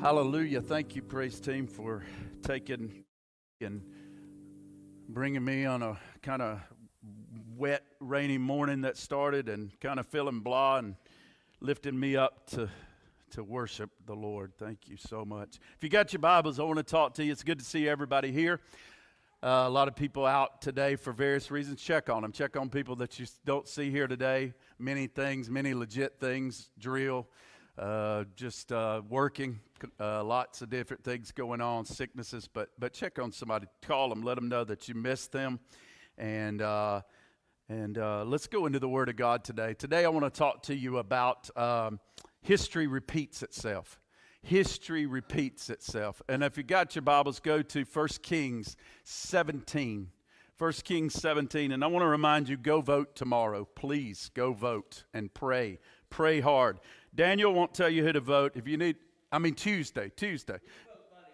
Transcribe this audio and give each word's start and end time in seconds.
Hallelujah. 0.00 0.60
Thank 0.60 0.94
you, 0.94 1.00
praise 1.00 1.40
team, 1.40 1.66
for 1.66 2.04
taking 2.42 3.02
and 3.62 3.80
bringing 5.08 5.42
me 5.42 5.64
on 5.64 5.82
a 5.82 5.98
kind 6.22 6.42
of 6.42 6.60
wet, 7.56 7.82
rainy 7.98 8.36
morning 8.36 8.82
that 8.82 8.98
started 8.98 9.48
and 9.48 9.72
kind 9.80 9.98
of 9.98 10.06
feeling 10.06 10.40
blah 10.40 10.76
and 10.76 10.96
lifting 11.60 11.98
me 11.98 12.14
up 12.14 12.46
to, 12.50 12.68
to 13.30 13.42
worship 13.42 13.88
the 14.04 14.14
Lord. 14.14 14.52
Thank 14.58 14.86
you 14.86 14.98
so 14.98 15.24
much. 15.24 15.58
If 15.76 15.82
you 15.82 15.88
got 15.88 16.12
your 16.12 16.20
Bibles, 16.20 16.60
I 16.60 16.64
want 16.64 16.76
to 16.76 16.82
talk 16.82 17.14
to 17.14 17.24
you. 17.24 17.32
It's 17.32 17.42
good 17.42 17.58
to 17.58 17.64
see 17.64 17.88
everybody 17.88 18.30
here. 18.30 18.60
Uh, 19.42 19.64
a 19.66 19.70
lot 19.70 19.88
of 19.88 19.96
people 19.96 20.26
out 20.26 20.60
today 20.60 20.96
for 20.96 21.14
various 21.14 21.50
reasons. 21.50 21.80
Check 21.80 22.10
on 22.10 22.20
them. 22.20 22.32
Check 22.32 22.54
on 22.56 22.68
people 22.68 22.96
that 22.96 23.18
you 23.18 23.26
don't 23.46 23.66
see 23.66 23.90
here 23.90 24.06
today. 24.06 24.52
Many 24.78 25.06
things, 25.06 25.48
many 25.48 25.72
legit 25.72 26.20
things, 26.20 26.68
drill, 26.78 27.26
uh, 27.78 28.24
just 28.34 28.72
uh, 28.72 29.02
working, 29.08 29.60
uh, 30.00 30.24
lots 30.24 30.62
of 30.62 30.70
different 30.70 31.04
things 31.04 31.32
going 31.32 31.60
on, 31.60 31.84
sicknesses. 31.84 32.48
But 32.52 32.70
but 32.78 32.92
check 32.92 33.18
on 33.18 33.32
somebody, 33.32 33.66
call 33.82 34.08
them, 34.08 34.22
let 34.22 34.36
them 34.36 34.48
know 34.48 34.64
that 34.64 34.88
you 34.88 34.94
miss 34.94 35.26
them, 35.26 35.60
and 36.16 36.62
uh, 36.62 37.02
and 37.68 37.98
uh, 37.98 38.24
let's 38.24 38.46
go 38.46 38.66
into 38.66 38.78
the 38.78 38.88
Word 38.88 39.08
of 39.08 39.16
God 39.16 39.44
today. 39.44 39.74
Today 39.74 40.04
I 40.04 40.08
want 40.08 40.24
to 40.24 40.38
talk 40.38 40.62
to 40.64 40.74
you 40.74 40.98
about 40.98 41.50
um, 41.56 42.00
history 42.40 42.86
repeats 42.86 43.42
itself. 43.42 44.00
History 44.42 45.06
repeats 45.06 45.70
itself. 45.70 46.22
And 46.28 46.44
if 46.44 46.56
you 46.56 46.62
got 46.62 46.94
your 46.94 47.02
Bibles, 47.02 47.40
go 47.40 47.62
to 47.62 47.84
1 47.84 48.08
Kings 48.22 48.76
17. 49.02 50.08
1 50.56 50.72
Kings 50.84 51.14
17. 51.14 51.72
And 51.72 51.82
I 51.82 51.88
want 51.88 52.04
to 52.04 52.08
remind 52.08 52.48
you 52.48 52.56
go 52.56 52.80
vote 52.80 53.16
tomorrow. 53.16 53.64
Please 53.64 54.30
go 54.34 54.52
vote 54.52 55.02
and 55.12 55.34
pray. 55.34 55.80
Pray 56.08 56.40
hard. 56.40 56.78
Daniel 57.16 57.52
won't 57.54 57.72
tell 57.72 57.88
you 57.88 58.04
who 58.04 58.12
to 58.12 58.20
vote. 58.20 58.52
If 58.54 58.68
you 58.68 58.76
need, 58.76 58.96
I 59.32 59.38
mean, 59.38 59.54
Tuesday, 59.54 60.12
Tuesday. 60.14 60.58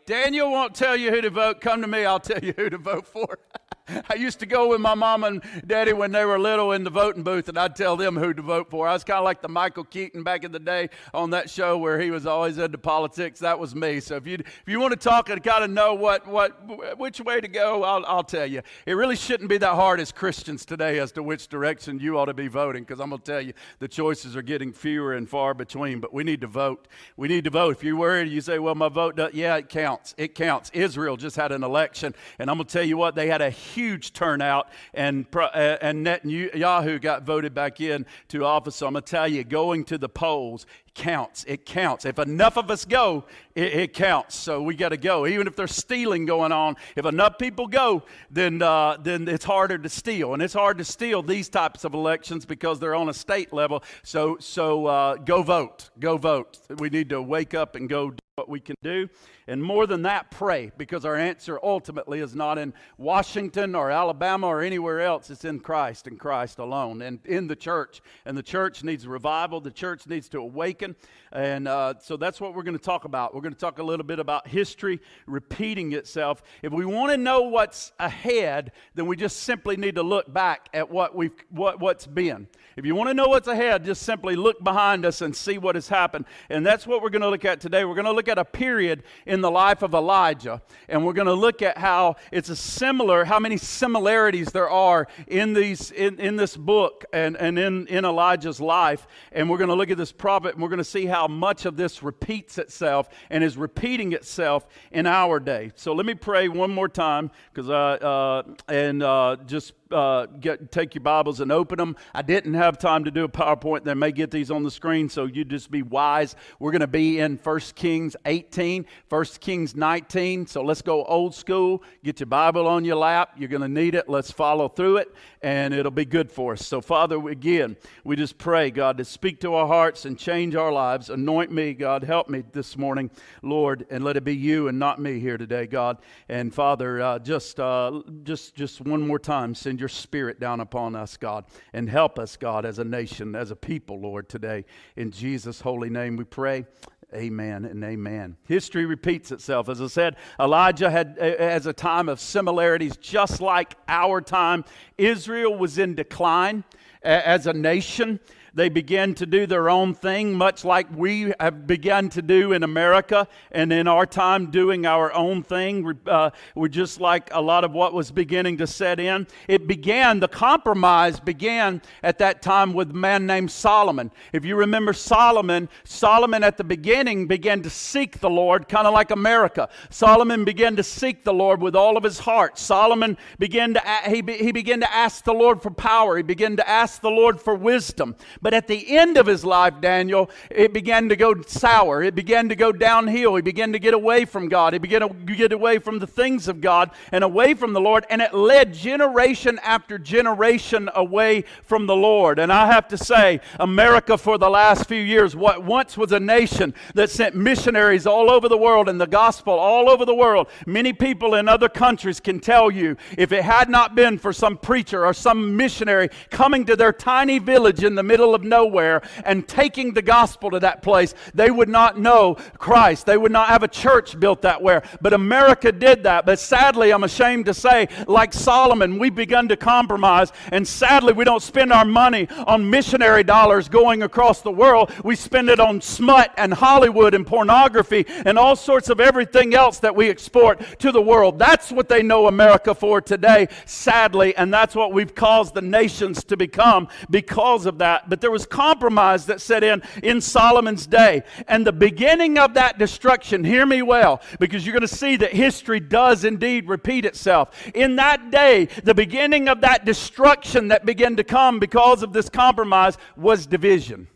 Daniel 0.06 0.50
won't 0.50 0.74
tell 0.74 0.96
you 0.96 1.10
who 1.10 1.20
to 1.20 1.30
vote. 1.30 1.60
Come 1.60 1.82
to 1.82 1.88
me, 1.88 2.04
I'll 2.04 2.20
tell 2.20 2.42
you 2.42 2.54
who 2.56 2.70
to 2.70 2.78
vote 2.78 3.06
for. 3.06 3.38
I 4.10 4.14
used 4.14 4.38
to 4.40 4.46
go 4.46 4.68
with 4.68 4.80
my 4.80 4.94
mom 4.94 5.24
and 5.24 5.42
daddy 5.66 5.92
when 5.92 6.12
they 6.12 6.24
were 6.24 6.38
little 6.38 6.72
in 6.72 6.84
the 6.84 6.90
voting 6.90 7.22
booth, 7.22 7.48
and 7.48 7.58
I'd 7.58 7.74
tell 7.74 7.96
them 7.96 8.16
who 8.16 8.32
to 8.32 8.42
vote 8.42 8.70
for. 8.70 8.86
I 8.86 8.92
was 8.92 9.04
kind 9.04 9.18
of 9.18 9.24
like 9.24 9.42
the 9.42 9.48
Michael 9.48 9.84
Keaton 9.84 10.22
back 10.22 10.44
in 10.44 10.52
the 10.52 10.60
day 10.60 10.88
on 11.12 11.30
that 11.30 11.50
show 11.50 11.76
where 11.78 12.00
he 12.00 12.10
was 12.10 12.26
always 12.26 12.58
into 12.58 12.78
politics. 12.78 13.40
That 13.40 13.58
was 13.58 13.74
me. 13.74 14.00
So 14.00 14.16
if 14.16 14.26
you 14.26 14.34
if 14.34 14.64
you 14.66 14.78
want 14.78 14.92
to 14.92 14.98
talk 14.98 15.30
and 15.30 15.42
kind 15.42 15.64
of 15.64 15.70
know 15.70 15.94
what 15.94 16.26
what 16.26 16.98
which 16.98 17.20
way 17.20 17.40
to 17.40 17.48
go, 17.48 17.82
I'll 17.82 18.04
I'll 18.06 18.24
tell 18.24 18.46
you. 18.46 18.62
It 18.86 18.94
really 18.94 19.16
shouldn't 19.16 19.48
be 19.48 19.58
that 19.58 19.74
hard 19.74 20.00
as 20.00 20.12
Christians 20.12 20.64
today 20.64 20.98
as 20.98 21.12
to 21.12 21.22
which 21.22 21.48
direction 21.48 21.98
you 21.98 22.18
ought 22.18 22.26
to 22.26 22.34
be 22.34 22.48
voting, 22.48 22.84
because 22.84 23.00
I'm 23.00 23.10
to 23.10 23.18
tell 23.18 23.40
you 23.40 23.52
the 23.80 23.88
choices 23.88 24.36
are 24.36 24.42
getting 24.42 24.72
fewer 24.72 25.14
and 25.14 25.28
far 25.28 25.54
between. 25.54 26.00
But 26.00 26.14
we 26.14 26.24
need 26.24 26.40
to 26.42 26.46
vote. 26.46 26.86
We 27.16 27.28
need 27.28 27.44
to 27.44 27.50
vote. 27.50 27.76
If 27.76 27.84
you're 27.84 27.96
worried, 27.96 28.28
you 28.28 28.40
say, 28.40 28.58
"Well, 28.58 28.74
my 28.74 28.88
vote, 28.88 29.16
does, 29.16 29.34
yeah, 29.34 29.56
it 29.56 29.68
counts. 29.68 30.14
It 30.16 30.34
counts." 30.34 30.70
Israel 30.72 31.16
just 31.16 31.36
had 31.36 31.50
an 31.50 31.64
election, 31.64 32.14
and 32.38 32.48
I'm 32.48 32.58
to 32.58 32.64
tell 32.64 32.84
you 32.84 32.96
what 32.96 33.16
they 33.16 33.26
had 33.26 33.42
a 33.42 33.50
huge 33.74 34.12
turnout, 34.12 34.68
and, 34.94 35.26
uh, 35.34 35.48
and 35.80 36.06
Netanyahu 36.06 37.00
got 37.00 37.22
voted 37.22 37.54
back 37.54 37.80
in 37.80 38.06
to 38.28 38.44
office. 38.44 38.76
So 38.76 38.86
I'm 38.86 38.92
going 38.92 39.02
to 39.02 39.10
tell 39.10 39.28
you, 39.28 39.44
going 39.44 39.84
to 39.84 39.98
the 39.98 40.08
polls 40.08 40.66
counts. 40.94 41.44
It 41.44 41.64
counts. 41.64 42.04
If 42.04 42.18
enough 42.18 42.56
of 42.56 42.70
us 42.70 42.84
go, 42.84 43.24
it, 43.54 43.72
it 43.72 43.92
counts. 43.94 44.36
So 44.36 44.62
we 44.62 44.74
got 44.74 44.90
to 44.90 44.96
go. 44.96 45.26
Even 45.26 45.46
if 45.46 45.56
there's 45.56 45.74
stealing 45.74 46.26
going 46.26 46.52
on, 46.52 46.76
if 46.96 47.06
enough 47.06 47.38
people 47.38 47.66
go, 47.66 48.02
then, 48.30 48.62
uh, 48.62 48.96
then 49.00 49.28
it's 49.28 49.44
harder 49.44 49.78
to 49.78 49.88
steal. 49.88 50.34
And 50.34 50.42
it's 50.42 50.54
hard 50.54 50.78
to 50.78 50.84
steal 50.84 51.22
these 51.22 51.48
types 51.48 51.84
of 51.84 51.94
elections 51.94 52.44
because 52.44 52.78
they're 52.78 52.94
on 52.94 53.08
a 53.08 53.14
state 53.14 53.52
level. 53.52 53.82
So, 54.02 54.36
so 54.38 54.86
uh, 54.86 55.16
go 55.16 55.42
vote. 55.42 55.90
Go 55.98 56.16
vote. 56.16 56.58
We 56.78 56.90
need 56.90 57.08
to 57.10 57.22
wake 57.22 57.54
up 57.54 57.74
and 57.74 57.88
go 57.88 58.10
do 58.10 58.18
what 58.36 58.48
we 58.48 58.60
can 58.60 58.76
do. 58.82 59.08
And 59.46 59.62
more 59.62 59.86
than 59.86 60.02
that, 60.02 60.30
pray, 60.30 60.70
because 60.76 61.04
our 61.04 61.16
answer 61.16 61.58
ultimately 61.62 62.20
is 62.20 62.34
not 62.34 62.58
in 62.58 62.72
Washington 62.96 63.74
or 63.74 63.90
Alabama 63.90 64.46
or 64.46 64.62
anywhere 64.62 65.00
else. 65.00 65.30
It's 65.30 65.44
in 65.44 65.60
Christ 65.60 66.06
and 66.06 66.18
Christ 66.18 66.58
alone 66.58 67.02
and 67.02 67.18
in 67.26 67.48
the 67.48 67.56
church. 67.56 68.00
And 68.24 68.36
the 68.36 68.42
church 68.42 68.84
needs 68.84 69.06
revival, 69.06 69.60
the 69.60 69.70
church 69.70 70.06
needs 70.06 70.28
to 70.30 70.38
awaken. 70.38 70.94
And 71.32 71.66
uh, 71.66 71.94
so 72.00 72.16
that's 72.16 72.40
what 72.40 72.54
we're 72.54 72.62
going 72.62 72.78
to 72.78 72.84
talk 72.84 73.04
about. 73.04 73.34
We're 73.34 73.40
going 73.40 73.54
to 73.54 73.58
talk 73.58 73.78
a 73.78 73.82
little 73.82 74.06
bit 74.06 74.18
about 74.18 74.46
history 74.46 75.00
repeating 75.26 75.92
itself. 75.92 76.42
If 76.62 76.72
we 76.72 76.84
want 76.84 77.10
to 77.12 77.16
know 77.16 77.42
what's 77.42 77.92
ahead, 77.98 78.72
then 78.94 79.06
we 79.06 79.16
just 79.16 79.38
simply 79.40 79.76
need 79.76 79.96
to 79.96 80.02
look 80.02 80.32
back 80.32 80.68
at 80.72 80.90
what 80.90 81.16
we've, 81.16 81.32
what, 81.50 81.80
what's 81.80 82.06
been. 82.06 82.46
If 82.76 82.86
you 82.86 82.94
want 82.94 83.10
to 83.10 83.14
know 83.14 83.28
what's 83.28 83.48
ahead, 83.48 83.84
just 83.84 84.02
simply 84.02 84.36
look 84.36 84.62
behind 84.62 85.04
us 85.04 85.20
and 85.20 85.34
see 85.34 85.58
what 85.58 85.74
has 85.74 85.88
happened. 85.88 86.26
And 86.48 86.64
that's 86.64 86.86
what 86.86 87.02
we're 87.02 87.10
going 87.10 87.22
to 87.22 87.28
look 87.28 87.44
at 87.44 87.60
today. 87.60 87.84
We're 87.84 87.94
going 87.94 88.04
to 88.04 88.12
look 88.12 88.28
at 88.28 88.38
a 88.38 88.44
period 88.44 89.02
in 89.26 89.40
the 89.42 89.50
life 89.50 89.82
of 89.82 89.94
Elijah, 89.94 90.62
and 90.88 91.04
we're 91.04 91.12
going 91.12 91.26
to 91.26 91.34
look 91.34 91.60
at 91.62 91.76
how 91.78 92.16
it's 92.30 92.48
a 92.48 92.56
similar, 92.56 93.24
how 93.24 93.38
many 93.38 93.56
similarities 93.56 94.52
there 94.52 94.70
are 94.70 95.06
in 95.26 95.52
these 95.52 95.90
in, 95.90 96.18
in 96.18 96.36
this 96.36 96.56
book 96.56 97.04
and, 97.12 97.36
and 97.36 97.58
in, 97.58 97.86
in 97.88 98.04
Elijah's 98.04 98.60
life. 98.60 99.06
And 99.32 99.50
we're 99.50 99.58
going 99.58 99.68
to 99.68 99.74
look 99.74 99.90
at 99.90 99.98
this 99.98 100.12
prophet, 100.12 100.54
and 100.54 100.62
we're 100.62 100.68
going 100.68 100.78
to 100.78 100.84
see 100.84 101.06
how 101.06 101.26
much 101.26 101.66
of 101.66 101.76
this 101.76 102.02
repeats 102.02 102.58
itself 102.58 103.08
and 103.30 103.44
is 103.44 103.56
repeating 103.56 104.12
itself 104.12 104.66
in 104.90 105.06
our 105.06 105.40
day. 105.40 105.72
So 105.74 105.92
let 105.92 106.06
me 106.06 106.14
pray 106.14 106.48
one 106.48 106.70
more 106.70 106.88
time, 106.88 107.30
because 107.52 107.68
I 107.68 107.94
uh, 107.94 108.42
and 108.68 109.02
uh, 109.02 109.36
just 109.46 109.74
uh, 109.92 110.26
get, 110.26 110.72
take 110.72 110.94
your 110.94 111.02
Bibles 111.02 111.40
and 111.40 111.52
open 111.52 111.78
them. 111.78 111.96
I 112.14 112.22
didn't 112.22 112.54
have 112.54 112.78
time 112.78 113.04
to 113.04 113.10
do 113.10 113.24
a 113.24 113.28
PowerPoint. 113.28 113.84
They 113.84 113.94
may 113.94 114.12
get 114.12 114.30
these 114.30 114.50
on 114.50 114.62
the 114.62 114.70
screen, 114.70 115.08
so 115.08 115.26
you 115.26 115.44
just 115.44 115.70
be 115.70 115.82
wise. 115.82 116.34
We're 116.58 116.72
going 116.72 116.80
to 116.80 116.86
be 116.86 117.20
in 117.20 117.36
1 117.36 117.60
Kings 117.74 118.16
18, 118.24 118.86
1 119.08 119.24
Kings 119.40 119.76
19. 119.76 120.46
So 120.46 120.62
let's 120.62 120.82
go 120.82 121.04
old 121.04 121.34
school. 121.34 121.82
Get 122.02 122.20
your 122.20 122.26
Bible 122.26 122.66
on 122.66 122.84
your 122.84 122.96
lap. 122.96 123.34
You're 123.36 123.48
going 123.48 123.62
to 123.62 123.68
need 123.68 123.94
it. 123.94 124.08
Let's 124.08 124.30
follow 124.30 124.68
through 124.68 124.98
it, 124.98 125.14
and 125.42 125.74
it'll 125.74 125.90
be 125.90 126.04
good 126.04 126.30
for 126.30 126.54
us. 126.54 126.66
So, 126.66 126.80
Father, 126.80 127.28
again, 127.28 127.76
we 128.04 128.16
just 128.16 128.38
pray, 128.38 128.70
God, 128.70 128.98
to 128.98 129.04
speak 129.04 129.40
to 129.40 129.54
our 129.54 129.66
hearts 129.66 130.04
and 130.04 130.18
change 130.18 130.54
our 130.54 130.72
lives. 130.72 131.10
Anoint 131.10 131.52
me, 131.52 131.74
God. 131.74 132.02
Help 132.02 132.28
me 132.28 132.42
this 132.52 132.78
morning, 132.78 133.10
Lord, 133.42 133.86
and 133.90 134.02
let 134.02 134.16
it 134.16 134.24
be 134.24 134.34
you 134.34 134.68
and 134.68 134.78
not 134.78 135.00
me 135.00 135.20
here 135.20 135.36
today, 135.36 135.66
God. 135.66 135.98
And 136.28 136.54
Father, 136.54 137.00
uh, 137.00 137.18
just, 137.18 137.60
uh, 137.60 138.02
just, 138.22 138.54
just 138.54 138.80
one 138.80 139.06
more 139.06 139.18
time, 139.18 139.54
send 139.54 139.80
your 139.82 139.88
spirit 139.88 140.38
down 140.38 140.60
upon 140.60 140.94
us, 140.94 141.16
God, 141.16 141.44
and 141.72 141.90
help 141.90 142.16
us, 142.16 142.36
God, 142.36 142.64
as 142.64 142.78
a 142.78 142.84
nation, 142.84 143.34
as 143.34 143.50
a 143.50 143.56
people, 143.56 144.00
Lord, 144.00 144.28
today. 144.28 144.64
In 144.94 145.10
Jesus' 145.10 145.60
holy 145.60 145.90
name 145.90 146.16
we 146.16 146.22
pray. 146.22 146.66
Amen 147.12 147.64
and 147.64 147.82
amen. 147.82 148.36
History 148.46 148.86
repeats 148.86 149.32
itself. 149.32 149.68
As 149.68 149.82
I 149.82 149.88
said, 149.88 150.16
Elijah 150.40 150.88
had 150.88 151.18
as 151.18 151.66
a 151.66 151.72
time 151.72 152.08
of 152.08 152.20
similarities, 152.20 152.96
just 152.96 153.40
like 153.40 153.74
our 153.88 154.20
time. 154.20 154.64
Israel 154.96 155.58
was 155.58 155.78
in 155.78 155.96
decline 155.96 156.62
as 157.02 157.48
a 157.48 157.52
nation. 157.52 158.20
They 158.54 158.68
began 158.68 159.14
to 159.14 159.24
do 159.24 159.46
their 159.46 159.70
own 159.70 159.94
thing, 159.94 160.34
much 160.34 160.62
like 160.64 160.86
we 160.94 161.32
have 161.40 161.66
begun 161.66 162.10
to 162.10 162.20
do 162.20 162.52
in 162.52 162.62
America 162.62 163.26
and 163.50 163.72
in 163.72 163.88
our 163.88 164.04
time 164.04 164.50
doing 164.50 164.84
our 164.84 165.10
own 165.14 165.42
thing. 165.42 165.98
Uh, 166.06 166.30
we're 166.54 166.68
just 166.68 167.00
like 167.00 167.30
a 167.32 167.40
lot 167.40 167.64
of 167.64 167.72
what 167.72 167.94
was 167.94 168.10
beginning 168.10 168.58
to 168.58 168.66
set 168.66 169.00
in. 169.00 169.26
It 169.48 169.66
began, 169.66 170.20
the 170.20 170.28
compromise 170.28 171.18
began 171.18 171.80
at 172.02 172.18
that 172.18 172.42
time 172.42 172.74
with 172.74 172.90
a 172.90 172.94
man 172.94 173.26
named 173.26 173.50
Solomon. 173.50 174.10
If 174.34 174.44
you 174.44 174.56
remember 174.56 174.92
Solomon, 174.92 175.70
Solomon 175.84 176.44
at 176.44 176.58
the 176.58 176.64
beginning 176.64 177.26
began 177.26 177.62
to 177.62 177.70
seek 177.70 178.20
the 178.20 178.30
Lord, 178.30 178.68
kind 178.68 178.86
of 178.86 178.92
like 178.92 179.10
America. 179.10 179.70
Solomon 179.88 180.44
began 180.44 180.76
to 180.76 180.82
seek 180.82 181.24
the 181.24 181.32
Lord 181.32 181.62
with 181.62 181.74
all 181.74 181.96
of 181.96 182.04
his 182.04 182.18
heart. 182.18 182.58
Solomon 182.58 183.16
began 183.38 183.72
to, 183.74 183.82
he, 184.06 184.22
he 184.36 184.52
began 184.52 184.80
to 184.80 184.92
ask 184.92 185.24
the 185.24 185.32
Lord 185.32 185.62
for 185.62 185.70
power. 185.70 186.18
He 186.18 186.22
began 186.22 186.56
to 186.56 186.68
ask 186.68 187.00
the 187.00 187.10
Lord 187.10 187.40
for 187.40 187.54
wisdom. 187.54 188.14
But 188.42 188.54
at 188.54 188.66
the 188.66 188.96
end 188.98 189.16
of 189.16 189.26
his 189.26 189.44
life, 189.44 189.74
Daniel, 189.80 190.28
it 190.50 190.72
began 190.72 191.08
to 191.08 191.16
go 191.16 191.40
sour. 191.42 192.02
It 192.02 192.16
began 192.16 192.48
to 192.48 192.56
go 192.56 192.72
downhill. 192.72 193.36
He 193.36 193.42
began 193.42 193.72
to 193.72 193.78
get 193.78 193.94
away 193.94 194.24
from 194.24 194.48
God. 194.48 194.72
He 194.72 194.80
began 194.80 195.02
to 195.02 195.34
get 195.34 195.52
away 195.52 195.78
from 195.78 196.00
the 196.00 196.08
things 196.08 196.48
of 196.48 196.60
God 196.60 196.90
and 197.12 197.22
away 197.22 197.54
from 197.54 197.72
the 197.72 197.80
Lord. 197.80 198.04
And 198.10 198.20
it 198.20 198.34
led 198.34 198.74
generation 198.74 199.60
after 199.62 199.96
generation 199.96 200.90
away 200.94 201.44
from 201.62 201.86
the 201.86 201.94
Lord. 201.94 202.40
And 202.40 202.52
I 202.52 202.66
have 202.66 202.88
to 202.88 202.98
say, 202.98 203.40
America 203.60 204.18
for 204.18 204.38
the 204.38 204.50
last 204.50 204.88
few 204.88 205.00
years, 205.00 205.36
what 205.36 205.62
once 205.62 205.96
was 205.96 206.10
a 206.10 206.20
nation 206.20 206.74
that 206.94 207.10
sent 207.10 207.36
missionaries 207.36 208.08
all 208.08 208.28
over 208.28 208.48
the 208.48 208.58
world 208.58 208.88
and 208.88 209.00
the 209.00 209.06
gospel 209.06 209.54
all 209.54 209.88
over 209.88 210.04
the 210.04 210.14
world, 210.14 210.48
many 210.66 210.92
people 210.92 211.36
in 211.36 211.48
other 211.48 211.68
countries 211.68 212.18
can 212.18 212.40
tell 212.40 212.72
you 212.72 212.96
if 213.16 213.30
it 213.30 213.44
had 213.44 213.70
not 213.70 213.94
been 213.94 214.18
for 214.18 214.32
some 214.32 214.56
preacher 214.56 215.06
or 215.06 215.14
some 215.14 215.56
missionary 215.56 216.08
coming 216.30 216.64
to 216.64 216.74
their 216.74 216.92
tiny 216.92 217.38
village 217.38 217.84
in 217.84 217.94
the 217.94 218.02
middle 218.02 218.31
middle 218.32 218.34
of 218.34 218.66
nowhere 218.66 219.02
and 219.24 219.46
taking 219.46 219.92
the 219.92 220.02
gospel 220.02 220.50
to 220.50 220.60
that 220.60 220.82
place, 220.82 221.14
they 221.34 221.50
would 221.50 221.68
not 221.68 221.98
know 221.98 222.36
Christ. 222.58 223.06
They 223.06 223.16
would 223.16 223.32
not 223.32 223.48
have 223.48 223.62
a 223.62 223.68
church 223.68 224.18
built 224.18 224.42
that 224.42 224.62
way. 224.62 224.80
But 225.00 225.12
America 225.12 225.72
did 225.72 226.04
that. 226.04 226.26
But 226.26 226.38
sadly, 226.38 226.92
I'm 226.92 227.04
ashamed 227.04 227.46
to 227.46 227.54
say, 227.54 227.88
like 228.06 228.32
Solomon, 228.32 228.98
we've 228.98 229.14
begun 229.14 229.48
to 229.48 229.56
compromise. 229.56 230.32
And 230.50 230.66
sadly, 230.66 231.12
we 231.12 231.24
don't 231.24 231.42
spend 231.42 231.72
our 231.72 231.84
money 231.84 232.28
on 232.46 232.68
missionary 232.68 233.24
dollars 233.24 233.68
going 233.68 234.02
across 234.02 234.40
the 234.42 234.50
world. 234.50 234.92
We 235.04 235.16
spend 235.16 235.48
it 235.48 235.60
on 235.60 235.80
smut 235.80 236.32
and 236.36 236.54
Hollywood 236.54 237.14
and 237.14 237.26
pornography 237.26 238.06
and 238.24 238.38
all 238.38 238.56
sorts 238.56 238.88
of 238.88 239.00
everything 239.00 239.54
else 239.54 239.78
that 239.80 239.94
we 239.94 240.08
export 240.08 240.60
to 240.78 240.92
the 240.92 241.02
world. 241.02 241.38
That's 241.38 241.70
what 241.70 241.88
they 241.88 242.02
know 242.02 242.28
America 242.28 242.74
for 242.74 243.00
today, 243.00 243.48
sadly. 243.66 244.34
And 244.36 244.52
that's 244.52 244.74
what 244.74 244.92
we've 244.92 245.14
caused 245.14 245.54
the 245.54 245.62
nations 245.62 246.24
to 246.24 246.36
become 246.36 246.88
because 247.10 247.66
of 247.66 247.78
that. 247.78 248.08
But 248.08 248.21
there 248.22 248.30
was 248.30 248.46
compromise 248.46 249.26
that 249.26 249.42
set 249.42 249.62
in 249.62 249.82
in 250.02 250.22
Solomon's 250.22 250.86
day. 250.86 251.22
And 251.46 251.66
the 251.66 251.72
beginning 251.72 252.38
of 252.38 252.54
that 252.54 252.78
destruction, 252.78 253.44
hear 253.44 253.66
me 253.66 253.82
well, 253.82 254.22
because 254.40 254.64
you're 254.64 254.72
going 254.72 254.80
to 254.80 254.88
see 254.88 255.16
that 255.16 255.34
history 255.34 255.80
does 255.80 256.24
indeed 256.24 256.68
repeat 256.68 257.04
itself. 257.04 257.70
In 257.74 257.96
that 257.96 258.30
day, 258.30 258.68
the 258.82 258.94
beginning 258.94 259.48
of 259.48 259.60
that 259.60 259.84
destruction 259.84 260.68
that 260.68 260.86
began 260.86 261.16
to 261.16 261.24
come 261.24 261.58
because 261.58 262.02
of 262.02 262.14
this 262.14 262.30
compromise 262.30 262.96
was 263.14 263.46
division. 263.46 264.08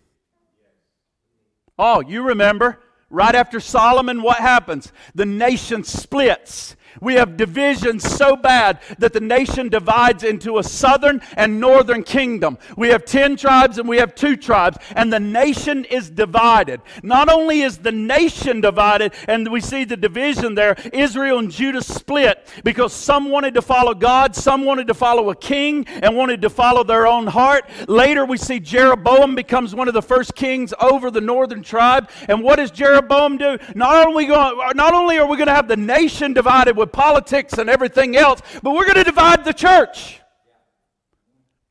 Oh, 1.79 2.01
you 2.01 2.23
remember? 2.23 2.81
Right 3.11 3.35
after 3.35 3.61
Solomon, 3.61 4.23
what 4.23 4.39
happens? 4.39 4.93
The 5.15 5.27
nation 5.27 5.85
splits 5.85 6.75
we 7.01 7.15
have 7.15 7.37
divisions 7.37 8.03
so 8.05 8.37
bad 8.37 8.81
that 8.99 9.13
the 9.13 9.21
nation 9.21 9.69
divides 9.69 10.25
into 10.25 10.59
a 10.59 10.63
southern 10.63 11.21
and 11.37 11.61
northern 11.61 12.03
kingdom. 12.03 12.59
We 12.77 12.89
have 12.89 13.05
10 13.05 13.37
tribes 13.37 13.79
and 13.79 13.89
we 13.89 13.99
have 13.99 14.15
two 14.15 14.37
tribes, 14.37 14.79
and 14.95 15.13
the 15.13 15.21
nation 15.21 15.85
is 15.85 16.11
divided. 16.11 16.81
Not 17.03 17.29
only 17.29 17.63
is 17.63 17.79
the 17.79 17.93
nation 17.93 18.61
divided, 18.61 19.13
and 19.29 19.51
we 19.51 19.61
see 19.61 19.85
the 19.85 19.97
division 19.97 20.55
there, 20.55 20.77
Israel 20.93 21.39
and 21.39 21.51
Judah 21.51 21.83
split 21.83 22.47
because 22.65 22.93
some 22.93 23.31
wanted 23.31 23.55
to 23.55 23.63
follow 23.63 23.95
God, 23.95 24.35
some 24.35 24.65
wanted 24.65 24.87
to 24.89 24.95
follow 24.95 25.31
a 25.31 25.37
king, 25.37 25.87
and 25.87 26.17
wanted 26.17 26.43
to 26.43 26.51
follow 26.51 26.85
their 26.85 27.07
own 27.07 27.27
heart. 27.27 27.69
Later, 27.89 28.25
we 28.25 28.37
see 28.37 28.61
Jeroboam 28.61 29.35
becomes 29.35 29.75
one 29.75 29.89
of 29.89 29.95
the 29.95 30.03
first 30.03 30.35
kings 30.35 30.73
over 30.81 31.11
the 31.11 31.21
northern 31.21 31.63
tribe. 31.63 32.11
And 32.29 32.43
what 32.43 32.57
does 32.57 32.71
Jeroboam 32.71 33.39
do? 33.39 33.59
Not 33.75 34.07
only, 34.07 34.27
going, 34.27 34.77
not 34.77 34.95
only 34.95 35.19
are 35.19 35.27
we 35.27 35.37
going 35.37 35.49
to 35.49 35.55
have 35.55 35.69
the 35.69 35.77
nation 35.77 36.33
divided 36.33 36.77
with 36.77 36.86
with 36.87 36.93
politics 36.93 37.59
and 37.59 37.69
everything 37.69 38.17
else, 38.17 38.41
but 38.63 38.73
we're 38.73 38.85
going 38.85 38.97
to 38.97 39.05
divide 39.05 39.45
the 39.45 39.53
church. 39.53 40.21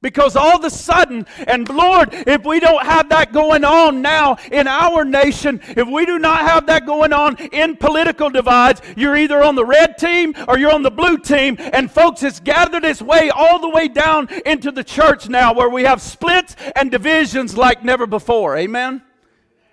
Because 0.01 0.35
all 0.35 0.57
of 0.57 0.63
a 0.63 0.69
sudden, 0.69 1.25
and 1.47 1.67
Lord, 1.67 2.09
if 2.11 2.45
we 2.45 2.59
don't 2.59 2.85
have 2.85 3.09
that 3.09 3.33
going 3.33 3.63
on 3.63 4.03
now 4.03 4.37
in 4.51 4.67
our 4.67 5.03
nation, 5.03 5.59
if 5.69 5.87
we 5.87 6.05
do 6.05 6.19
not 6.19 6.41
have 6.41 6.67
that 6.67 6.85
going 6.85 7.11
on 7.11 7.37
in 7.37 7.75
political 7.75 8.29
divides, 8.29 8.81
you're 8.95 9.15
either 9.15 9.41
on 9.41 9.55
the 9.55 9.65
red 9.65 9.97
team 9.97 10.35
or 10.47 10.59
you're 10.59 10.71
on 10.71 10.83
the 10.83 10.91
blue 10.91 11.17
team. 11.17 11.57
And 11.59 11.89
folks, 11.89 12.21
it's 12.21 12.39
gathered 12.39 12.85
its 12.85 13.01
way 13.01 13.31
all 13.31 13.57
the 13.57 13.69
way 13.69 13.87
down 13.87 14.27
into 14.45 14.71
the 14.71 14.83
church 14.83 15.27
now 15.27 15.55
where 15.55 15.69
we 15.69 15.85
have 15.85 16.03
splits 16.03 16.55
and 16.75 16.91
divisions 16.91 17.57
like 17.57 17.83
never 17.83 18.05
before. 18.05 18.57
Amen? 18.57 19.01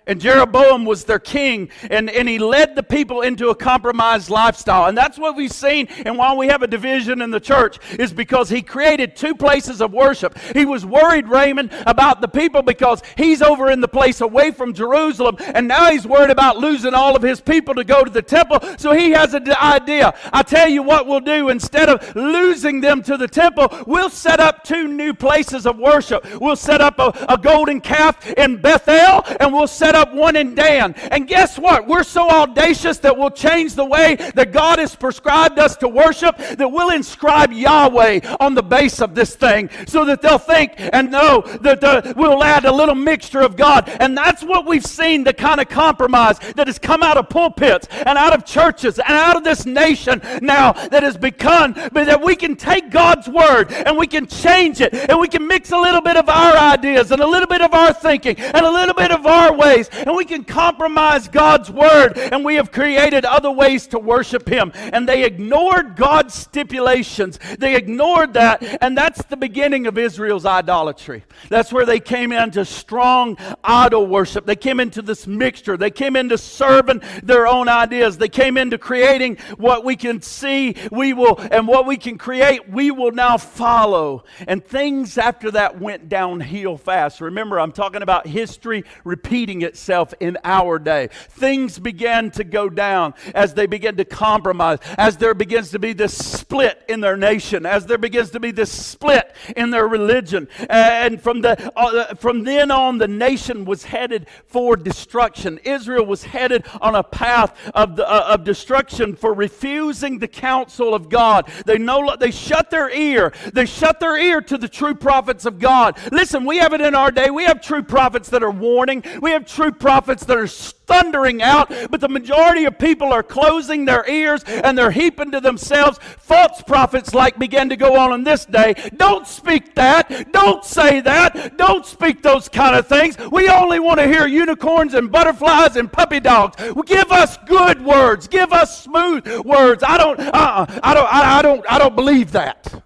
And 0.05 0.19
Jeroboam 0.19 0.83
was 0.83 1.05
their 1.05 1.19
king, 1.19 1.69
and, 1.89 2.09
and 2.09 2.27
he 2.27 2.37
led 2.37 2.75
the 2.75 2.83
people 2.83 3.21
into 3.21 3.49
a 3.49 3.55
compromised 3.55 4.29
lifestyle. 4.29 4.87
And 4.87 4.97
that's 4.97 5.17
what 5.17 5.35
we've 5.35 5.51
seen. 5.51 5.87
And 6.05 6.17
why 6.17 6.33
we 6.33 6.47
have 6.47 6.61
a 6.61 6.67
division 6.67 7.21
in 7.21 7.31
the 7.31 7.39
church 7.39 7.79
is 7.97 8.11
because 8.11 8.49
he 8.49 8.61
created 8.61 9.15
two 9.15 9.33
places 9.33 9.81
of 9.81 9.93
worship. 9.93 10.37
He 10.53 10.65
was 10.65 10.85
worried, 10.85 11.29
Raymond, 11.29 11.71
about 11.87 12.19
the 12.19 12.27
people 12.27 12.61
because 12.61 13.01
he's 13.17 13.41
over 13.41 13.71
in 13.71 13.79
the 13.79 13.87
place 13.87 14.19
away 14.19 14.51
from 14.51 14.73
Jerusalem, 14.73 15.37
and 15.39 15.67
now 15.67 15.89
he's 15.89 16.05
worried 16.05 16.31
about 16.31 16.57
losing 16.57 16.93
all 16.93 17.15
of 17.15 17.21
his 17.21 17.39
people 17.39 17.73
to 17.75 17.83
go 17.83 18.03
to 18.03 18.09
the 18.09 18.21
temple. 18.21 18.59
So 18.77 18.91
he 18.91 19.11
has 19.11 19.33
an 19.33 19.49
idea. 19.53 20.13
I 20.33 20.43
tell 20.43 20.67
you 20.67 20.83
what 20.83 21.07
we'll 21.07 21.21
do 21.21 21.49
instead 21.49 21.87
of 21.87 22.15
losing 22.15 22.81
them 22.81 23.03
to 23.03 23.15
the 23.15 23.27
temple, 23.27 23.69
we'll 23.87 24.09
set 24.09 24.39
up 24.39 24.63
two 24.63 24.87
new 24.87 25.13
places 25.13 25.65
of 25.65 25.77
worship. 25.77 26.25
We'll 26.41 26.57
set 26.57 26.81
up 26.81 26.99
a, 26.99 27.25
a 27.29 27.37
golden 27.37 27.79
calf 27.79 28.25
in 28.33 28.61
Bethel, 28.61 29.23
and 29.39 29.53
we'll 29.53 29.67
set 29.67 29.92
set 29.93 30.07
up 30.07 30.13
one 30.13 30.35
in 30.35 30.55
Dan. 30.55 30.93
And 31.11 31.27
guess 31.27 31.59
what? 31.59 31.87
We're 31.87 32.03
so 32.03 32.29
audacious 32.29 32.97
that 32.99 33.17
we'll 33.17 33.29
change 33.29 33.75
the 33.75 33.85
way 33.85 34.15
that 34.35 34.51
God 34.51 34.79
has 34.79 34.95
prescribed 34.95 35.59
us 35.59 35.75
to 35.77 35.87
worship 35.87 36.37
that 36.37 36.71
we'll 36.71 36.91
inscribe 36.91 37.51
Yahweh 37.51 38.21
on 38.39 38.55
the 38.55 38.63
base 38.63 39.01
of 39.01 39.15
this 39.15 39.35
thing 39.35 39.69
so 39.85 40.05
that 40.05 40.21
they'll 40.21 40.37
think 40.37 40.73
and 40.77 41.11
know 41.11 41.41
that 41.61 41.83
uh, 41.83 42.13
we'll 42.15 42.43
add 42.43 42.65
a 42.65 42.71
little 42.71 42.95
mixture 42.95 43.41
of 43.41 43.55
God. 43.55 43.89
And 43.99 44.17
that's 44.17 44.43
what 44.43 44.65
we've 44.65 44.85
seen 44.85 45.23
the 45.23 45.33
kind 45.33 45.61
of 45.61 45.69
compromise 45.69 46.39
that 46.55 46.67
has 46.67 46.79
come 46.79 47.03
out 47.03 47.17
of 47.17 47.29
pulpits 47.29 47.87
and 47.91 48.17
out 48.17 48.33
of 48.33 48.45
churches 48.45 48.99
and 48.99 49.13
out 49.13 49.37
of 49.37 49.43
this 49.43 49.65
nation 49.65 50.21
now 50.41 50.73
that 50.73 51.03
has 51.03 51.17
begun, 51.17 51.73
but 51.91 52.05
that 52.05 52.23
we 52.23 52.35
can 52.35 52.55
take 52.55 52.89
God's 52.89 53.27
word 53.27 53.71
and 53.71 53.97
we 53.97 54.07
can 54.07 54.25
change 54.27 54.81
it 54.81 54.93
and 54.93 55.19
we 55.19 55.27
can 55.27 55.45
mix 55.45 55.71
a 55.71 55.77
little 55.77 56.01
bit 56.01 56.17
of 56.17 56.29
our 56.29 56.57
ideas 56.57 57.11
and 57.11 57.21
a 57.21 57.27
little 57.27 57.47
bit 57.47 57.61
of 57.61 57.73
our 57.73 57.93
thinking 57.93 58.37
and 58.39 58.65
a 58.65 58.71
little 58.71 58.95
bit 58.95 59.11
of 59.11 59.25
our 59.25 59.53
ways 59.53 59.82
ways, 59.89 60.03
and 60.05 60.15
we 60.15 60.25
can 60.25 60.43
compromise 60.43 61.27
God's 61.27 61.69
word, 61.69 62.17
and 62.17 62.43
we 62.43 62.55
have 62.55 62.71
created 62.71 63.25
other 63.25 63.51
ways 63.51 63.87
to 63.87 63.99
worship 63.99 64.47
Him. 64.47 64.71
And 64.75 65.07
they 65.07 65.23
ignored 65.23 65.95
God's 65.95 66.33
stipulations. 66.33 67.39
They 67.59 67.75
ignored 67.75 68.33
that, 68.33 68.63
and 68.81 68.97
that's 68.97 69.23
the 69.25 69.37
beginning 69.37 69.87
of 69.87 69.97
Israel's 69.97 70.45
idolatry. 70.45 71.23
That's 71.49 71.71
where 71.71 71.85
they 71.85 71.99
came 71.99 72.31
into 72.31 72.65
strong 72.65 73.37
idol 73.63 74.07
worship. 74.07 74.45
They 74.45 74.55
came 74.55 74.79
into 74.79 75.01
this 75.01 75.27
mixture. 75.27 75.77
They 75.77 75.91
came 75.91 76.15
into 76.15 76.37
serving 76.37 77.01
their 77.23 77.47
own 77.47 77.69
ideas. 77.69 78.17
They 78.17 78.29
came 78.29 78.57
into 78.57 78.77
creating 78.77 79.37
what 79.57 79.83
we 79.83 79.95
can 79.95 80.21
see, 80.21 80.75
we 80.91 81.13
will, 81.13 81.39
and 81.51 81.67
what 81.67 81.85
we 81.85 81.97
can 81.97 82.17
create, 82.17 82.69
we 82.69 82.91
will 82.91 83.11
now 83.11 83.37
follow. 83.37 84.23
And 84.47 84.63
things 84.63 85.17
after 85.17 85.51
that 85.51 85.79
went 85.79 86.09
downhill 86.09 86.77
fast. 86.77 87.21
Remember, 87.21 87.59
I'm 87.59 87.71
talking 87.71 88.01
about 88.01 88.27
history 88.27 88.83
repeating 89.03 89.61
itself 89.61 89.72
itself 89.73 90.13
in 90.19 90.37
our 90.43 90.77
day. 90.77 91.09
Things 91.29 91.79
began 91.79 92.29
to 92.31 92.43
go 92.43 92.69
down 92.69 93.15
as 93.33 93.55
they 93.55 93.65
began 93.65 93.95
to 93.95 94.05
compromise, 94.05 94.77
as 94.99 95.17
there 95.17 95.33
begins 95.33 95.71
to 95.71 95.79
be 95.79 95.93
this 95.93 96.15
split 96.15 96.83
in 96.87 97.01
their 97.01 97.17
nation, 97.17 97.65
as 97.65 97.87
there 97.87 97.97
begins 97.97 98.29
to 98.31 98.39
be 98.39 98.51
this 98.51 98.71
split 98.71 99.35
in 99.57 99.71
their 99.71 99.87
religion. 99.87 100.47
And 100.69 101.19
from, 101.19 101.41
the, 101.41 101.71
uh, 101.75 102.13
from 102.13 102.43
then 102.43 102.69
on, 102.69 102.99
the 102.99 103.07
nation 103.07 103.65
was 103.65 103.83
headed 103.83 104.27
for 104.45 104.75
destruction. 104.75 105.57
Israel 105.63 106.05
was 106.05 106.23
headed 106.23 106.65
on 106.79 106.93
a 106.93 107.03
path 107.03 107.57
of, 107.73 107.95
the, 107.95 108.07
uh, 108.07 108.33
of 108.33 108.43
destruction 108.43 109.15
for 109.15 109.33
refusing 109.33 110.19
the 110.19 110.27
counsel 110.27 110.93
of 110.93 111.09
God. 111.09 111.49
They, 111.65 111.79
no, 111.79 112.15
they 112.15 112.29
shut 112.29 112.69
their 112.69 112.91
ear. 112.91 113.33
They 113.51 113.65
shut 113.65 113.99
their 113.99 114.17
ear 114.17 114.39
to 114.41 114.57
the 114.59 114.69
true 114.69 114.93
prophets 114.93 115.45
of 115.45 115.57
God. 115.57 115.97
Listen, 116.11 116.45
we 116.45 116.57
have 116.57 116.73
it 116.73 116.81
in 116.81 116.93
our 116.93 117.11
day. 117.11 117.31
We 117.31 117.45
have 117.45 117.59
true 117.59 117.81
prophets 117.81 118.29
that 118.29 118.43
are 118.43 118.51
warning. 118.51 119.03
We 119.19 119.31
have 119.31 119.45
true 119.45 119.62
prophets 119.71 120.25
that 120.25 120.37
are 120.37 120.47
thundering 120.47 121.41
out, 121.41 121.69
but 121.89 122.01
the 122.01 122.09
majority 122.09 122.65
of 122.65 122.77
people 122.77 123.11
are 123.13 123.23
closing 123.23 123.85
their 123.85 124.07
ears 124.09 124.43
and 124.43 124.77
they're 124.77 124.91
heaping 124.91 125.31
to 125.31 125.39
themselves 125.39 125.97
false 126.19 126.61
prophets 126.61 127.13
like 127.13 127.39
begin 127.39 127.69
to 127.69 127.77
go 127.77 127.97
on 127.97 128.13
in 128.13 128.23
this 128.23 128.45
day. 128.45 128.73
Don't 128.97 129.25
speak 129.25 129.75
that. 129.75 130.31
Don't 130.31 130.63
say 130.63 131.01
that. 131.01 131.57
Don't 131.57 131.85
speak 131.85 132.21
those 132.21 132.49
kind 132.49 132.75
of 132.75 132.87
things. 132.87 133.17
We 133.31 133.49
only 133.49 133.79
want 133.79 133.99
to 133.99 134.07
hear 134.07 134.27
unicorns 134.27 134.93
and 134.93 135.11
butterflies 135.11 135.75
and 135.75 135.91
puppy 135.91 136.19
dogs. 136.19 136.55
Give 136.85 137.11
us 137.11 137.37
good 137.45 137.83
words. 137.83 138.27
Give 138.27 138.51
us 138.51 138.83
smooth 138.83 139.27
words. 139.45 139.83
I 139.85 139.97
don't. 139.97 140.19
Uh-uh, 140.19 140.79
I 140.83 140.93
don't. 140.93 141.13
I, 141.13 141.39
I 141.39 141.41
don't. 141.41 141.65
I 141.69 141.79
don't 141.79 141.95
believe 141.95 142.33
that. 142.33 142.83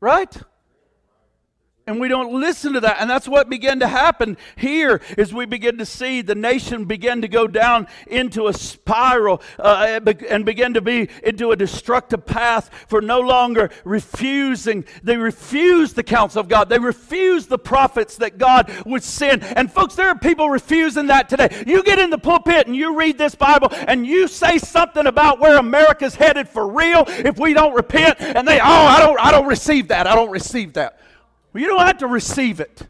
Right? 0.00 0.36
And 1.86 2.00
we 2.00 2.08
don't 2.08 2.32
listen 2.40 2.74
to 2.74 2.80
that. 2.80 2.98
And 3.00 3.10
that's 3.10 3.26
what 3.26 3.48
began 3.50 3.80
to 3.80 3.88
happen. 3.88 4.36
Here 4.56 5.00
as 5.18 5.34
we 5.34 5.46
begin 5.46 5.78
to 5.78 5.86
see 5.86 6.22
the 6.22 6.34
nation 6.34 6.84
begin 6.84 7.22
to 7.22 7.28
go 7.28 7.46
down 7.46 7.88
into 8.06 8.46
a 8.46 8.52
spiral 8.52 9.42
uh, 9.58 10.00
and 10.28 10.44
begin 10.44 10.74
to 10.74 10.80
be 10.80 11.08
into 11.24 11.50
a 11.50 11.56
destructive 11.56 12.24
path 12.24 12.70
for 12.88 13.00
no 13.00 13.20
longer 13.20 13.70
refusing. 13.84 14.84
They 15.02 15.16
refuse 15.16 15.92
the 15.92 16.04
counsel 16.04 16.40
of 16.40 16.48
god. 16.48 16.68
They 16.68 16.78
refuse 16.78 17.46
the 17.46 17.58
prophets 17.58 18.16
that 18.18 18.38
god 18.38 18.72
would 18.86 19.02
send. 19.02 19.42
And 19.42 19.70
folks 19.70 19.96
there 19.96 20.08
are 20.08 20.18
people 20.18 20.50
refusing 20.50 21.06
that 21.08 21.28
today. 21.28 21.64
You 21.66 21.82
get 21.82 21.98
in 21.98 22.10
the 22.10 22.18
pulpit 22.18 22.66
and 22.66 22.76
you 22.76 22.96
read 22.96 23.18
this 23.18 23.34
bible 23.34 23.68
and 23.72 24.06
you 24.06 24.28
say 24.28 24.58
something 24.58 25.06
about 25.06 25.40
where 25.40 25.58
america's 25.58 26.14
headed 26.14 26.48
for 26.48 26.68
real 26.68 27.04
if 27.08 27.38
we 27.38 27.54
don't 27.54 27.74
repent. 27.74 28.20
And 28.20 28.46
they 28.46 28.60
oh 28.60 28.62
i 28.62 29.00
don't 29.00 29.18
i 29.20 29.32
don't 29.32 29.46
receive 29.46 29.88
that. 29.88 30.06
I 30.06 30.14
don't 30.14 30.30
receive 30.30 30.74
that 30.74 30.98
well, 31.52 31.60
you 31.60 31.68
don't 31.68 31.86
have 31.86 31.98
to 31.98 32.06
receive 32.06 32.60
it. 32.60 32.88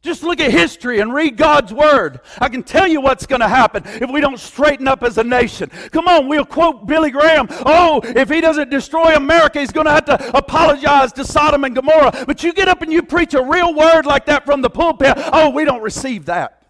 Just 0.00 0.22
look 0.22 0.38
at 0.38 0.52
history 0.52 1.00
and 1.00 1.12
read 1.12 1.36
God's 1.36 1.72
word. 1.72 2.20
I 2.40 2.48
can 2.48 2.62
tell 2.62 2.86
you 2.86 3.00
what's 3.00 3.26
going 3.26 3.40
to 3.40 3.48
happen 3.48 3.82
if 3.84 4.08
we 4.08 4.20
don't 4.20 4.38
straighten 4.38 4.86
up 4.86 5.02
as 5.02 5.18
a 5.18 5.24
nation. 5.24 5.70
Come 5.90 6.06
on, 6.06 6.28
we'll 6.28 6.44
quote 6.44 6.86
Billy 6.86 7.10
Graham. 7.10 7.48
Oh, 7.50 8.00
if 8.04 8.28
he 8.28 8.40
doesn't 8.40 8.70
destroy 8.70 9.16
America, 9.16 9.58
he's 9.58 9.72
going 9.72 9.86
to 9.86 9.92
have 9.92 10.04
to 10.04 10.36
apologize 10.36 11.12
to 11.14 11.24
Sodom 11.24 11.64
and 11.64 11.74
Gomorrah. 11.74 12.24
But 12.26 12.44
you 12.44 12.52
get 12.52 12.68
up 12.68 12.80
and 12.80 12.92
you 12.92 13.02
preach 13.02 13.34
a 13.34 13.42
real 13.42 13.74
word 13.74 14.06
like 14.06 14.26
that 14.26 14.46
from 14.46 14.62
the 14.62 14.70
pulpit. 14.70 15.14
Oh, 15.16 15.50
we 15.50 15.64
don't 15.64 15.82
receive 15.82 16.26
that. 16.26 16.62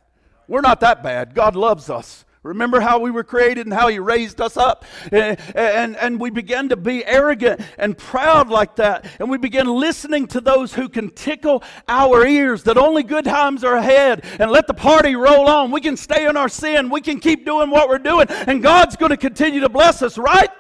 We're 0.49 0.63
not 0.63 0.81
that 0.81 1.03
bad. 1.03 1.35
God 1.35 1.55
loves 1.55 1.91
us. 1.91 2.25
Remember 2.43 2.81
how 2.81 3.01
we 3.01 3.11
were 3.11 3.25
created 3.25 3.67
and 3.67 3.75
how 3.75 3.89
He 3.89 3.99
raised 3.99 4.41
us 4.41 4.57
up? 4.57 4.85
And, 5.11 5.39
and, 5.55 5.97
and 5.97 6.21
we 6.21 6.31
began 6.31 6.69
to 6.69 6.77
be 6.77 7.05
arrogant 7.05 7.61
and 7.79 7.99
proud 7.99 8.49
like 8.49 8.77
that. 8.77 9.07
And 9.19 9.29
we 9.29 9.39
began 9.39 9.67
listening 9.67 10.27
to 10.29 10.41
those 10.41 10.75
who 10.75 10.89
can 10.89 11.11
tickle 11.11 11.63
our 11.89 12.25
ears 12.25 12.63
that 12.65 12.79
only 12.79 13.03
good 13.03 13.25
times 13.25 13.65
are 13.65 13.75
ahead 13.75 14.25
and 14.39 14.51
let 14.51 14.67
the 14.67 14.75
party 14.75 15.17
roll 15.17 15.49
on. 15.49 15.71
We 15.71 15.81
can 15.81 15.97
stay 15.97 16.27
in 16.27 16.37
our 16.37 16.49
sin. 16.49 16.91
We 16.91 17.01
can 17.01 17.19
keep 17.19 17.45
doing 17.45 17.71
what 17.71 17.89
we're 17.89 17.99
doing. 17.99 18.29
And 18.29 18.63
God's 18.63 18.97
going 18.97 19.11
to 19.11 19.17
continue 19.17 19.61
to 19.61 19.69
bless 19.69 20.03
us, 20.03 20.17
right? 20.17 20.51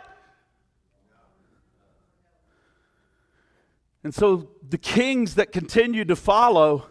And 4.02 4.14
so 4.14 4.48
the 4.68 4.78
kings 4.78 5.36
that 5.36 5.52
continued 5.52 6.08
to 6.08 6.16
follow 6.16 6.86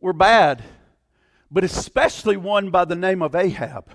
were 0.00 0.12
bad, 0.12 0.62
but 1.50 1.64
especially 1.64 2.36
one 2.36 2.70
by 2.70 2.84
the 2.84 2.94
name 2.94 3.22
of 3.22 3.34
Ahab. 3.34 3.90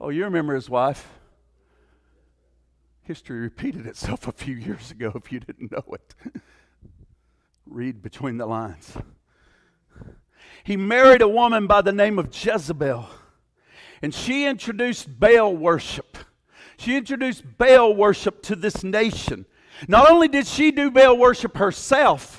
Oh, 0.00 0.10
you 0.10 0.24
remember 0.24 0.54
his 0.54 0.70
wife? 0.70 1.08
History 3.02 3.38
repeated 3.38 3.86
itself 3.86 4.26
a 4.26 4.32
few 4.32 4.54
years 4.54 4.90
ago 4.90 5.12
if 5.14 5.32
you 5.32 5.40
didn't 5.40 5.72
know 5.72 5.84
it. 5.92 6.14
Read 7.66 8.02
between 8.02 8.36
the 8.36 8.46
lines. 8.46 8.96
He 10.64 10.76
married 10.76 11.22
a 11.22 11.28
woman 11.28 11.66
by 11.68 11.82
the 11.82 11.92
name 11.92 12.18
of 12.18 12.34
Jezebel, 12.34 13.08
and 14.02 14.12
she 14.12 14.46
introduced 14.46 15.20
Baal 15.20 15.56
worship. 15.56 16.18
She 16.76 16.96
introduced 16.96 17.44
Baal 17.56 17.94
worship 17.94 18.42
to 18.42 18.56
this 18.56 18.82
nation. 18.82 19.46
Not 19.86 20.10
only 20.10 20.26
did 20.26 20.46
she 20.46 20.72
do 20.72 20.90
Baal 20.90 21.16
worship 21.16 21.56
herself, 21.56 22.35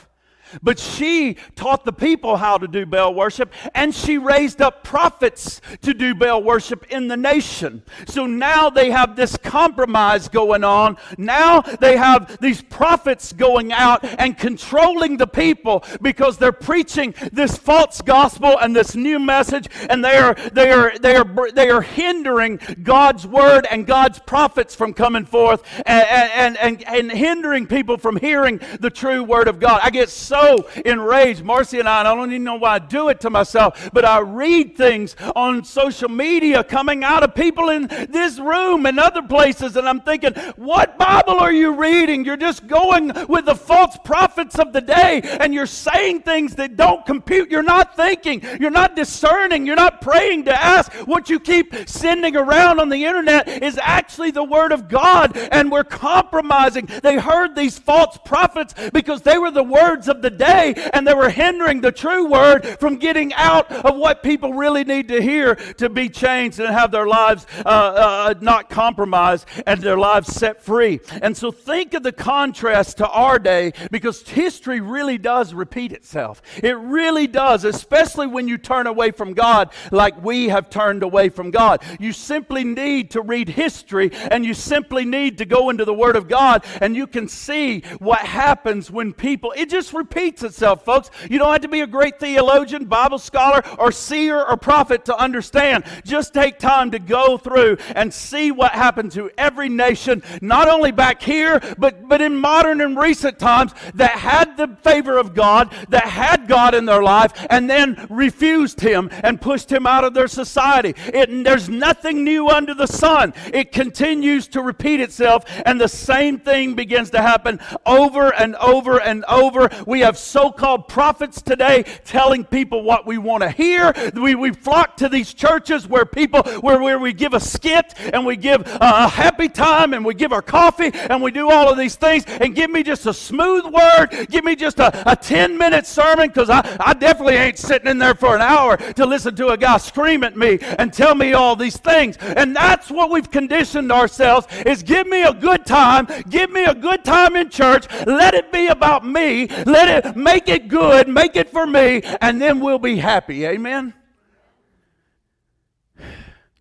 but 0.62 0.80
she 0.80 1.36
taught 1.56 1.86
the 1.86 1.94
people 1.94 2.38
how 2.38 2.58
to 2.58 2.68
do 2.68 2.86
Baal 2.86 3.14
worship, 3.14 3.52
and 3.74 3.94
she 3.94 4.18
raised 4.18 4.62
up 4.62 4.84
prophets 4.84 5.62
to 5.82 5.94
do 5.94 6.16
Baal 6.16 6.44
worship 6.44 6.86
in 6.90 7.08
the 7.08 7.18
nation. 7.18 7.84
So 8.08 8.26
now 8.26 8.70
they 8.70 8.92
have 8.92 9.16
this 9.16 9.38
compromise 9.38 10.28
going 10.28 10.64
on. 10.64 10.98
Now 11.18 11.62
they 11.62 11.98
have 11.98 12.38
these 12.40 12.62
prophets 12.62 13.34
going 13.34 13.72
out 13.72 14.04
and 14.04 14.38
controlling 14.38 15.18
the 15.18 15.28
people 15.28 15.84
because 16.02 16.38
they're 16.38 16.52
preaching 16.52 17.14
this 17.32 17.58
false 17.58 18.02
gospel 18.02 18.58
and 18.60 18.76
this 18.76 18.96
new 18.96 19.20
message, 19.20 19.68
and 19.90 20.04
they 20.04 20.18
are 20.18 20.36
they 20.54 20.72
are 20.72 20.98
they 21.00 21.16
are 21.16 21.52
they 21.52 21.70
are 21.70 21.82
hindering 21.82 22.60
God's 22.84 23.26
word 23.26 23.68
and 23.70 23.86
God's 23.86 24.20
prophets 24.20 24.76
from 24.76 24.94
coming 24.94 25.26
forth 25.26 25.64
and 25.86 26.06
and, 26.08 26.58
and, 26.58 26.84
and 26.88 27.12
hindering 27.12 27.68
people 27.68 27.98
from 27.98 28.18
hearing 28.18 28.60
the 28.80 28.90
true 28.90 29.24
word 29.24 29.48
of 29.48 29.60
God. 29.60 29.82
I 29.84 29.90
get 29.90 30.10
so 30.10 30.37
so 30.38 30.70
enraged. 30.86 31.44
Marcy 31.44 31.80
and 31.80 31.90
I, 31.90 32.00
and 32.00 32.08
I 32.08 32.16
don't 32.16 32.32
even 32.32 32.44
know 32.44 32.56
why 32.56 32.76
I 32.76 32.80
do 32.80 33.10
it 33.10 33.20
to 33.22 33.30
myself, 33.30 33.90
but 33.92 34.06
I 34.06 34.20
read 34.20 34.76
things 34.78 35.16
on 35.36 35.64
social 35.64 36.10
media 36.10 36.64
coming 36.64 37.04
out 37.04 37.24
of 37.24 37.34
people 37.34 37.70
in 37.70 37.88
this 37.88 38.40
room 38.40 38.86
and 38.86 39.00
other 39.00 39.22
places, 39.22 39.76
and 39.76 39.88
I'm 39.88 40.02
thinking, 40.02 40.34
what 40.56 40.98
Bible 40.98 41.40
are 41.40 41.52
you 41.52 41.74
reading? 41.74 42.24
You're 42.26 42.38
just 42.38 42.68
going 42.68 43.12
with 43.28 43.46
the 43.46 43.56
false 43.56 43.98
prophets 44.04 44.60
of 44.60 44.74
the 44.74 44.82
day, 44.82 45.22
and 45.24 45.54
you're 45.54 45.66
saying 45.66 46.22
things 46.22 46.56
that 46.56 46.76
don't 46.76 47.06
compute. 47.06 47.50
You're 47.50 47.64
not 47.64 47.96
thinking, 47.96 48.42
you're 48.60 48.70
not 48.70 48.96
discerning, 48.96 49.66
you're 49.66 49.76
not 49.76 50.02
praying 50.02 50.46
to 50.46 50.54
ask. 50.54 50.92
What 51.08 51.30
you 51.30 51.40
keep 51.40 51.74
sending 51.88 52.36
around 52.36 52.80
on 52.80 52.90
the 52.90 53.06
internet 53.06 53.48
is 53.64 53.80
actually 53.82 54.32
the 54.32 54.44
Word 54.44 54.72
of 54.72 54.88
God, 54.88 55.36
and 55.38 55.72
we're 55.72 55.84
compromising. 55.84 56.88
They 57.02 57.18
heard 57.18 57.56
these 57.56 57.80
false 57.80 58.18
prophets 58.24 58.74
because 58.94 59.22
they 59.22 59.38
were 59.38 59.52
the 59.52 59.64
words 59.64 60.08
of 60.08 60.22
the 60.22 60.27
the 60.30 60.38
day, 60.38 60.74
and 60.94 61.08
they 61.08 61.14
were 61.14 61.30
hindering 61.30 61.80
the 61.80 61.92
true 61.92 62.28
word 62.28 62.66
from 62.80 62.98
getting 62.98 63.34
out 63.34 63.72
of 63.72 63.96
what 63.96 64.24
people 64.24 64.54
really 64.54 64.84
need 64.84 65.08
to 65.08 65.22
hear 65.22 65.56
to 65.56 65.88
be 65.88 66.10
changed 66.10 66.60
and 66.60 66.74
have 66.74 66.92
their 66.92 67.08
lives 67.08 67.46
uh, 67.66 67.70
uh, 67.70 68.34
not 68.42 68.70
compromised 68.70 69.48
and 69.66 69.82
their 69.82 69.98
lives 69.98 70.28
set 70.34 70.62
free. 70.62 71.00
And 71.22 71.36
so 71.36 71.52
think 71.52 71.94
of 71.94 72.04
the 72.04 72.12
contrast 72.12 72.98
to 72.98 73.08
our 73.08 73.40
day 73.40 73.72
because 73.90 74.28
history 74.28 74.82
really 74.82 75.18
does 75.18 75.54
repeat 75.54 75.94
itself. 75.94 76.42
It 76.62 76.78
really 76.78 77.28
does, 77.28 77.64
especially 77.64 78.28
when 78.28 78.48
you 78.50 78.58
turn 78.58 78.86
away 78.86 79.12
from 79.12 79.34
God 79.34 79.72
like 79.92 80.22
we 80.22 80.50
have 80.50 80.70
turned 80.70 81.04
away 81.04 81.30
from 81.30 81.52
God. 81.52 81.82
You 82.00 82.12
simply 82.12 82.66
need 82.66 83.12
to 83.12 83.22
read 83.22 83.48
history 83.48 84.12
and 84.12 84.46
you 84.46 84.54
simply 84.54 85.06
need 85.06 85.38
to 85.38 85.46
go 85.46 85.70
into 85.70 85.86
the 85.86 85.94
Word 85.94 86.18
of 86.18 86.28
God 86.28 86.66
and 86.82 86.98
you 86.98 87.08
can 87.08 87.30
see 87.30 87.82
what 88.00 88.20
happens 88.20 88.92
when 88.92 89.14
people, 89.14 89.54
it 89.56 89.70
just 89.70 89.94
repeats 89.94 90.17
repeats 90.18 90.42
itself, 90.42 90.84
folks. 90.84 91.12
You 91.30 91.38
don't 91.38 91.52
have 91.52 91.62
to 91.62 91.68
be 91.68 91.82
a 91.82 91.88
great 91.88 92.20
theologian, 92.20 92.86
Bible 92.86 93.20
scholar, 93.20 93.62
or 93.78 93.92
seer 93.92 94.42
or 94.42 94.58
prophet 94.58 95.06
to 95.06 95.16
understand. 95.16 95.84
Just 96.04 96.34
take 96.34 96.58
time 96.58 96.90
to 96.92 97.00
go 97.00 97.38
through 97.38 97.78
and 97.96 98.12
see 98.12 98.52
what 98.52 98.72
happened 98.72 99.12
to 99.12 99.30
every 99.38 99.70
nation, 99.70 100.24
not 100.42 100.68
only 100.68 100.92
back 100.92 101.22
here, 101.22 101.62
but, 101.78 102.08
but 102.08 102.20
in 102.20 102.36
modern 102.36 102.82
and 102.82 102.98
recent 102.98 103.38
times 103.38 103.74
that 103.94 104.12
had 104.12 104.58
the 104.58 104.76
favor 104.82 105.20
of 105.20 105.36
God, 105.36 105.72
that 105.90 106.06
had 106.06 106.48
God 106.48 106.74
in 106.74 106.86
their 106.86 107.04
life, 107.04 107.34
and 107.52 107.70
then 107.70 108.08
refused 108.10 108.80
Him 108.80 109.10
and 109.12 109.40
pushed 109.40 109.72
Him 109.72 109.86
out 109.86 110.04
of 110.04 110.16
their 110.16 110.28
society. 110.28 110.96
It, 111.14 111.44
there's 111.44 111.70
nothing 111.70 112.24
new 112.24 112.50
under 112.50 112.74
the 112.74 112.88
sun. 112.88 113.36
It 113.54 113.72
continues 113.72 114.48
to 114.50 114.64
repeat 114.64 115.00
itself, 115.00 115.46
and 115.64 115.80
the 115.80 115.88
same 115.88 116.40
thing 116.40 116.74
begins 116.74 117.12
to 117.12 117.22
happen 117.22 117.60
over 117.86 118.34
and 118.34 118.56
over 118.56 119.00
and 119.00 119.24
over. 119.26 119.70
We 119.86 120.07
have 120.08 120.18
so 120.18 120.50
called 120.50 120.88
prophets 120.88 121.42
today 121.42 121.84
telling 122.06 122.46
people 122.46 122.82
what 122.82 123.06
we 123.06 123.18
want 123.18 123.44
to 123.44 123.50
hear. 123.50 123.94
We, 124.14 124.36
we 124.36 124.52
flock 124.52 124.96
to 124.98 125.10
these 125.10 125.34
churches 125.34 125.86
where 125.86 126.06
people, 126.06 126.44
where, 126.62 126.82
where 126.82 126.98
we 126.98 127.12
give 127.12 127.34
a 127.34 127.42
skit 127.42 127.94
and 128.00 128.26
we 128.26 128.38
give 128.38 128.62
a 128.66 129.10
happy 129.10 129.50
time 129.50 129.94
and 129.94 130.06
we 130.06 130.14
give 130.14 130.32
our 130.32 130.42
coffee 130.42 130.92
and 130.94 131.22
we 131.22 131.32
do 131.32 131.52
all 131.52 131.70
of 131.70 131.78
these 131.78 131.96
things 131.96 132.24
and 132.26 132.56
give 132.56 132.72
me 132.72 132.84
just 132.84 133.06
a 133.06 133.14
smooth 133.14 133.66
word. 133.66 134.28
Give 134.30 134.46
me 134.46 134.56
just 134.56 134.80
a, 134.80 135.12
a 135.12 135.16
10 135.16 135.58
minute 135.58 135.86
sermon 135.86 136.30
because 136.30 136.50
I, 136.50 136.78
I 136.80 136.94
definitely 136.94 137.36
ain't 137.36 137.58
sitting 137.58 137.90
in 137.90 137.98
there 137.98 138.16
for 138.16 138.34
an 138.34 138.42
hour 138.42 138.78
to 138.78 139.06
listen 139.06 139.36
to 139.36 139.50
a 139.50 139.58
guy 139.58 139.78
scream 139.78 140.24
at 140.24 140.38
me 140.38 140.60
and 140.62 140.94
tell 140.94 141.16
me 141.16 141.34
all 141.34 141.58
these 141.58 141.76
things. 141.76 142.16
And 142.18 142.56
that's 142.56 142.90
what 142.90 143.12
we've 143.12 143.30
conditioned 143.30 143.92
ourselves 143.92 144.48
is 144.66 144.84
give 144.84 145.06
me 145.06 145.24
a 145.24 145.34
good 145.34 145.66
time. 145.66 146.08
Give 146.30 146.50
me 146.50 146.64
a 146.64 146.74
good 146.74 147.04
time 147.04 147.36
in 147.36 147.50
church. 147.50 147.88
Let 148.06 148.34
it 148.36 148.54
be 148.54 148.68
about 148.68 149.06
me. 149.06 149.48
Let 149.66 149.90
it 149.90 149.97
make 150.16 150.50
it 150.50 150.68
good, 150.68 151.08
make 151.08 151.36
it 151.36 151.50
for 151.50 151.66
me, 151.66 152.02
and 152.22 152.42
then 152.42 152.60
we'll 152.60 152.80
be 152.80 152.98
happy. 152.98 153.46
Amen? 153.46 153.94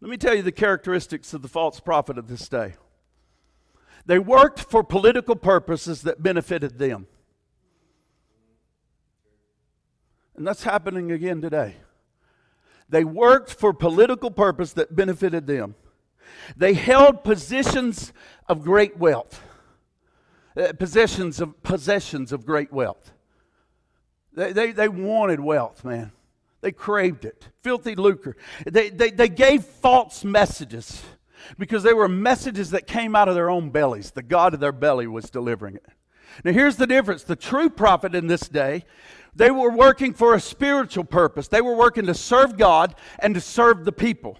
Let 0.00 0.10
me 0.10 0.16
tell 0.16 0.34
you 0.34 0.42
the 0.42 0.52
characteristics 0.52 1.34
of 1.34 1.42
the 1.42 1.48
false 1.48 1.80
prophet 1.80 2.18
of 2.18 2.28
this 2.28 2.48
day. 2.48 2.74
They 4.04 4.18
worked 4.18 4.60
for 4.60 4.84
political 4.84 5.34
purposes 5.34 6.02
that 6.02 6.22
benefited 6.22 6.78
them. 6.78 7.06
And 10.36 10.46
that's 10.46 10.62
happening 10.62 11.10
again 11.10 11.40
today. 11.40 11.76
They 12.88 13.04
worked 13.04 13.52
for 13.52 13.72
political 13.72 14.30
purpose 14.30 14.72
that 14.74 14.94
benefited 14.94 15.46
them. 15.46 15.74
They 16.56 16.74
held 16.74 17.24
positions 17.24 18.12
of 18.48 18.62
great 18.62 18.98
wealth. 18.98 19.42
Uh, 20.56 20.72
possessions 20.72 21.40
of 21.40 21.62
possessions 21.62 22.32
of 22.32 22.46
great 22.46 22.72
wealth. 22.72 23.12
They, 24.36 24.52
they, 24.52 24.72
they 24.72 24.88
wanted 24.88 25.40
wealth, 25.40 25.84
man. 25.84 26.12
They 26.60 26.70
craved 26.70 27.24
it. 27.24 27.48
Filthy 27.62 27.94
lucre. 27.96 28.36
They, 28.66 28.90
they, 28.90 29.10
they 29.10 29.28
gave 29.28 29.64
false 29.64 30.24
messages 30.24 31.02
because 31.58 31.82
they 31.82 31.94
were 31.94 32.08
messages 32.08 32.70
that 32.70 32.86
came 32.86 33.16
out 33.16 33.28
of 33.28 33.34
their 33.34 33.50
own 33.50 33.70
bellies. 33.70 34.10
The 34.10 34.22
God 34.22 34.54
of 34.54 34.60
their 34.60 34.72
belly 34.72 35.06
was 35.06 35.30
delivering 35.30 35.76
it. 35.76 35.86
Now, 36.44 36.52
here's 36.52 36.76
the 36.76 36.86
difference 36.86 37.24
the 37.24 37.36
true 37.36 37.70
prophet 37.70 38.14
in 38.14 38.26
this 38.26 38.48
day, 38.48 38.84
they 39.34 39.50
were 39.50 39.70
working 39.70 40.12
for 40.12 40.34
a 40.34 40.40
spiritual 40.40 41.04
purpose. 41.04 41.48
They 41.48 41.60
were 41.60 41.76
working 41.76 42.06
to 42.06 42.14
serve 42.14 42.56
God 42.56 42.94
and 43.18 43.34
to 43.34 43.40
serve 43.40 43.84
the 43.84 43.92
people. 43.92 44.38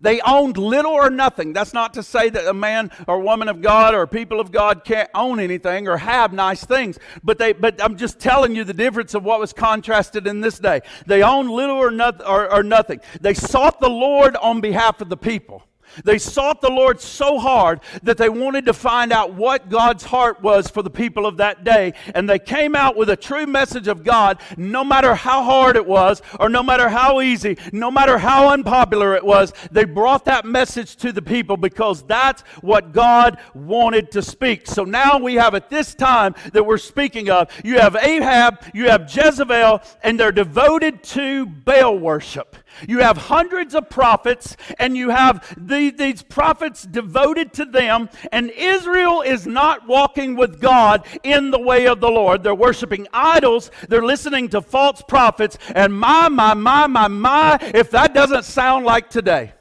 They 0.00 0.20
owned 0.20 0.56
little 0.56 0.92
or 0.92 1.10
nothing. 1.10 1.52
That's 1.52 1.72
not 1.72 1.94
to 1.94 2.02
say 2.02 2.28
that 2.28 2.46
a 2.46 2.54
man 2.54 2.90
or 3.06 3.20
woman 3.20 3.48
of 3.48 3.62
God 3.62 3.94
or 3.94 4.06
people 4.06 4.40
of 4.40 4.52
God 4.52 4.84
can't 4.84 5.08
own 5.14 5.40
anything 5.40 5.88
or 5.88 5.96
have 5.96 6.32
nice 6.32 6.64
things. 6.64 6.98
But 7.24 7.38
they 7.38 7.52
but 7.52 7.82
I'm 7.82 7.96
just 7.96 8.18
telling 8.18 8.54
you 8.54 8.64
the 8.64 8.74
difference 8.74 9.14
of 9.14 9.24
what 9.24 9.40
was 9.40 9.52
contrasted 9.52 10.26
in 10.26 10.40
this 10.40 10.58
day. 10.58 10.82
They 11.06 11.22
owned 11.22 11.50
little 11.50 11.76
or, 11.76 11.90
not, 11.90 12.26
or, 12.26 12.52
or 12.52 12.62
nothing. 12.62 13.00
They 13.20 13.34
sought 13.34 13.80
the 13.80 13.90
Lord 13.90 14.36
on 14.36 14.60
behalf 14.60 15.00
of 15.00 15.08
the 15.08 15.16
people. 15.16 15.62
They 16.04 16.18
sought 16.18 16.60
the 16.60 16.70
Lord 16.70 17.00
so 17.00 17.38
hard 17.38 17.80
that 18.02 18.18
they 18.18 18.28
wanted 18.28 18.66
to 18.66 18.72
find 18.72 19.12
out 19.12 19.34
what 19.34 19.68
God's 19.68 20.04
heart 20.04 20.42
was 20.42 20.68
for 20.68 20.82
the 20.82 20.90
people 20.90 21.26
of 21.26 21.38
that 21.38 21.64
day. 21.64 21.94
And 22.14 22.28
they 22.28 22.38
came 22.38 22.74
out 22.74 22.96
with 22.96 23.10
a 23.10 23.16
true 23.16 23.46
message 23.46 23.88
of 23.88 24.04
God, 24.04 24.40
no 24.56 24.84
matter 24.84 25.14
how 25.14 25.42
hard 25.42 25.76
it 25.76 25.86
was, 25.86 26.22
or 26.38 26.48
no 26.48 26.62
matter 26.62 26.88
how 26.88 27.20
easy, 27.20 27.58
no 27.72 27.90
matter 27.90 28.18
how 28.18 28.50
unpopular 28.50 29.14
it 29.14 29.24
was. 29.24 29.52
They 29.70 29.84
brought 29.84 30.24
that 30.26 30.44
message 30.44 30.96
to 30.96 31.12
the 31.12 31.22
people 31.22 31.56
because 31.56 32.02
that's 32.02 32.42
what 32.60 32.92
God 32.92 33.38
wanted 33.54 34.10
to 34.12 34.22
speak. 34.22 34.66
So 34.66 34.84
now 34.84 35.18
we 35.18 35.34
have 35.34 35.54
at 35.54 35.70
this 35.70 35.94
time 35.94 36.34
that 36.52 36.64
we're 36.64 36.78
speaking 36.78 37.30
of, 37.30 37.50
you 37.64 37.78
have 37.78 37.96
Ahab, 37.96 38.62
you 38.74 38.88
have 38.88 39.10
Jezebel, 39.14 39.80
and 40.02 40.18
they're 40.18 40.32
devoted 40.32 41.02
to 41.02 41.46
Baal 41.46 41.98
worship. 41.98 42.56
You 42.88 42.98
have 42.98 43.16
hundreds 43.16 43.74
of 43.74 43.88
prophets, 43.88 44.56
and 44.78 44.96
you 44.96 45.10
have 45.10 45.54
the, 45.56 45.90
these 45.90 46.22
prophets 46.22 46.82
devoted 46.84 47.52
to 47.54 47.64
them, 47.64 48.08
and 48.32 48.50
Israel 48.50 49.22
is 49.22 49.46
not 49.46 49.86
walking 49.86 50.36
with 50.36 50.60
God 50.60 51.06
in 51.22 51.50
the 51.50 51.60
way 51.60 51.86
of 51.86 52.00
the 52.00 52.10
Lord. 52.10 52.42
They're 52.42 52.54
worshiping 52.54 53.06
idols, 53.12 53.70
they're 53.88 54.04
listening 54.04 54.48
to 54.50 54.60
false 54.60 55.02
prophets, 55.02 55.58
and 55.74 55.98
my, 55.98 56.28
my, 56.28 56.54
my, 56.54 56.86
my, 56.86 57.08
my, 57.08 57.58
if 57.74 57.90
that 57.92 58.14
doesn't 58.14 58.44
sound 58.44 58.84
like 58.84 59.10
today. 59.10 59.52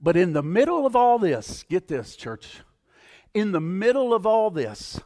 But 0.00 0.16
in 0.16 0.34
the 0.34 0.42
middle 0.42 0.86
of 0.86 0.94
all 0.94 1.18
this, 1.18 1.64
get 1.68 1.88
this, 1.88 2.16
church. 2.16 2.60
In 3.34 3.52
the 3.52 3.60
middle 3.60 4.14
of 4.14 4.26
all 4.26 4.50
this, 4.50 5.00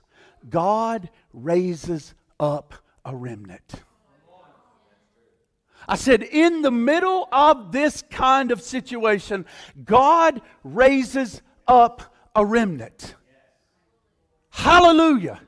God 0.48 1.10
raises 1.32 2.14
up 2.38 2.74
a 3.04 3.14
remnant. 3.14 3.82
I 5.90 5.96
said, 5.96 6.22
in 6.22 6.62
the 6.62 6.70
middle 6.70 7.28
of 7.32 7.72
this 7.72 8.04
kind 8.10 8.52
of 8.52 8.62
situation, 8.62 9.44
God 9.84 10.40
raises 10.62 11.42
up 11.66 12.14
a 12.32 12.46
remnant. 12.46 13.16
Hallelujah. 14.50 15.40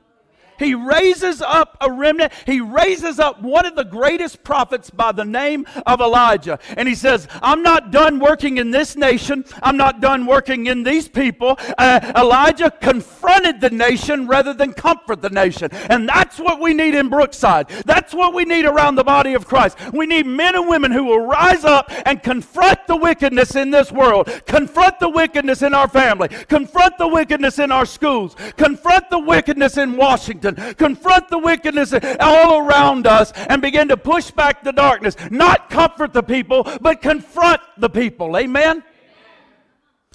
He 0.63 0.75
raises 0.75 1.41
up 1.41 1.77
a 1.81 1.91
remnant. 1.91 2.31
He 2.45 2.61
raises 2.61 3.19
up 3.19 3.41
one 3.41 3.65
of 3.65 3.75
the 3.75 3.83
greatest 3.83 4.43
prophets 4.43 4.89
by 4.89 5.11
the 5.11 5.25
name 5.25 5.65
of 5.85 5.99
Elijah. 5.99 6.59
And 6.77 6.87
he 6.87 6.95
says, 6.95 7.27
I'm 7.41 7.61
not 7.61 7.91
done 7.91 8.19
working 8.19 8.57
in 8.57 8.71
this 8.71 8.95
nation. 8.95 9.45
I'm 9.61 9.77
not 9.77 9.99
done 9.99 10.25
working 10.25 10.67
in 10.67 10.83
these 10.83 11.07
people. 11.07 11.57
Uh, 11.77 12.13
Elijah 12.15 12.71
confronted 12.71 13.59
the 13.59 13.69
nation 13.69 14.27
rather 14.27 14.53
than 14.53 14.73
comfort 14.73 15.21
the 15.21 15.29
nation. 15.29 15.69
And 15.89 16.07
that's 16.07 16.39
what 16.39 16.61
we 16.61 16.73
need 16.73 16.95
in 16.95 17.09
Brookside. 17.09 17.67
That's 17.85 18.13
what 18.13 18.33
we 18.33 18.45
need 18.45 18.65
around 18.65 18.95
the 18.95 19.03
body 19.03 19.33
of 19.33 19.45
Christ. 19.45 19.77
We 19.91 20.05
need 20.05 20.25
men 20.25 20.55
and 20.55 20.67
women 20.67 20.91
who 20.91 21.03
will 21.03 21.25
rise 21.25 21.65
up 21.65 21.91
and 22.05 22.23
confront 22.23 22.87
the 22.87 22.95
wickedness 22.95 23.55
in 23.55 23.71
this 23.71 23.91
world, 23.91 24.27
confront 24.45 24.99
the 24.99 25.09
wickedness 25.09 25.61
in 25.61 25.73
our 25.73 25.87
family, 25.87 26.29
confront 26.29 26.97
the 26.97 27.07
wickedness 27.07 27.59
in 27.59 27.71
our 27.71 27.85
schools, 27.85 28.35
confront 28.55 29.09
the 29.09 29.19
wickedness 29.19 29.77
in 29.77 29.97
Washington 29.97 30.52
confront 30.55 31.29
the 31.29 31.37
wickedness 31.37 31.93
all 32.19 32.67
around 32.67 33.07
us, 33.07 33.31
and 33.33 33.61
begin 33.61 33.87
to 33.89 33.97
push 33.97 34.31
back 34.31 34.63
the 34.63 34.73
darkness. 34.73 35.15
Not 35.31 35.69
comfort 35.69 36.13
the 36.13 36.23
people, 36.23 36.67
but 36.81 37.01
confront 37.01 37.61
the 37.77 37.89
people. 37.89 38.37
Amen? 38.37 38.83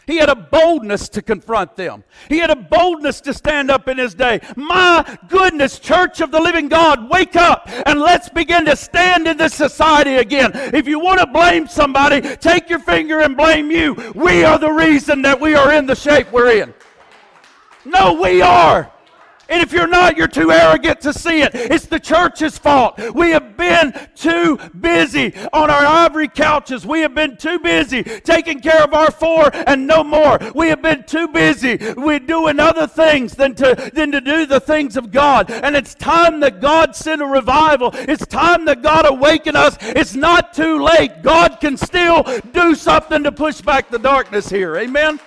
He 0.09 0.17
had 0.17 0.31
a 0.31 0.35
boldness 0.35 1.11
to 1.11 1.21
confront 1.21 1.77
them. 1.77 2.03
He 2.31 2.39
had 2.39 2.49
a 2.49 2.57
boldness 2.57 3.21
to 3.21 3.35
stand 3.35 3.71
up 3.71 3.89
in 3.89 3.99
his 3.99 4.15
day. 4.15 4.41
My 4.57 5.19
goodness, 5.29 5.79
church 5.79 6.23
of 6.23 6.31
the 6.31 6.41
living 6.41 6.69
God, 6.69 7.11
wake 7.11 7.37
up 7.37 7.69
and 7.85 8.01
let's 8.01 8.31
begin 8.31 8.65
to 8.65 8.75
stand 8.75 9.29
in 9.29 9.37
this 9.37 9.53
society 9.53 10.15
again. 10.15 10.53
If 10.55 10.89
you 10.89 10.99
want 10.99 11.21
to 11.21 11.27
blame 11.27 11.69
somebody, 11.69 12.23
take 12.23 12.71
your 12.71 12.79
finger 12.79 13.21
and 13.21 13.37
blame 13.37 13.71
you. 13.71 14.13
We 14.15 14.45
are 14.45 14.59
the 14.59 14.73
reason 14.73 15.21
that 15.23 15.39
we 15.39 15.55
are 15.55 15.75
in 15.75 15.85
the 15.85 15.95
shape 15.95 16.33
we're 16.33 16.63
in. 16.63 16.73
No, 17.85 18.15
we 18.15 18.41
are. 18.41 18.91
And 19.49 19.63
if 19.63 19.73
you're 19.73 19.87
not, 19.87 20.17
you're 20.17 20.29
too 20.29 20.53
arrogant 20.53 21.01
to 21.03 21.13
see 21.13 21.43
it. 21.43 21.55
It's 21.55 21.87
the 21.87 21.99
church's 21.99 22.59
fault. 22.59 22.99
We 23.15 23.31
have 23.31 23.57
been 23.57 23.95
too 24.15 24.59
busy 24.79 25.35
on 25.53 25.71
our 25.71 25.87
ivory 25.87 26.29
couches. 26.29 26.87
We 26.87 27.01
have 27.01 27.15
been 27.15 27.37
too 27.37 27.59
busy 27.59 28.03
taking 28.03 28.61
care 28.61 28.83
of 28.83 28.93
our 28.93 29.11
four 29.11 29.51
and 29.67 29.87
no 29.87 30.05
more. 30.05 30.39
We 30.55 30.69
have 30.69 30.83
been 30.83 31.05
too 31.05 31.29
busy. 31.29 31.79
We're 31.97 32.19
doing 32.19 32.61
other 32.61 32.87
things 32.87 33.35
than 33.35 33.55
to, 33.57 33.91
than 33.95 34.13
to 34.13 34.21
do 34.21 34.45
the 34.45 34.61
things 34.61 34.97
of 34.97 35.11
God. 35.11 35.51
And 35.51 35.75
it's 35.75 35.95
time 35.95 36.41
that 36.41 36.61
God 36.61 36.95
send 36.95 37.23
a 37.23 37.27
revival. 37.27 37.91
It's 37.95 38.27
time 38.27 38.67
that 38.67 38.83
God 38.83 39.07
awaken 39.07 39.57
us. 39.57 39.79
It's 39.81 40.15
not 40.15 40.53
too 40.53 40.83
late. 40.83 41.23
God 41.23 41.59
can 41.61 41.77
still 41.77 42.23
do 42.53 42.75
something 42.75 43.23
to 43.23 43.33
push 43.33 43.61
back 43.63 43.91
the 43.91 43.99
darkness 43.99 44.49
here. 44.51 44.77
Amen. 44.77 45.19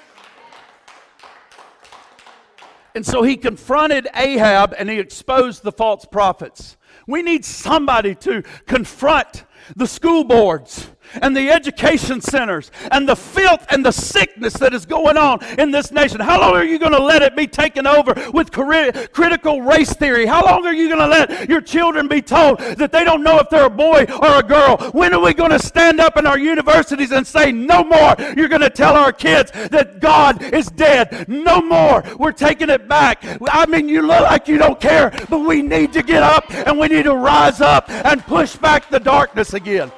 And 2.94 3.06
so 3.06 3.24
he 3.24 3.38
confronted 3.38 4.08
Ahab 4.16 4.74
and 4.78 4.90
he 4.90 5.00
exposed 5.00 5.64
the 5.64 5.72
false 5.72 6.06
prophets. 6.06 6.78
We 7.08 7.22
need 7.22 7.46
somebody 7.46 8.16
to 8.16 8.44
confront 8.66 9.46
the 9.76 9.88
school 9.88 10.24
boards 10.24 10.90
and 11.22 11.36
the 11.36 11.50
education 11.50 12.22
centers 12.22 12.72
and 12.92 13.08
the 13.08 13.16
filth 13.16 13.66
and 13.70 13.86
the 13.86 13.92
sickness 13.92 14.54
that 14.54 14.74
is 14.74 14.86
going 14.86 15.18
on 15.18 15.44
in 15.58 15.72
this 15.72 15.92
nation. 15.92 16.20
How 16.20 16.40
long 16.40 16.54
are 16.54 16.64
you 16.64 16.80
going 16.80 16.94
to 16.94 17.04
let 17.04 17.22
it 17.22 17.36
be 17.36 17.48
taken 17.48 17.88
over 17.88 18.14
with 18.34 18.52
critical 18.52 19.62
race 19.62 19.94
theory? 19.94 20.26
How 20.26 20.44
long 20.46 20.66
are 20.66 20.74
you 20.74 20.88
going 20.88 21.00
to 21.00 21.08
let 21.08 21.50
your 21.50 21.62
children 21.62 22.08
be 22.08 22.22
told 22.22 22.60
that 22.60 22.92
they 22.92 23.04
don't 23.04 23.24
know 23.24 23.40
if 23.40 23.50
they're 23.50 23.66
a 23.66 23.70
boy 23.70 24.06
or 24.22 24.40
a 24.40 24.44
girl? 24.44 24.78
When 24.92 25.14
are 25.14 25.22
we 25.22 25.34
going 25.34 25.52
to 25.52 25.60
stand 25.60 26.00
up 26.00 26.18
in 26.18 26.26
our 26.26 26.38
universities 26.38 27.12
and 27.12 27.26
say, 27.26 27.52
no 27.52 27.84
more? 27.84 28.16
You're 28.36 28.48
going 28.48 28.62
to 28.62 28.70
tell 28.70 28.96
our 28.96 29.12
kids 29.12 29.52
that 29.52 30.00
God 30.00 30.42
is 30.42 30.68
dead. 30.68 31.28
No 31.28 31.62
more. 31.62 32.04
We're 32.18 32.32
taking 32.32 32.70
it 32.70 32.88
back. 32.88 33.24
I 33.50 33.66
mean, 33.66 33.90
you 33.90 34.02
look 34.02 34.22
like 34.22 34.48
you 34.48 34.58
don't 34.58 34.80
care, 34.80 35.12
but 35.30 35.40
we 35.40 35.62
need 35.62 35.94
to 35.94 36.04
get 36.04 36.24
up 36.24 36.52
and 36.52 36.80
we 36.80 36.88
need 36.88 37.04
to 37.04 37.16
rise 37.16 37.62
up 37.62 37.90
and 37.90 38.22
push 38.26 38.56
back 38.56 38.90
the 38.90 39.00
darkness 39.00 39.54
again. 39.54 39.92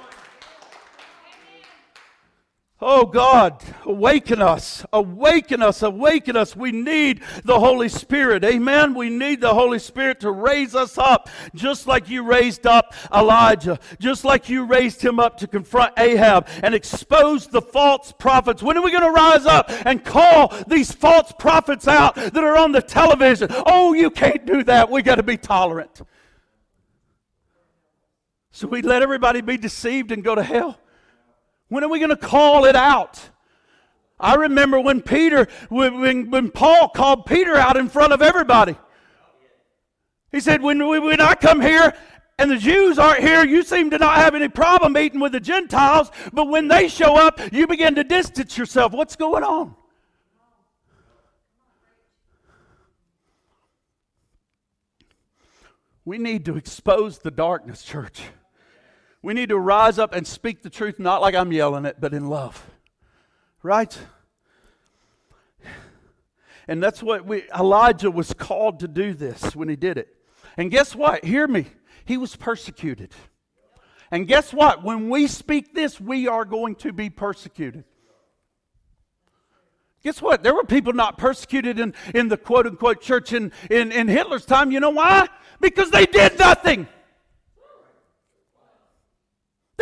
Oh 2.86 3.06
God, 3.06 3.64
awaken 3.86 4.42
us, 4.42 4.86
awaken 4.92 5.62
us, 5.62 5.82
awaken 5.84 6.36
us. 6.36 6.54
We 6.54 6.74
need 6.74 7.22
the 7.46 7.58
Holy 7.58 7.88
Spirit. 7.88 8.44
Amen. 8.44 8.94
We 8.94 9.10
need 9.10 9.40
the 9.40 9.54
Holy 9.54 9.80
Spirit 9.80 10.20
to 10.20 10.32
raise 10.32 10.76
us 10.76 10.98
up, 10.98 11.30
just 11.56 11.88
like 11.88 12.10
you 12.10 12.24
raised 12.24 12.68
up 12.68 12.94
Elijah, 13.14 13.80
just 14.00 14.26
like 14.26 14.50
you 14.50 14.66
raised 14.66 15.02
him 15.02 15.18
up 15.18 15.38
to 15.38 15.48
confront 15.48 15.98
Ahab 15.98 16.50
and 16.62 16.76
expose 16.76 17.48
the 17.48 17.62
false 17.62 18.12
prophets. 18.12 18.62
When 18.62 18.78
are 18.78 18.84
we 18.84 18.92
going 18.92 19.06
to 19.06 19.12
rise 19.12 19.46
up 19.46 19.72
and 19.86 20.04
call 20.04 20.54
these 20.68 20.92
false 20.92 21.32
prophets 21.40 21.88
out 21.88 22.16
that 22.16 22.36
are 22.36 22.58
on 22.58 22.74
the 22.74 22.82
television? 22.82 23.48
Oh, 23.66 23.94
you 23.94 24.10
can't 24.10 24.46
do 24.46 24.62
that. 24.66 24.92
We 24.92 25.04
got 25.04 25.16
to 25.16 25.24
be 25.24 25.38
tolerant. 25.38 26.02
So 28.52 28.68
we 28.68 28.82
let 28.82 29.02
everybody 29.02 29.40
be 29.40 29.56
deceived 29.56 30.12
and 30.12 30.22
go 30.22 30.36
to 30.36 30.44
hell. 30.44 30.80
When 31.74 31.84
are 31.84 31.90
we 31.90 31.98
going 31.98 32.12
to 32.12 32.16
call 32.16 32.66
it 32.66 32.76
out? 32.76 33.20
I 34.20 34.36
remember 34.36 34.80
when 34.80 35.02
Peter, 35.02 35.48
when, 35.70 36.30
when 36.30 36.52
Paul 36.52 36.90
called 36.90 37.26
Peter 37.26 37.56
out 37.56 37.78
in 37.78 37.90
front 37.90 38.14
of 38.14 38.22
everybody. 38.22 38.76
He 40.32 40.40
said, 40.40 40.62
when, 40.62 40.88
when 40.88 41.20
I 41.20 41.34
come 41.34 41.62
here 41.62 41.96
and 42.38 42.52
the 42.52 42.58
Jews 42.58 43.00
aren't 43.00 43.22
here, 43.22 43.44
you 43.44 43.64
seem 43.64 43.90
to 43.90 43.98
not 43.98 44.18
have 44.18 44.36
any 44.36 44.50
problem 44.50 44.96
eating 44.96 45.20
with 45.20 45.32
the 45.32 45.40
Gentiles, 45.40 46.12
but 46.32 46.48
when 46.48 46.68
they 46.68 46.88
show 46.88 47.16
up, 47.16 47.40
you 47.52 47.66
begin 47.66 47.96
to 47.96 48.04
distance 48.04 48.56
yourself. 48.56 48.92
What's 48.92 49.16
going 49.16 49.44
on? 49.44 49.76
We 56.06 56.20
need 56.20 56.46
to 56.46 56.56
expose 56.56 57.18
the 57.18 57.32
darkness, 57.32 57.82
church. 57.84 58.22
We 59.24 59.34
need 59.34 59.50
to 59.50 59.58
rise 59.58 59.98
up 59.98 60.14
and 60.14 60.28
speak 60.28 60.62
the 60.62 60.70
truth, 60.70 61.00
not 61.00 61.22
like 61.22 61.34
I'm 61.34 61.52
yelling 61.52 61.86
it, 61.86 61.96
but 62.00 62.14
in 62.14 62.28
love. 62.28 62.70
Right? 63.64 63.98
And 66.68 66.84
that's 66.84 67.02
what 67.02 67.26
we, 67.26 67.44
Elijah 67.58 68.12
was 68.12 68.34
called 68.34 68.82
to 68.82 68.88
do 68.88 69.14
this 69.14 69.56
when 69.56 69.70
he 69.70 69.78
did 69.78 69.98
it. 69.98 70.10
And 70.58 70.70
guess 70.70 70.94
what? 70.94 71.24
Hear 71.24 71.48
me. 71.48 71.68
He 72.04 72.18
was 72.18 72.36
persecuted. 72.36 73.12
And 74.12 74.28
guess 74.28 74.54
what? 74.54 74.84
When 74.84 75.10
we 75.10 75.28
speak 75.28 75.74
this, 75.74 76.00
we 76.00 76.28
are 76.28 76.46
going 76.46 76.76
to 76.76 76.92
be 76.92 77.10
persecuted. 77.10 77.86
Guess 80.04 80.22
what? 80.22 80.44
There 80.44 80.54
were 80.54 80.66
people 80.66 80.92
not 80.92 81.18
persecuted 81.18 81.80
in, 81.80 81.94
in 82.14 82.28
the 82.28 82.36
quote 82.36 82.68
unquote 82.68 83.02
church 83.02 83.32
in, 83.32 83.54
in, 83.72 83.94
in 83.94 84.10
Hitler's 84.10 84.46
time. 84.46 84.70
You 84.70 84.82
know 84.82 84.90
why? 84.90 85.30
Because 85.62 85.92
they 85.92 86.06
did 86.06 86.38
nothing. 86.38 86.90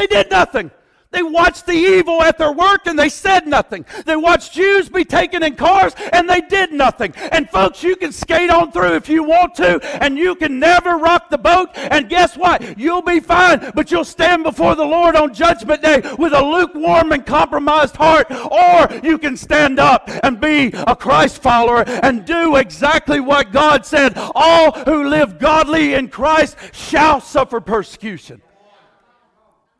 They 0.01 0.07
did 0.07 0.31
nothing. 0.31 0.71
They 1.11 1.21
watched 1.21 1.67
the 1.67 1.73
evil 1.73 2.23
at 2.23 2.39
their 2.39 2.51
work 2.51 2.87
and 2.87 2.97
they 2.97 3.09
said 3.09 3.45
nothing. 3.45 3.85
They 4.07 4.15
watched 4.15 4.53
Jews 4.53 4.89
be 4.89 5.05
taken 5.05 5.43
in 5.43 5.55
cars 5.55 5.93
and 6.11 6.27
they 6.27 6.41
did 6.41 6.73
nothing. 6.73 7.13
And 7.31 7.47
folks, 7.47 7.83
you 7.83 7.95
can 7.95 8.11
skate 8.11 8.49
on 8.49 8.71
through 8.71 8.95
if 8.95 9.07
you 9.09 9.21
want 9.21 9.53
to, 9.55 9.79
and 10.01 10.17
you 10.17 10.33
can 10.33 10.57
never 10.57 10.97
rock 10.97 11.29
the 11.29 11.37
boat. 11.37 11.69
And 11.75 12.09
guess 12.09 12.35
what? 12.35 12.79
You'll 12.79 13.03
be 13.03 13.19
fine, 13.19 13.71
but 13.75 13.91
you'll 13.91 14.03
stand 14.03 14.43
before 14.43 14.73
the 14.73 14.85
Lord 14.85 15.15
on 15.15 15.35
Judgment 15.35 15.83
Day 15.83 16.01
with 16.17 16.33
a 16.33 16.43
lukewarm 16.43 17.11
and 17.11 17.23
compromised 17.23 17.95
heart. 17.95 18.25
Or 18.31 18.89
you 19.03 19.19
can 19.19 19.37
stand 19.37 19.77
up 19.77 20.09
and 20.23 20.41
be 20.41 20.71
a 20.73 20.95
Christ 20.95 21.43
follower 21.43 21.83
and 21.87 22.25
do 22.25 22.55
exactly 22.55 23.19
what 23.19 23.51
God 23.51 23.85
said. 23.85 24.13
All 24.33 24.71
who 24.71 25.07
live 25.07 25.37
godly 25.37 25.93
in 25.93 26.07
Christ 26.07 26.57
shall 26.71 27.21
suffer 27.21 27.61
persecution. 27.61 28.41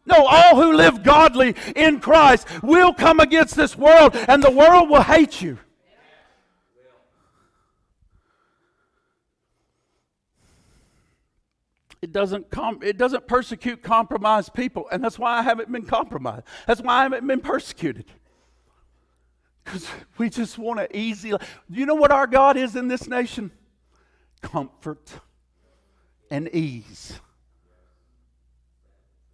No, 0.05 0.25
all 0.25 0.55
who 0.55 0.73
live 0.73 1.03
godly 1.03 1.55
in 1.75 1.99
Christ 1.99 2.47
will 2.63 2.93
come 2.93 3.19
against 3.19 3.55
this 3.55 3.77
world, 3.77 4.15
and 4.15 4.41
the 4.43 4.51
world 4.51 4.89
will 4.89 5.03
hate 5.03 5.41
you. 5.41 5.57
It 12.01 12.11
doesn't, 12.11 12.49
com- 12.49 12.79
it 12.81 12.97
doesn't 12.97 13.27
persecute 13.27 13.83
compromised 13.83 14.55
people, 14.55 14.87
and 14.91 15.03
that's 15.03 15.19
why 15.19 15.37
I 15.37 15.43
haven't 15.43 15.71
been 15.71 15.85
compromised. 15.85 16.45
That's 16.65 16.81
why 16.81 16.99
I 16.99 17.03
haven't 17.03 17.27
been 17.27 17.41
persecuted. 17.41 18.05
Because 19.63 19.87
we 20.17 20.31
just 20.31 20.57
want 20.57 20.79
to 20.79 20.97
easy. 20.97 21.29
Do 21.29 21.39
you 21.69 21.85
know 21.85 21.93
what 21.93 22.11
our 22.11 22.25
God 22.25 22.57
is 22.57 22.75
in 22.75 22.87
this 22.87 23.07
nation? 23.07 23.51
Comfort 24.41 25.11
and 26.31 26.49
ease. 26.49 27.19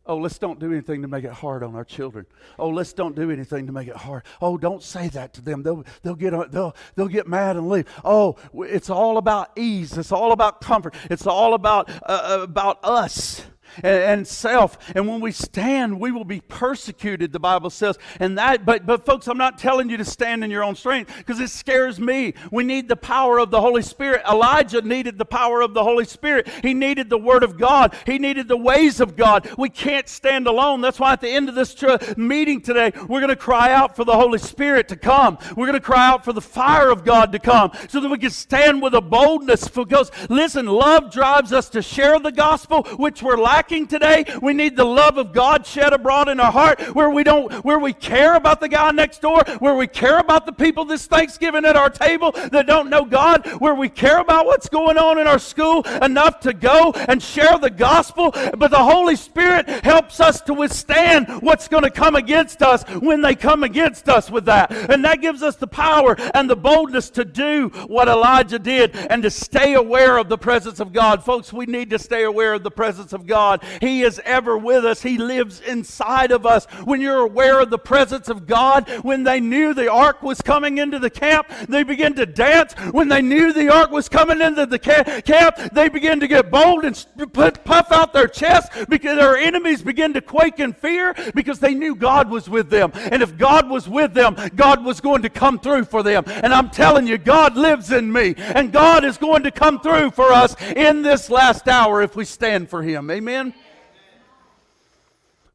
Oh, 0.07 0.17
let's 0.17 0.37
don't 0.37 0.59
do 0.59 0.71
anything 0.71 1.01
to 1.01 1.07
make 1.07 1.25
it 1.25 1.31
hard 1.31 1.63
on 1.63 1.75
our 1.75 1.83
children. 1.83 2.25
Oh, 2.57 2.69
let's 2.69 2.93
don't 2.93 3.15
do 3.15 3.29
anything 3.29 3.67
to 3.67 3.73
make 3.73 3.87
it 3.87 3.95
hard. 3.95 4.23
Oh, 4.41 4.57
don't 4.57 4.81
say 4.81 5.09
that 5.09 5.33
to 5.33 5.41
them. 5.41 5.63
They'll, 5.63 5.83
they'll, 6.01 6.15
get, 6.15 6.31
they'll, 6.51 6.75
they'll 6.95 7.07
get 7.07 7.27
mad 7.27 7.57
and 7.57 7.69
leave. 7.69 7.85
Oh, 8.05 8.37
it's 8.53 8.89
all 8.89 9.17
about 9.17 9.51
ease. 9.57 9.97
It's 9.97 10.11
all 10.11 10.31
about 10.31 10.61
comfort. 10.61 10.95
It's 11.09 11.27
all 11.27 11.53
about, 11.53 11.89
uh, 11.89 12.37
uh 12.39 12.39
about 12.41 12.79
us 12.83 13.43
and, 13.83 14.27
self. 14.27 14.77
And 14.95 15.07
when 15.07 15.21
we 15.21 15.31
stand, 15.31 15.99
we 15.99 16.11
will 16.11 16.25
be 16.25 16.41
persecuted, 16.41 17.31
the 17.31 17.39
Bible 17.39 17.69
says. 17.69 17.97
And 18.19 18.37
that, 18.37 18.65
but, 18.65 18.85
but 18.85 19.05
folks, 19.05 19.27
I'm 19.27 19.37
not 19.37 19.57
telling 19.57 19.89
you 19.89 19.97
to 19.97 20.05
stand 20.05 20.43
in 20.43 20.51
your 20.51 20.63
own 20.63 20.75
strength 20.75 21.15
because 21.17 21.39
it 21.39 21.49
scares 21.49 21.99
me. 21.99 22.33
We 22.51 22.63
need 22.63 22.89
the 22.89 22.95
power 22.95 23.39
of 23.39 23.51
the 23.51 23.61
Holy 23.61 23.81
Spirit. 23.81 24.21
Elijah 24.29 24.81
needed 24.81 25.17
the 25.17 25.25
power 25.25 25.61
of 25.61 25.73
the 25.73 25.83
Holy 25.83 26.05
Spirit. 26.05 26.47
He 26.61 26.73
needed 26.73 27.09
the 27.09 27.17
Word 27.17 27.43
of 27.43 27.57
God. 27.57 27.95
He 28.05 28.19
needed 28.19 28.47
the 28.47 28.57
ways 28.57 28.99
of 28.99 29.15
God. 29.15 29.49
We 29.57 29.69
can't 29.69 30.09
stand 30.09 30.47
alone. 30.47 30.81
That's 30.81 30.99
why 30.99 31.13
at 31.13 31.21
the 31.21 31.29
end 31.29 31.49
of 31.49 31.55
this 31.55 31.75
meeting 32.17 32.61
today, 32.61 32.91
we're 33.07 33.21
going 33.21 33.29
to 33.29 33.35
cry 33.35 33.71
out 33.71 33.95
for 33.95 34.03
the 34.03 34.13
Holy 34.13 34.39
Spirit 34.39 34.87
to 34.89 34.95
come. 34.95 35.37
We're 35.55 35.67
going 35.67 35.79
to 35.79 35.85
cry 35.85 36.07
out 36.07 36.25
for 36.25 36.33
the 36.33 36.41
fire 36.41 36.89
of 36.89 37.03
God 37.03 37.31
to 37.31 37.39
come 37.39 37.71
so 37.89 37.99
that 37.99 38.09
we 38.09 38.17
can 38.17 38.31
stand 38.31 38.81
with 38.81 38.93
a 38.93 39.01
boldness. 39.01 39.67
Because, 39.67 40.11
listen, 40.29 40.65
love 40.65 41.11
drives 41.11 41.53
us 41.53 41.69
to 41.69 41.81
share 41.81 42.19
the 42.19 42.31
gospel, 42.31 42.83
which 42.97 43.21
we're 43.21 43.37
lacking 43.57 43.87
today. 43.87 44.23
We 44.39 44.53
need 44.53 44.75
the 44.75 44.85
love 44.85 45.17
of 45.17 45.33
God 45.33 45.65
shed 45.65 45.91
abroad 45.91 46.29
in 46.29 46.39
our 46.39 46.51
heart 46.51 46.79
where 46.93 47.09
we 47.09 47.23
don't 47.23 47.51
where 47.65 47.79
we 47.79 47.91
care 47.91 48.35
about 48.35 48.59
the 48.59 48.69
guy 48.69 48.91
next 48.91 49.19
door, 49.19 49.41
where 49.57 49.73
we 49.73 49.87
care 49.87 50.19
about 50.19 50.45
the 50.45 50.51
people 50.51 50.85
this 50.85 51.07
Thanksgiving 51.07 51.65
at 51.65 51.75
our 51.75 51.89
table 51.89 52.33
that 52.51 52.67
don't 52.67 52.87
know 52.87 53.03
God, 53.03 53.47
where 53.59 53.73
we 53.73 53.89
care 53.89 54.19
about 54.19 54.45
what's 54.45 54.69
going 54.69 54.99
on 54.99 55.17
in 55.17 55.25
our 55.25 55.39
school 55.39 55.81
enough 56.03 56.39
to 56.41 56.53
go 56.53 56.91
and 56.91 57.21
share 57.21 57.57
the 57.57 57.71
gospel, 57.71 58.29
but 58.31 58.69
the 58.69 58.83
Holy 58.83 59.15
Spirit 59.15 59.67
helps 59.83 60.19
us 60.19 60.39
to 60.41 60.53
withstand 60.53 61.41
what's 61.41 61.67
going 61.67 61.83
to 61.83 61.89
come 61.89 62.15
against 62.15 62.61
us 62.61 62.83
when 63.01 63.21
they 63.21 63.33
come 63.33 63.63
against 63.63 64.07
us 64.07 64.29
with 64.29 64.45
that. 64.45 64.71
And 64.71 65.03
that 65.03 65.19
gives 65.19 65.41
us 65.41 65.55
the 65.55 65.65
power 65.65 66.15
and 66.35 66.47
the 66.47 66.55
boldness 66.55 67.09
to 67.11 67.25
do 67.25 67.69
what 67.87 68.07
Elijah 68.07 68.59
did 68.59 68.95
and 68.95 69.23
to 69.23 69.31
stay 69.31 69.73
aware 69.73 70.19
of 70.19 70.29
the 70.29 70.37
presence 70.37 70.79
of 70.79 70.93
God. 70.93 71.23
Folks, 71.23 71.51
we 71.51 71.65
need 71.65 71.89
to 71.89 71.97
stay 71.97 72.23
aware 72.23 72.53
of 72.53 72.61
the 72.61 72.69
presence 72.69 73.13
of 73.13 73.25
God. 73.25 73.46
God. 73.47 73.63
He 73.79 74.01
is 74.01 74.19
ever 74.25 74.57
with 74.57 74.83
us, 74.83 75.01
He 75.01 75.17
lives 75.17 75.61
inside 75.61 76.31
of 76.31 76.45
us. 76.45 76.65
When 76.83 76.99
you're 76.99 77.19
aware 77.19 77.61
of 77.61 77.69
the 77.69 77.77
presence 77.77 78.27
of 78.29 78.45
God, 78.45 78.89
when 79.03 79.23
they 79.23 79.39
knew 79.39 79.73
the 79.73 79.89
ark 79.89 80.21
was 80.21 80.41
coming 80.41 80.79
into 80.79 80.99
the 80.99 81.09
camp, 81.09 81.47
they 81.69 81.83
began 81.83 82.13
to 82.15 82.25
dance. 82.25 82.73
When 82.91 83.07
they 83.07 83.21
knew 83.21 83.53
the 83.53 83.73
ark 83.73 83.91
was 83.91 84.09
coming 84.09 84.41
into 84.41 84.65
the 84.65 84.79
camp, 84.79 85.55
they 85.71 85.87
began 85.87 86.19
to 86.19 86.27
get 86.27 86.51
bold 86.51 86.83
and 86.83 87.05
puff 87.33 87.91
out 87.91 88.13
their 88.13 88.27
chest 88.27 88.71
because 88.89 89.17
their 89.17 89.37
enemies 89.37 89.81
began 89.81 90.13
to 90.13 90.21
quake 90.21 90.59
in 90.59 90.73
fear 90.73 91.15
because 91.33 91.59
they 91.59 91.73
knew 91.73 91.95
God 91.95 92.29
was 92.29 92.49
with 92.49 92.69
them. 92.69 92.91
And 92.95 93.21
if 93.21 93.37
God 93.37 93.69
was 93.69 93.87
with 93.87 94.13
them, 94.13 94.35
God 94.55 94.83
was 94.83 94.99
going 94.99 95.21
to 95.21 95.29
come 95.29 95.59
through 95.59 95.85
for 95.85 96.03
them. 96.03 96.23
And 96.27 96.53
I'm 96.53 96.69
telling 96.69 97.07
you, 97.07 97.17
God 97.17 97.55
lives 97.55 97.91
in 97.91 98.11
me, 98.11 98.35
and 98.37 98.73
God 98.73 99.05
is 99.05 99.17
going 99.17 99.43
to 99.43 99.51
come 99.51 99.79
through 99.79 100.11
for 100.11 100.33
us 100.33 100.55
in 100.75 101.01
this 101.01 101.29
last 101.29 101.67
hour 101.67 102.01
if 102.01 102.15
we 102.15 102.25
stand 102.25 102.69
for 102.69 102.83
Him. 102.83 103.09
Amen. 103.09 103.36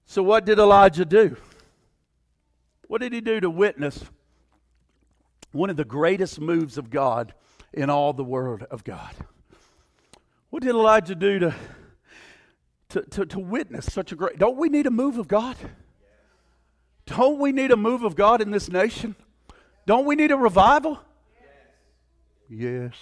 So, 0.07 0.23
what 0.23 0.45
did 0.45 0.59
Elijah 0.59 1.05
do? 1.05 1.37
What 2.87 3.01
did 3.01 3.13
he 3.13 3.23
do 3.23 3.41
to 3.41 3.49
witness 3.49 4.05
one 5.53 5.71
of 5.71 5.77
the 5.77 5.85
greatest 5.85 6.39
moves 6.39 6.77
of 6.77 6.91
God 6.91 7.33
in 7.73 7.89
all 7.89 8.13
the 8.13 8.25
world 8.25 8.65
of 8.71 8.85
God? 8.85 9.15
What 10.51 10.63
did 10.63 10.73
Elijah 10.73 11.15
do 11.15 11.39
to, 11.39 11.55
to, 12.91 13.01
to, 13.01 13.25
to 13.25 13.39
witness 13.39 13.87
such 13.91 14.13
a 14.13 14.15
great? 14.15 14.39
Don't 14.39 14.59
we 14.59 14.69
need 14.69 14.87
a 14.87 14.91
move 14.91 15.17
of 15.17 15.29
God? 15.29 15.57
Don't 17.07 17.39
we 17.39 17.53
need 17.53 17.71
a 17.71 17.77
move 17.77 18.05
of 18.05 18.15
God 18.15 18.43
in 18.43 18.51
this 18.51 18.69
nation? 18.69 19.17
Don't 19.87 20.05
we 20.05 20.15
need 20.15 20.31
a 20.31 20.37
revival? 20.37 21.01
Yes. 22.51 22.93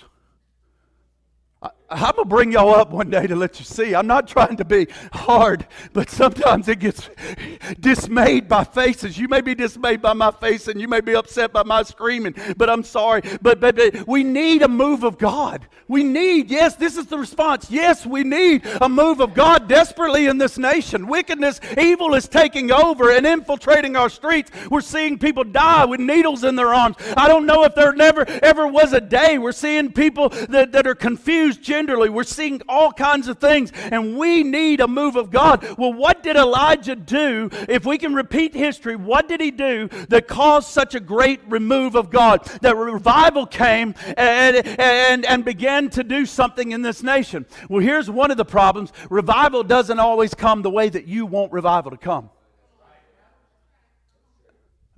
I'm 1.90 2.14
to 2.14 2.24
bring 2.24 2.53
y'all 2.53 2.74
up 2.74 2.90
one 2.90 3.11
day 3.11 3.26
to 3.26 3.35
let 3.35 3.59
you 3.59 3.64
see. 3.64 3.96
I'm 3.96 4.07
not 4.07 4.29
trying 4.29 4.57
to 4.59 4.64
be 4.64 4.87
hard, 5.12 5.66
but 5.92 6.09
sometimes 6.09 6.68
it 6.68 6.79
gets 6.79 7.11
dismayed 7.81 8.48
by 8.48 8.62
faces. 8.62 9.18
You 9.18 9.26
may 9.26 9.40
be 9.40 9.57
dismayed 9.57 10.00
by 10.00 10.12
my 10.12 10.31
face 10.31 10.68
and 10.68 10.81
you 10.81 10.87
may 10.87 11.00
be 11.00 11.16
upset 11.16 11.53
by 11.53 11.64
my 11.64 11.83
screaming, 11.83 12.35
but 12.57 12.70
I'm 12.70 12.85
sorry. 12.85 13.22
But, 13.42 13.59
but, 13.59 13.74
but 13.74 14.07
we 14.07 14.22
need 14.22 14.62
a 14.62 14.68
move 14.68 15.03
of 15.03 15.18
God. 15.18 15.66
We 15.88 16.05
need, 16.05 16.50
yes, 16.50 16.76
this 16.76 16.96
is 16.96 17.07
the 17.07 17.18
response. 17.18 17.68
Yes, 17.68 18.07
we 18.07 18.22
need 18.22 18.64
a 18.81 18.88
move 18.88 19.20
of 19.20 19.35
God 19.35 19.66
desperately 19.66 20.26
in 20.26 20.38
this 20.38 20.57
nation. 20.57 21.09
Wickedness, 21.09 21.61
evil 21.76 22.14
is 22.14 22.29
taking 22.29 22.70
over 22.70 23.11
and 23.11 23.26
infiltrating 23.26 23.96
our 23.96 24.09
streets. 24.09 24.53
We're 24.70 24.83
seeing 24.83 25.18
people 25.18 25.42
die 25.42 25.85
with 25.87 25.98
needles 25.98 26.44
in 26.44 26.55
their 26.55 26.72
arms. 26.72 26.96
I 27.16 27.26
don't 27.26 27.46
know 27.46 27.64
if 27.64 27.74
there 27.74 27.92
never 27.92 28.24
ever 28.42 28.68
was 28.68 28.92
a 28.92 29.00
day. 29.00 29.38
We're 29.38 29.50
seeing 29.50 29.90
people 29.90 30.29
that, 30.29 30.70
that 30.70 30.87
are 30.87 30.94
confused 30.94 31.64
genderly. 31.81 32.11
We're 32.11 32.25
seeing 32.25 32.61
all 32.69 32.93
kinds 32.93 33.29
of 33.29 33.38
things, 33.38 33.73
and 33.75 34.16
we 34.16 34.43
need 34.43 34.81
a 34.81 34.88
move 34.88 35.16
of 35.16 35.31
God. 35.31 35.66
Well, 35.79 35.93
what 35.93 36.23
did 36.23 36.37
Elijah 36.37 36.97
do? 36.97 37.51
If 37.69 37.85
we 37.85 37.99
can 37.99 38.14
repeat 38.14 38.55
history, 38.55 38.97
what 38.97 39.29
did 39.29 39.40
he 39.40 39.51
do 39.51 39.88
that 40.09 40.29
caused 40.29 40.69
such 40.69 40.95
a 40.95 41.01
great 41.01 41.40
remove 41.49 41.95
of 41.95 42.11
God? 42.11 42.45
That 42.61 42.77
revival 42.77 43.47
came 43.47 43.95
and, 44.16 44.57
and, 44.66 45.25
and 45.25 45.45
began 45.45 45.90
to 45.90 46.05
do 46.05 46.27
something 46.27 46.73
in 46.73 46.83
this 46.83 47.03
nation. 47.03 47.47
Well, 47.69 47.83
here's 47.83 48.11
one 48.11 48.31
of 48.31 48.37
the 48.37 48.45
problems 48.45 48.93
revival 49.09 49.62
doesn't 49.62 49.99
always 49.99 50.35
come 50.35 50.62
the 50.62 50.71
way 50.71 50.88
that 50.88 51.07
you 51.07 51.27
want 51.27 51.53
revival 51.53 51.90
to 51.90 51.97
come. 51.97 52.31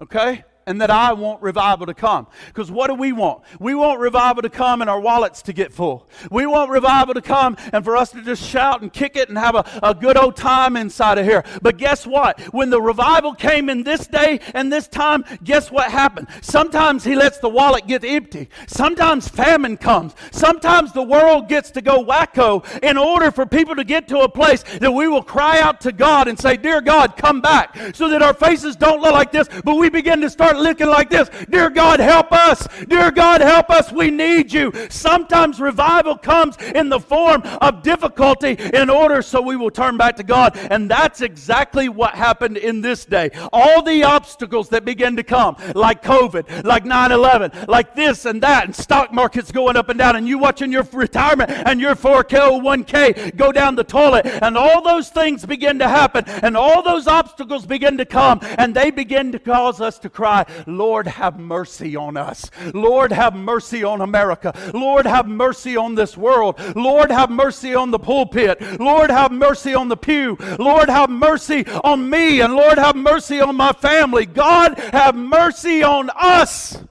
Okay? 0.00 0.44
And 0.66 0.80
that 0.80 0.90
I 0.90 1.12
want 1.12 1.42
revival 1.42 1.86
to 1.86 1.94
come. 1.94 2.26
Because 2.46 2.70
what 2.70 2.88
do 2.88 2.94
we 2.94 3.12
want? 3.12 3.42
We 3.58 3.74
want 3.74 4.00
revival 4.00 4.42
to 4.42 4.50
come 4.50 4.80
and 4.80 4.88
our 4.88 5.00
wallets 5.00 5.42
to 5.42 5.52
get 5.52 5.72
full. 5.72 6.08
We 6.30 6.46
want 6.46 6.70
revival 6.70 7.14
to 7.14 7.22
come 7.22 7.56
and 7.72 7.84
for 7.84 7.96
us 7.96 8.10
to 8.10 8.22
just 8.22 8.42
shout 8.42 8.82
and 8.82 8.92
kick 8.92 9.16
it 9.16 9.28
and 9.28 9.38
have 9.38 9.54
a, 9.54 9.64
a 9.82 9.94
good 9.94 10.16
old 10.16 10.36
time 10.36 10.76
inside 10.76 11.18
of 11.18 11.24
here. 11.24 11.44
But 11.62 11.78
guess 11.78 12.06
what? 12.06 12.40
When 12.52 12.70
the 12.70 12.80
revival 12.80 13.34
came 13.34 13.68
in 13.68 13.82
this 13.82 14.06
day 14.06 14.40
and 14.54 14.72
this 14.72 14.88
time, 14.88 15.24
guess 15.42 15.70
what 15.70 15.90
happened? 15.90 16.28
Sometimes 16.40 17.04
he 17.04 17.14
lets 17.14 17.38
the 17.38 17.48
wallet 17.48 17.86
get 17.86 18.04
empty. 18.04 18.48
Sometimes 18.66 19.28
famine 19.28 19.76
comes. 19.76 20.14
Sometimes 20.30 20.92
the 20.92 21.02
world 21.02 21.48
gets 21.48 21.70
to 21.72 21.80
go 21.80 22.04
wacko 22.04 22.64
in 22.82 22.96
order 22.96 23.30
for 23.30 23.46
people 23.46 23.76
to 23.76 23.84
get 23.84 24.08
to 24.08 24.20
a 24.20 24.28
place 24.28 24.62
that 24.80 24.92
we 24.92 25.08
will 25.08 25.22
cry 25.22 25.60
out 25.60 25.80
to 25.82 25.92
God 25.92 26.28
and 26.28 26.38
say, 26.38 26.56
Dear 26.56 26.80
God, 26.80 27.16
come 27.16 27.40
back. 27.40 27.76
So 27.94 28.08
that 28.08 28.22
our 28.22 28.34
faces 28.34 28.76
don't 28.76 29.00
look 29.00 29.12
like 29.12 29.32
this, 29.32 29.48
but 29.64 29.76
we 29.76 29.88
begin 29.88 30.20
to 30.20 30.30
start 30.30 30.51
start 30.52 30.64
looking 30.64 30.88
like 30.88 31.10
this 31.10 31.30
Dear 31.50 31.70
God, 31.70 32.00
help 32.00 32.32
us. 32.32 32.66
Dear 32.88 33.10
God, 33.10 33.40
help 33.40 33.70
us. 33.70 33.92
We 33.92 34.10
need 34.10 34.52
you. 34.52 34.72
Sometimes 34.90 35.60
revival 35.60 36.16
comes 36.16 36.56
in 36.74 36.88
the 36.88 37.00
form 37.00 37.42
of 37.60 37.82
difficulty 37.82 38.56
in 38.74 38.90
order 38.90 39.22
so 39.22 39.40
we 39.40 39.56
will 39.56 39.70
turn 39.70 39.96
back 39.96 40.16
to 40.16 40.22
God. 40.22 40.56
And 40.56 40.90
that's 40.90 41.20
exactly 41.20 41.88
what 41.88 42.14
happened 42.14 42.56
in 42.56 42.80
this 42.80 43.04
day. 43.04 43.30
All 43.52 43.82
the 43.82 44.04
obstacles 44.04 44.68
that 44.70 44.84
begin 44.84 45.16
to 45.16 45.22
come, 45.22 45.56
like 45.74 46.02
COVID, 46.02 46.64
like 46.64 46.84
9 46.84 47.12
11, 47.12 47.66
like 47.68 47.94
this 47.94 48.24
and 48.24 48.42
that, 48.42 48.66
and 48.66 48.76
stock 48.76 49.12
markets 49.12 49.52
going 49.52 49.76
up 49.76 49.88
and 49.88 49.98
down, 49.98 50.16
and 50.16 50.28
you 50.28 50.38
watching 50.38 50.72
your 50.72 50.86
retirement 50.92 51.50
and 51.50 51.80
your 51.80 51.94
401k 51.94 53.36
go 53.36 53.52
down 53.52 53.74
the 53.74 53.84
toilet, 53.84 54.26
and 54.26 54.56
all 54.56 54.82
those 54.82 55.08
things 55.08 55.44
begin 55.46 55.78
to 55.78 55.88
happen, 55.88 56.24
and 56.26 56.56
all 56.56 56.82
those 56.82 57.06
obstacles 57.06 57.66
begin 57.66 57.96
to 57.98 58.04
come, 58.04 58.40
and 58.58 58.74
they 58.74 58.90
begin 58.90 59.32
to 59.32 59.38
cause 59.38 59.80
us 59.80 59.98
to 59.98 60.10
cry, 60.10 60.41
Lord, 60.66 61.06
have 61.06 61.38
mercy 61.38 61.96
on 61.96 62.16
us. 62.16 62.50
Lord, 62.74 63.12
have 63.12 63.34
mercy 63.34 63.84
on 63.84 64.00
America. 64.00 64.52
Lord, 64.74 65.06
have 65.06 65.26
mercy 65.28 65.76
on 65.76 65.94
this 65.94 66.16
world. 66.16 66.60
Lord, 66.76 67.10
have 67.10 67.30
mercy 67.30 67.74
on 67.74 67.90
the 67.90 67.98
pulpit. 67.98 68.80
Lord, 68.80 69.10
have 69.10 69.32
mercy 69.32 69.74
on 69.74 69.88
the 69.88 69.96
pew. 69.96 70.36
Lord, 70.58 70.88
have 70.88 71.10
mercy 71.10 71.66
on 71.66 72.08
me. 72.08 72.40
And 72.40 72.54
Lord, 72.54 72.78
have 72.78 72.96
mercy 72.96 73.40
on 73.40 73.56
my 73.56 73.72
family. 73.72 74.26
God, 74.26 74.78
have 74.78 75.14
mercy 75.14 75.82
on 75.82 76.10
us. 76.14 76.82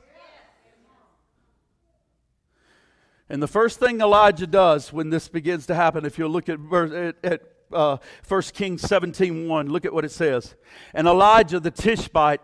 And 3.32 3.42
the 3.42 3.48
first 3.48 3.80
thing 3.80 4.02
Elijah 4.02 4.46
does 4.46 4.92
when 4.92 5.10
this 5.10 5.30
begins 5.30 5.66
to 5.68 5.76
happen, 5.76 6.06
if 6.06 6.20
you 6.20 6.28
look 6.28 6.50
at, 6.50 6.60
at, 6.74 7.16
at 7.24 7.42
uh, 7.72 7.98
1 8.28 8.42
Kings 8.54 8.82
17 8.82 9.48
1, 9.48 9.70
look 9.70 9.86
at 9.86 9.94
what 9.94 10.04
it 10.04 10.12
says. 10.12 10.56
And 10.94 11.08
Elijah 11.08 11.62
the 11.62 11.72
Tishbite 11.72 12.42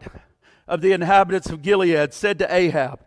of 0.67 0.81
the 0.81 0.91
inhabitants 0.91 1.49
of 1.49 1.61
Gilead 1.61 2.13
said 2.13 2.39
to 2.39 2.53
Ahab, 2.53 2.99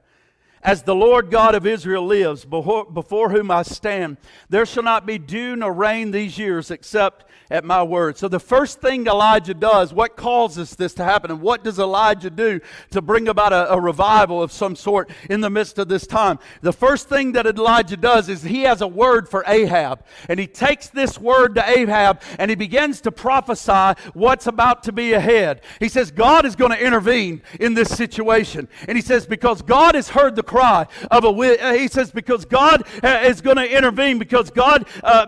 As 0.63 0.83
the 0.83 0.95
Lord 0.95 1.31
God 1.31 1.55
of 1.55 1.67
Israel 1.67 2.05
lives, 2.05 2.45
before, 2.45 3.31
whom 3.31 3.51
I 3.51 3.63
stand, 3.63 4.19
there 4.51 4.67
shall 4.67 4.83
not 4.83 5.07
be 5.07 5.19
dew 5.19 5.57
nor 5.57 5.73
rain 5.73 6.11
these 6.11 6.37
years 6.37 6.71
except 6.71 7.25
at 7.51 7.65
my 7.65 7.83
word. 7.83 8.17
So, 8.17 8.29
the 8.29 8.39
first 8.39 8.81
thing 8.81 9.07
Elijah 9.07 9.55
does, 9.55 9.93
what 9.93 10.17
causes 10.17 10.77
this 10.77 10.95
to 10.95 11.05
happen, 11.05 11.31
and 11.31 11.41
what 11.41 11.65
does 11.65 11.79
Elijah 11.79 12.31
do 12.31 12.61
to 12.91 13.03
bring 13.03 13.27
about 13.27 13.53
a, 13.53 13.73
a, 13.73 13.81
revival 13.81 14.41
of 14.43 14.53
some 14.53 14.77
sort 14.77 15.11
in 15.29 15.41
the 15.41 15.51
midst 15.51 15.79
of 15.79 15.89
this 15.89 16.07
time? 16.07 16.39
The 16.61 16.73
first 16.73 17.09
thing 17.09 17.33
that 17.33 17.47
Elijah 17.47 17.97
does 17.97 18.29
is 18.29 18.43
he 18.43 18.63
has 18.63 18.83
a 18.83 18.87
word 18.87 19.29
for 19.29 19.43
Ahab, 19.47 20.05
and 20.29 20.39
he 20.39 20.47
takes 20.47 20.89
this 20.89 21.19
word 21.19 21.55
to 21.57 21.69
Ahab 21.69 22.21
and 22.39 22.51
he 22.51 22.55
begins 22.55 23.01
to 23.03 23.13
prophesy 23.13 24.01
what's 24.15 24.47
about 24.47 24.83
to 24.85 24.93
be 24.93 25.13
ahead. 25.13 25.63
He 25.79 25.89
says, 25.89 26.11
God 26.11 26.45
is 26.45 26.57
going 26.57 26.71
to 26.71 26.85
intervene 26.85 27.43
in 27.59 27.75
this 27.75 27.89
situation. 27.89 28.69
And 28.87 28.97
he 28.97 29.03
says, 29.03 29.27
because 29.27 29.63
God 29.63 29.95
has 29.95 30.11
heard 30.11 30.37
the 30.37 30.43
cry 30.51 30.85
of 31.13 31.23
a, 31.25 31.29
uh, 31.29 31.73
he 31.75 31.87
says, 31.87 32.11
because 32.11 32.45
God 32.45 32.83
uh, 33.05 33.23
is 33.25 33.41
going 33.41 33.57
to 33.57 33.77
intervene, 33.79 34.19
because 34.19 34.51
God, 34.51 34.85
uh, 35.05 35.27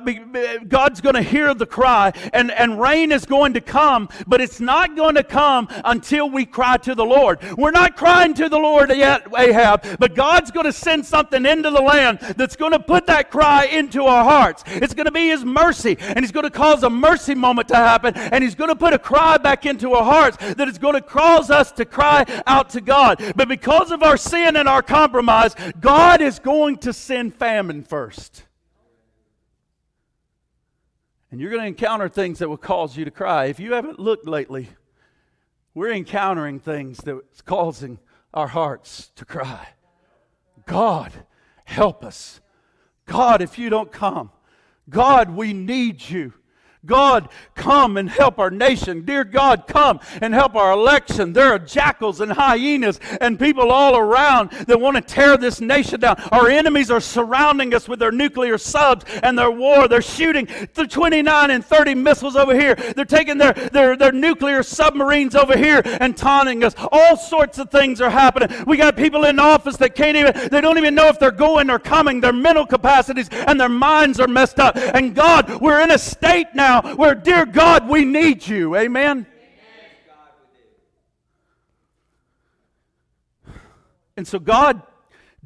God's 0.66 1.00
going 1.00 1.14
to 1.14 1.22
hear 1.22 1.54
the 1.54 1.64
cry 1.64 2.12
and, 2.32 2.50
and 2.50 2.80
rain 2.80 3.12
is 3.12 3.24
going 3.24 3.54
to 3.54 3.61
come, 3.61 4.08
but 4.26 4.40
it's 4.40 4.58
not 4.58 4.96
going 4.96 5.14
to 5.14 5.22
come 5.22 5.68
until 5.85 6.28
we 6.28 6.44
cry 6.44 6.76
to 6.78 6.96
the 6.96 7.04
Lord. 7.04 7.38
We're 7.56 7.70
not 7.70 7.96
crying 7.96 8.35
to 8.35 8.48
the 8.48 8.58
Lord 8.58 8.90
yet, 8.90 9.28
Ahab, 9.32 9.98
but 10.00 10.16
God's 10.16 10.50
going 10.50 10.66
to 10.66 10.72
send 10.72 11.06
something 11.06 11.46
into 11.46 11.70
the 11.70 11.80
land 11.80 12.18
that's 12.37 12.56
going 12.56 12.72
to 12.72 12.80
put 12.80 13.06
that 13.06 13.30
cry 13.30 13.66
into 13.66 14.06
our 14.06 14.24
hearts. 14.24 14.64
It's 14.66 14.92
going 14.92 15.06
to 15.06 15.12
be 15.12 15.28
His 15.28 15.44
mercy, 15.44 15.96
and 16.00 16.18
He's 16.18 16.32
going 16.32 16.50
to 16.50 16.50
cause 16.50 16.82
a 16.82 16.90
mercy 16.90 17.37
moment 17.37 17.68
to 17.68 17.76
happen, 17.76 18.16
and 18.16 18.42
He's 18.42 18.56
going 18.56 18.70
to 18.70 18.76
put 18.76 18.92
a 18.92 18.98
cry 18.98 19.38
back 19.38 19.66
into 19.66 19.92
our 19.92 20.04
hearts 20.04 20.37
that 20.54 20.66
is 20.66 20.78
going 20.78 20.94
to 20.94 21.00
cause 21.00 21.48
us 21.48 21.70
to 21.72 21.85
cry 21.85 22.24
out 22.48 22.70
to 22.70 22.80
God. 22.80 23.22
But 23.37 23.46
because 23.46 23.92
of 23.92 24.02
our 24.02 24.16
sin 24.16 24.56
and 24.56 24.68
our 24.68 24.82
compromise, 24.82 25.12
God 25.81 26.22
is 26.22 26.38
going 26.38 26.79
to 26.79 26.92
send 26.92 27.35
famine 27.35 27.83
first. 27.83 28.44
And 31.31 31.40
you're 31.40 31.51
going 31.51 31.62
to 31.62 31.68
encounter 31.68 32.09
things 32.09 32.38
that 32.40 32.48
will 32.48 32.57
cause 32.57 32.96
you 32.96 33.05
to 33.05 33.11
cry. 33.11 33.46
If 33.46 33.59
you 33.59 33.72
haven't 33.72 33.98
looked 33.98 34.27
lately, 34.27 34.68
we're 35.75 35.92
encountering 35.92 36.61
things 36.61 36.98
that's 36.98 37.40
causing 37.40 37.98
our 38.35 38.48
hearts 38.48 39.11
to 39.16 39.25
cry. 39.25 39.68
God, 40.66 41.12
help 41.64 42.05
us. 42.05 42.40
God, 43.07 43.40
if 43.42 43.59
you 43.59 43.70
don't 43.70 43.90
come, 43.90 44.31
God, 44.88 45.31
we 45.31 45.53
need 45.53 46.09
you. 46.09 46.35
God, 46.85 47.29
come 47.55 47.97
and 47.97 48.11
help 48.11 48.40
our 48.40 48.51
nation. 48.51 49.05
Dear 49.05 49.23
God, 49.23 49.68
come 49.68 50.01
and 50.21 50.35
help 50.35 50.57
our 50.57 50.73
election. 50.73 51.33
There 51.33 51.53
are 51.53 51.59
jackals 51.59 52.21
and 52.21 52.33
hyenas 52.33 52.99
and 53.21 53.38
people 53.38 53.71
all 53.71 53.97
around 53.97 54.51
that 54.66 54.81
want 54.81 54.97
to 54.97 55.01
tear 55.01 55.37
this 55.37 55.61
nation 55.61 56.01
down. 56.01 56.21
Our 56.33 56.49
enemies 56.49 56.90
are 56.90 57.01
surrounding 57.01 57.73
us 57.73 57.88
with 57.88 58.01
their 58.01 58.11
nuclear 58.11 58.59
subs 58.59 59.05
and 59.23 59.38
their 59.38 59.51
war. 59.51 59.87
They're 59.87 60.03
shooting 60.03 60.49
the 60.75 60.88
29 60.88 61.53
and 61.53 61.64
30 61.64 61.95
missiles 61.95 62.35
over 62.35 62.59
here. 62.59 62.75
They're 62.75 63.05
taking 63.05 63.38
their, 63.38 63.53
their, 63.53 63.97
their 63.97 64.12
nuclear 64.12 64.64
submarines 64.64 65.37
over 65.37 65.57
here 65.57 65.83
and 65.85 66.16
taunting 66.16 66.64
us. 66.64 66.75
All 66.90 67.16
sorts 67.16 67.59
of 67.59 67.71
things 67.71 68.01
are 68.01 68.11
happening. 68.11 68.64
We 68.66 68.77
got 68.77 68.97
people 68.97 69.25
in 69.25 69.38
office 69.38 69.77
that 69.77 69.95
can't 69.95 70.16
even, 70.16 70.49
they 70.49 70.61
don't 70.61 70.79
even 70.79 70.97
know 70.97 71.07
if 71.07 71.21
they're 71.21 71.31
going 71.31 71.71
or 71.71 71.79
coming. 71.79 72.21
Their 72.21 72.33
mental 72.33 72.66
capacities 72.66 73.29
and 73.31 73.61
their 73.61 73.68
minds 73.68 74.18
are 74.18 74.27
messed 74.27 74.59
up. 74.59 74.77
And 74.77 75.14
God, 75.14 75.61
we're 75.61 75.81
in 75.81 75.92
a 75.92 75.99
state 75.99 76.49
now 76.55 76.71
now 76.72 76.94
where, 76.94 77.14
dear 77.14 77.44
God, 77.44 77.88
we 77.88 78.04
need 78.04 78.46
you. 78.46 78.76
Amen? 78.76 79.26
And 84.16 84.26
so 84.26 84.38
God 84.38 84.82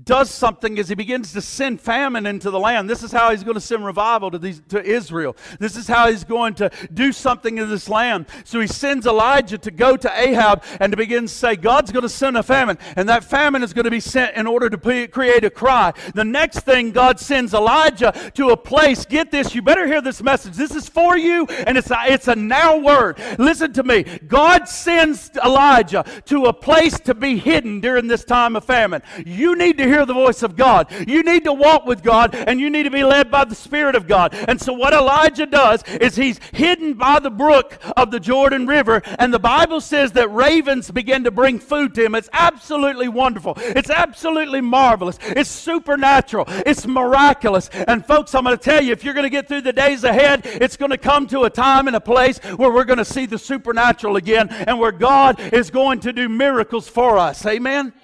does 0.06 0.30
something 0.30 0.78
as 0.78 0.88
he 0.88 0.94
begins 0.94 1.32
to 1.32 1.42
send 1.42 1.80
famine 1.80 2.26
into 2.26 2.50
the 2.50 2.58
land. 2.58 2.88
This 2.88 3.02
is 3.02 3.10
how 3.10 3.32
he's 3.32 3.42
going 3.42 3.56
to 3.56 3.60
send 3.60 3.84
revival 3.84 4.30
to, 4.30 4.38
these, 4.38 4.62
to 4.68 4.82
Israel. 4.82 5.36
This 5.58 5.76
is 5.76 5.88
how 5.88 6.08
he's 6.08 6.22
going 6.22 6.54
to 6.54 6.70
do 6.94 7.12
something 7.12 7.58
in 7.58 7.68
this 7.68 7.88
land. 7.88 8.26
So 8.44 8.60
he 8.60 8.68
sends 8.68 9.04
Elijah 9.04 9.58
to 9.58 9.70
go 9.72 9.96
to 9.96 10.10
Ahab 10.18 10.62
and 10.80 10.92
to 10.92 10.96
begin 10.96 11.22
to 11.24 11.28
say, 11.28 11.56
God's 11.56 11.90
going 11.90 12.04
to 12.04 12.08
send 12.08 12.36
a 12.36 12.42
famine, 12.44 12.78
and 12.94 13.08
that 13.08 13.24
famine 13.24 13.64
is 13.64 13.72
going 13.72 13.84
to 13.84 13.90
be 13.90 14.00
sent 14.00 14.36
in 14.36 14.46
order 14.46 14.70
to 14.70 15.08
create 15.08 15.44
a 15.44 15.50
cry. 15.50 15.92
The 16.14 16.24
next 16.24 16.60
thing, 16.60 16.92
God 16.92 17.18
sends 17.18 17.52
Elijah 17.52 18.12
to 18.34 18.50
a 18.50 18.56
place. 18.56 19.04
Get 19.04 19.32
this, 19.32 19.56
you 19.56 19.62
better 19.62 19.88
hear 19.88 20.00
this 20.00 20.22
message. 20.22 20.54
This 20.54 20.74
is 20.74 20.88
for 20.88 21.18
you, 21.18 21.46
and 21.46 21.76
it's 21.76 21.90
a, 21.90 21.98
it's 22.06 22.28
a 22.28 22.36
now 22.36 22.78
word. 22.78 23.18
Listen 23.40 23.72
to 23.72 23.82
me. 23.82 24.04
God 24.04 24.68
sends 24.68 25.32
Elijah 25.44 26.04
to 26.26 26.44
a 26.44 26.52
place 26.52 27.00
to 27.00 27.14
be 27.14 27.38
hidden 27.38 27.80
during 27.80 28.06
this 28.06 28.24
time 28.24 28.54
of 28.54 28.64
famine. 28.64 29.02
You 29.26 29.56
need 29.56 29.78
to 29.78 29.95
hear 29.96 30.06
the 30.06 30.12
voice 30.12 30.42
of 30.42 30.56
God. 30.56 30.92
You 31.08 31.22
need 31.22 31.44
to 31.44 31.52
walk 31.54 31.86
with 31.86 32.02
God 32.02 32.34
and 32.34 32.60
you 32.60 32.68
need 32.68 32.82
to 32.82 32.90
be 32.90 33.02
led 33.02 33.30
by 33.30 33.44
the 33.44 33.54
Spirit 33.54 33.94
of 33.94 34.06
God. 34.06 34.34
And 34.46 34.60
so, 34.60 34.74
what 34.74 34.92
Elijah 34.92 35.46
does 35.46 35.82
is 35.84 36.16
he's 36.16 36.38
hidden 36.52 36.94
by 36.94 37.18
the 37.18 37.30
brook 37.30 37.78
of 37.96 38.10
the 38.10 38.20
Jordan 38.20 38.66
River, 38.66 39.00
and 39.18 39.32
the 39.32 39.38
Bible 39.38 39.80
says 39.80 40.12
that 40.12 40.28
ravens 40.28 40.90
begin 40.90 41.24
to 41.24 41.30
bring 41.30 41.58
food 41.58 41.94
to 41.94 42.04
him. 42.04 42.14
It's 42.14 42.28
absolutely 42.32 43.08
wonderful. 43.08 43.54
It's 43.56 43.88
absolutely 43.88 44.60
marvelous. 44.60 45.18
It's 45.22 45.48
supernatural. 45.48 46.44
It's 46.48 46.86
miraculous. 46.86 47.68
And, 47.70 48.04
folks, 48.04 48.34
I'm 48.34 48.44
going 48.44 48.56
to 48.56 48.62
tell 48.62 48.82
you 48.82 48.92
if 48.92 49.02
you're 49.02 49.14
going 49.14 49.24
to 49.24 49.30
get 49.30 49.48
through 49.48 49.62
the 49.62 49.72
days 49.72 50.04
ahead, 50.04 50.42
it's 50.44 50.76
going 50.76 50.90
to 50.90 50.98
come 50.98 51.26
to 51.28 51.44
a 51.44 51.50
time 51.50 51.86
and 51.86 51.96
a 51.96 52.00
place 52.00 52.38
where 52.38 52.70
we're 52.70 52.84
going 52.84 52.98
to 52.98 53.04
see 53.04 53.24
the 53.24 53.38
supernatural 53.38 54.16
again 54.16 54.48
and 54.50 54.78
where 54.78 54.92
God 54.92 55.40
is 55.40 55.70
going 55.70 56.00
to 56.00 56.12
do 56.12 56.28
miracles 56.28 56.88
for 56.88 57.16
us. 57.16 57.46
Amen. 57.46 57.94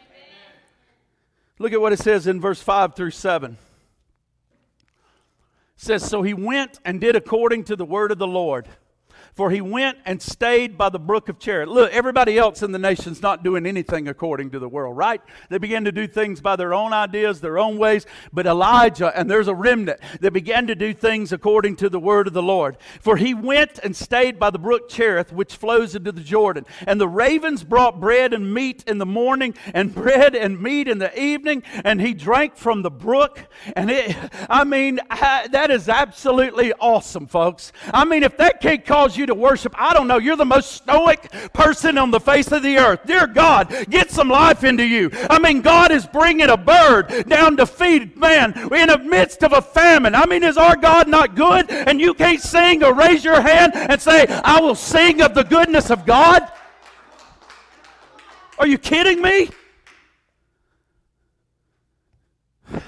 Look 1.63 1.73
at 1.73 1.81
what 1.81 1.93
it 1.93 2.01
says 2.01 2.27
in 2.27 2.41
verse 2.41 2.61
5 2.61 2.97
through 2.97 3.13
7. 3.13 3.53
It 3.53 3.59
says, 5.77 6.05
So 6.05 6.23
he 6.23 6.35
went 6.35 6.81
and 6.85 7.01
did 7.01 7.15
according 7.15 7.63
to 7.67 7.77
the 7.77 7.85
word 7.85 8.11
of 8.11 8.19
the 8.19 8.27
Lord. 8.27 8.67
For 9.35 9.51
he 9.51 9.63
went 9.63 9.97
and 10.05 10.21
stayed 10.21 10.77
by 10.77 10.91
the 10.91 10.99
brook 10.99 11.31
of 11.31 11.39
Cherith. 11.39 11.69
Look, 11.69 11.91
everybody 11.91 12.37
else 12.37 12.63
in 12.63 12.71
the 12.71 12.79
nation's 12.79 13.23
not 13.23 13.43
doing 13.43 13.65
anything 13.65 14.07
according 14.07 14.51
to 14.51 14.59
the 14.59 14.69
world, 14.69 14.95
right? 14.95 15.23
They 15.49 15.57
began 15.57 15.87
to 15.87 15.93
do 15.93 16.07
things 16.07 16.43
by 16.43 16.57
their 16.57 16.75
own 16.75 16.93
ideas, 16.93 17.41
their 17.41 17.59
own 17.59 17.79
ways. 17.79 18.05
But 18.31 18.45
Elijah, 18.45 19.11
and 19.19 19.31
there's 19.31 19.49
a 19.49 19.55
remnant 19.55 20.01
that 20.21 20.35
began 20.35 20.67
to 20.67 20.75
do 20.75 20.93
things 20.93 21.33
according 21.33 21.77
to 21.77 21.89
the 21.89 21.99
word 21.99 22.27
of 22.27 22.35
the 22.35 22.43
Lord. 22.43 22.77
For 23.01 23.17
he 23.17 23.33
went 23.33 23.79
and 23.79 23.97
stayed 23.97 24.39
by 24.39 24.51
the 24.51 24.59
brook 24.59 24.91
Cherith, 24.91 25.33
which 25.33 25.57
flows 25.57 25.95
into 25.95 26.13
the 26.13 26.21
Jordan. 26.21 26.67
And 26.87 27.01
the 27.01 27.09
ravens 27.09 27.65
brought 27.65 28.01
bread 28.01 28.35
and 28.35 28.53
meat 28.53 28.85
in 28.87 28.99
the 28.99 29.07
morning, 29.07 29.55
and 29.73 29.95
bread 30.03 30.35
and 30.35 30.61
meat 30.61 30.89
in 30.89 30.99
the 30.99 31.19
evening. 31.19 31.63
And 31.85 32.03
he 32.03 32.13
drank 32.13 32.57
from 32.57 32.83
the 32.83 32.91
brook. 32.91 33.47
And 33.75 33.91
it, 33.91 34.15
I 34.51 34.65
mean, 34.65 35.01
that 35.09 35.71
is 35.71 35.89
absolutely 35.89 36.75
awesome, 36.75 37.27
folks. 37.27 37.73
I 37.95 38.05
mean, 38.05 38.25
if 38.25 38.37
that 38.37 38.61
can't 38.61 38.85
cause 38.85 39.17
you 39.17 39.22
you 39.23 39.27
to 39.27 39.35
worship. 39.35 39.75
I 39.79 39.95
don't 39.95 40.09
know. 40.09 40.19
You're 40.19 40.37
the 40.37 40.45
most 40.45 40.73
stoic 40.73 41.31
person 41.55 41.97
on 41.97 42.11
the 42.11 42.21
face 42.21 42.53
of 42.53 42.63
the 42.63 42.77
earth. 42.77 43.01
Dear 43.07 43.27
God, 43.27 43.87
get 43.89 44.11
some 44.11 44.29
life 44.29 44.65
into 44.65 44.85
you. 44.85 45.11
I 45.31 45.39
mean, 45.39 45.63
God 45.63 45.91
is 45.93 46.07
bringing 46.07 46.51
a 46.51 46.57
bird 46.57 47.27
down 47.29 47.57
to 47.57 47.67
feed 47.67 48.17
man 48.17 48.53
in 48.73 48.89
the 48.89 48.99
midst 48.99 49.43
of 49.43 49.53
a 49.53 49.63
famine. 49.63 50.15
I 50.15 50.27
mean, 50.27 50.43
is 50.43 50.59
our 50.59 50.77
God 50.77 51.09
not 51.09 51.37
good? 51.37 51.71
And 51.71 52.01
you 52.01 52.13
can't 52.15 52.41
sing 52.41 52.83
or 52.83 52.93
raise 52.93 53.25
your 53.25 53.41
hand 53.41 53.73
and 53.75 54.03
say, 54.03 54.27
I 54.27 54.61
will 54.61 54.75
sing 54.75 55.23
of 55.23 55.35
the 55.35 55.45
goodness 55.45 55.91
of 55.91 56.05
God? 56.05 56.51
Are 58.59 58.67
you 58.67 58.79
kidding 58.79 59.23
me? 59.23 59.49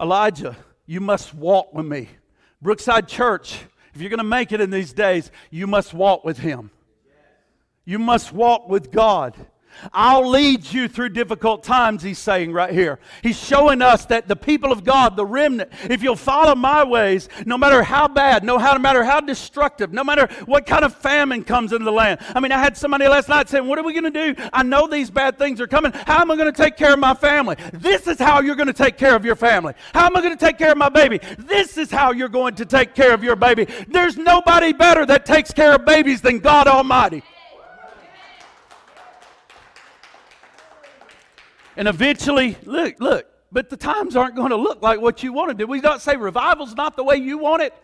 Elijah, 0.00 0.56
you 0.86 1.00
must 1.00 1.34
walk 1.34 1.74
with 1.74 1.86
me. 1.86 2.08
Brookside 2.62 3.06
Church, 3.06 3.58
if 3.96 4.02
you're 4.02 4.10
going 4.10 4.18
to 4.18 4.24
make 4.24 4.52
it 4.52 4.60
in 4.60 4.68
these 4.68 4.92
days, 4.92 5.30
you 5.50 5.66
must 5.66 5.94
walk 5.94 6.22
with 6.22 6.36
Him. 6.36 6.70
You 7.86 7.98
must 7.98 8.30
walk 8.30 8.68
with 8.68 8.92
God. 8.92 9.34
I'll 9.92 10.28
lead 10.28 10.72
you 10.72 10.88
through 10.88 11.10
difficult 11.10 11.62
times, 11.62 12.02
he's 12.02 12.18
saying 12.18 12.52
right 12.52 12.72
here. 12.72 12.98
He's 13.22 13.38
showing 13.38 13.82
us 13.82 14.06
that 14.06 14.28
the 14.28 14.36
people 14.36 14.72
of 14.72 14.84
God, 14.84 15.16
the 15.16 15.26
remnant, 15.26 15.70
if 15.88 16.02
you'll 16.02 16.16
follow 16.16 16.54
my 16.54 16.84
ways, 16.84 17.28
no 17.44 17.58
matter 17.58 17.82
how 17.82 18.08
bad, 18.08 18.44
no 18.44 18.58
matter 18.78 19.04
how 19.04 19.20
destructive, 19.20 19.92
no 19.92 20.04
matter 20.04 20.28
what 20.46 20.66
kind 20.66 20.84
of 20.84 20.94
famine 20.94 21.44
comes 21.44 21.72
into 21.72 21.84
the 21.84 21.92
land. 21.92 22.20
I 22.34 22.40
mean, 22.40 22.52
I 22.52 22.58
had 22.58 22.76
somebody 22.76 23.06
last 23.08 23.28
night 23.28 23.48
saying, 23.48 23.66
What 23.66 23.78
are 23.78 23.84
we 23.84 23.92
going 23.92 24.12
to 24.12 24.32
do? 24.34 24.42
I 24.52 24.62
know 24.62 24.86
these 24.86 25.10
bad 25.10 25.38
things 25.38 25.60
are 25.60 25.66
coming. 25.66 25.92
How 25.92 26.20
am 26.20 26.30
I 26.30 26.36
going 26.36 26.52
to 26.52 26.62
take 26.62 26.76
care 26.76 26.92
of 26.92 26.98
my 26.98 27.14
family? 27.14 27.56
This 27.72 28.06
is 28.06 28.18
how 28.18 28.40
you're 28.40 28.56
going 28.56 28.66
to 28.66 28.72
take 28.72 28.96
care 28.96 29.14
of 29.14 29.24
your 29.24 29.36
family. 29.36 29.74
How 29.94 30.06
am 30.06 30.16
I 30.16 30.20
going 30.20 30.36
to 30.36 30.44
take 30.44 30.58
care 30.58 30.72
of 30.72 30.78
my 30.78 30.88
baby? 30.88 31.20
This 31.38 31.76
is 31.76 31.90
how 31.90 32.12
you're 32.12 32.28
going 32.28 32.54
to 32.56 32.64
take 32.64 32.94
care 32.94 33.12
of 33.12 33.22
your 33.22 33.36
baby. 33.36 33.66
There's 33.88 34.16
nobody 34.16 34.72
better 34.72 35.06
that 35.06 35.26
takes 35.26 35.52
care 35.52 35.74
of 35.74 35.84
babies 35.84 36.20
than 36.20 36.38
God 36.38 36.66
Almighty. 36.66 37.22
And 41.76 41.88
eventually, 41.88 42.56
look, 42.64 42.98
look, 43.00 43.26
but 43.52 43.68
the 43.68 43.76
times 43.76 44.16
aren't 44.16 44.34
going 44.34 44.50
to 44.50 44.56
look 44.56 44.82
like 44.82 45.00
what 45.00 45.22
you 45.22 45.32
wanted. 45.32 45.58
Did 45.58 45.68
we 45.68 45.80
not 45.80 46.00
say 46.00 46.16
revival's 46.16 46.74
not 46.74 46.96
the 46.96 47.04
way 47.04 47.16
you 47.16 47.38
want 47.38 47.62
it? 47.62 47.74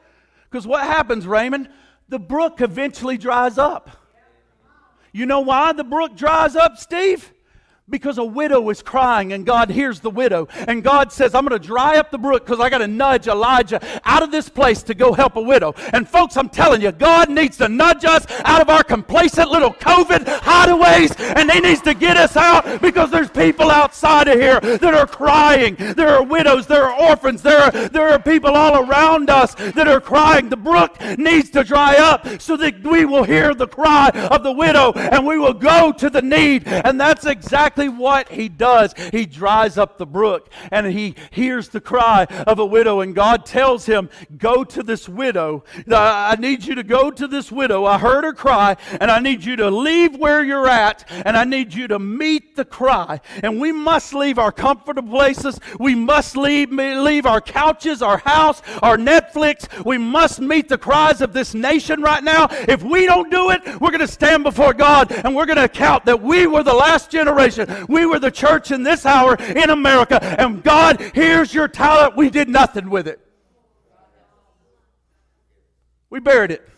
Because 0.51 0.67
what 0.67 0.83
happens, 0.83 1.27
Raymond? 1.27 1.69
The 2.09 2.19
brook 2.19 2.61
eventually 2.61 3.17
dries 3.17 3.59
up. 3.59 3.91
You 5.13 5.27
know 5.27 5.41
why 5.41 5.73
the 5.73 5.85
brook 5.85 6.17
dries 6.17 6.57
up, 6.57 6.79
Steve? 6.79 7.33
Because 7.89 8.17
a 8.19 8.25
widow 8.25 8.71
is 8.71 8.81
crying 8.81 9.33
and 9.33 9.45
God 9.45 9.71
hears 9.71 10.01
the 10.01 10.11
widow. 10.11 10.49
And 10.69 10.83
God 10.83 11.13
says, 11.13 11.35
I'm 11.35 11.47
going 11.47 11.61
to 11.61 11.67
dry 11.67 11.99
up 11.99 12.11
the 12.11 12.19
brook 12.19 12.47
because 12.47 12.61
I 12.61 12.71
got 12.71 12.79
to 12.79 12.87
nudge 12.87 13.27
Elijah 13.27 13.81
out 14.05 14.23
of 14.23 14.31
this 14.31 14.49
place 14.49 14.83
to 14.85 14.95
go 14.95 15.13
help 15.13 15.37
a 15.37 15.43
widow. 15.43 15.75
And 15.93 16.09
folks, 16.09 16.37
I'm 16.37 16.49
telling 16.49 16.81
you, 16.81 16.93
God 16.93 17.29
needs 17.29 17.57
to 17.59 17.69
nudge 17.69 18.05
us 18.05 18.25
out 18.45 18.63
of 18.63 18.71
our 18.71 18.83
complacent 18.83 19.51
little 19.51 19.73
COVID 19.75 20.25
hideaways 20.25 21.19
and 21.37 21.51
He 21.51 21.61
needs 21.61 21.83
to 21.83 21.95
get 21.95 22.17
us 22.17 22.37
out 22.37 22.81
because 22.81 23.11
there's 23.11 23.31
people 23.31 23.71
outside 23.71 24.29
of 24.29 24.39
here 24.39 24.61
that 24.61 24.95
are 24.95 25.07
crying. 25.07 25.77
There 25.79 26.09
are 26.09 26.23
widows, 26.23 26.67
there 26.67 26.85
are 26.85 27.11
orphans, 27.11 27.43
there 27.43 27.59
are, 27.59 27.71
there 27.89 28.09
are 28.09 28.19
people 28.19 28.53
all 28.53 28.89
around 28.89 29.29
us 29.29 29.55
that 29.55 29.89
are 29.89 30.01
crying. 30.01 30.49
The 30.49 30.57
brook 30.57 31.01
needs 31.19 31.51
to 31.51 31.65
dry 31.65 31.97
up 31.97 32.41
so 32.41 32.57
that 32.59 32.83
we 32.83 33.05
will 33.05 33.25
hear 33.25 33.55
the 33.55 33.69
cry 33.69 34.11
of 34.31 34.43
the 34.43 34.53
widow 34.53 34.93
and 34.93 35.27
we 35.27 35.39
will 35.39 35.53
go 35.53 35.93
to 35.93 36.09
the 36.09 36.23
need. 36.23 36.67
And 36.67 37.01
that's 37.01 37.27
exactly 37.27 37.82
exactly 37.83 38.03
what 38.03 38.29
he 38.29 38.49
does. 38.49 38.95
He 39.11 39.27
dries 39.27 39.79
up 39.79 39.99
the 39.99 40.07
brook 40.07 40.49
and 40.71 40.87
he 40.87 41.15
hears 41.31 41.69
the 41.69 41.81
cry 41.81 42.25
of 42.47 42.59
a 42.59 42.67
widow, 42.67 43.01
and 43.01 43.15
God 43.15 43.47
tells 43.47 43.87
him, 43.87 44.09
Go 44.37 44.65
to 44.65 44.83
this 44.83 45.09
widow. 45.09 45.65
Uh, 45.91 45.97
I 45.97 46.37
need 46.37 46.65
you 46.65 46.75
to 46.77 46.83
go 46.83 47.11
to 47.11 47.27
this 47.27 47.51
widow. 47.51 47.85
I 47.85 47.99
heard 47.99 48.25
her 48.25 48.33
cry, 48.33 48.77
and 49.01 49.11
I 49.11 49.19
need 49.19 49.45
you 49.45 49.57
to 49.57 49.71
leave 49.71 50.17
where 50.17 50.43
you're 50.43 50.69
at, 50.69 51.05
and 51.11 51.37
I 51.37 51.45
need 51.45 51.75
you 51.75 51.89
to 51.89 51.99
meet 51.99 52.57
the 52.57 52.65
cry. 52.65 53.21
And 53.43 53.61
we 53.61 53.73
must 53.73 54.15
leave 54.15 54.39
our 54.39 54.53
comfortable 54.53 55.11
places. 55.11 55.59
We 55.79 55.95
must 55.95 56.37
leave, 56.37 56.71
leave 56.71 57.27
our 57.27 57.41
couches, 57.41 58.03
our 58.03 58.19
house, 58.19 58.63
our 58.83 58.97
Netflix. 58.97 59.85
We 59.85 59.99
must 59.99 60.41
meet 60.41 60.69
the 60.69 60.79
cries 60.79 61.21
of 61.21 61.33
this 61.33 61.55
nation 61.55 62.03
right 62.03 62.23
now. 62.23 62.49
If 62.69 62.83
we 62.83 63.07
don't 63.07 63.31
do 63.31 63.51
it, 63.51 63.65
we're 63.81 63.91
going 63.91 64.01
to 64.01 64.07
stand 64.07 64.45
before 64.45 64.75
God 64.75 65.13
and 65.13 65.35
we're 65.35 65.47
going 65.47 65.57
to 65.57 65.65
account 65.65 66.05
that 66.05 66.21
we 66.21 66.47
were 66.47 66.63
the 66.63 66.75
last 66.75 67.11
generation 67.11 67.62
we 67.89 68.07
were 68.07 68.19
the 68.19 68.31
church 68.31 68.71
in 68.71 68.83
this 68.83 69.07
hour 69.07 69.37
in 69.37 69.71
America, 69.71 70.23
and 70.41 70.63
God, 70.63 71.01
here's 71.15 71.53
your 71.55 71.69
talent. 71.69 72.17
We 72.17 72.31
did 72.31 72.49
nothing 72.49 72.91
with 72.91 73.09
it. 73.09 73.21
We 76.11 76.21
buried 76.21 76.51
it 76.51 76.69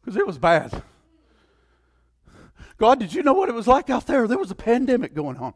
because 0.00 0.16
it 0.16 0.26
was 0.26 0.38
bad. 0.38 0.82
God, 2.78 2.98
did 2.98 3.12
you 3.12 3.22
know 3.22 3.34
what 3.34 3.48
it 3.48 3.54
was 3.54 3.66
like 3.66 3.90
out 3.90 4.06
there? 4.06 4.26
There 4.26 4.38
was 4.38 4.50
a 4.50 4.54
pandemic 4.54 5.12
going 5.12 5.36
on. 5.36 5.54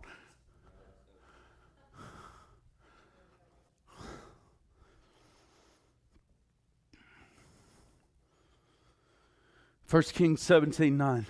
First 9.86 10.14
Kings 10.14 10.42
17 10.42 10.96
9. 10.96 11.26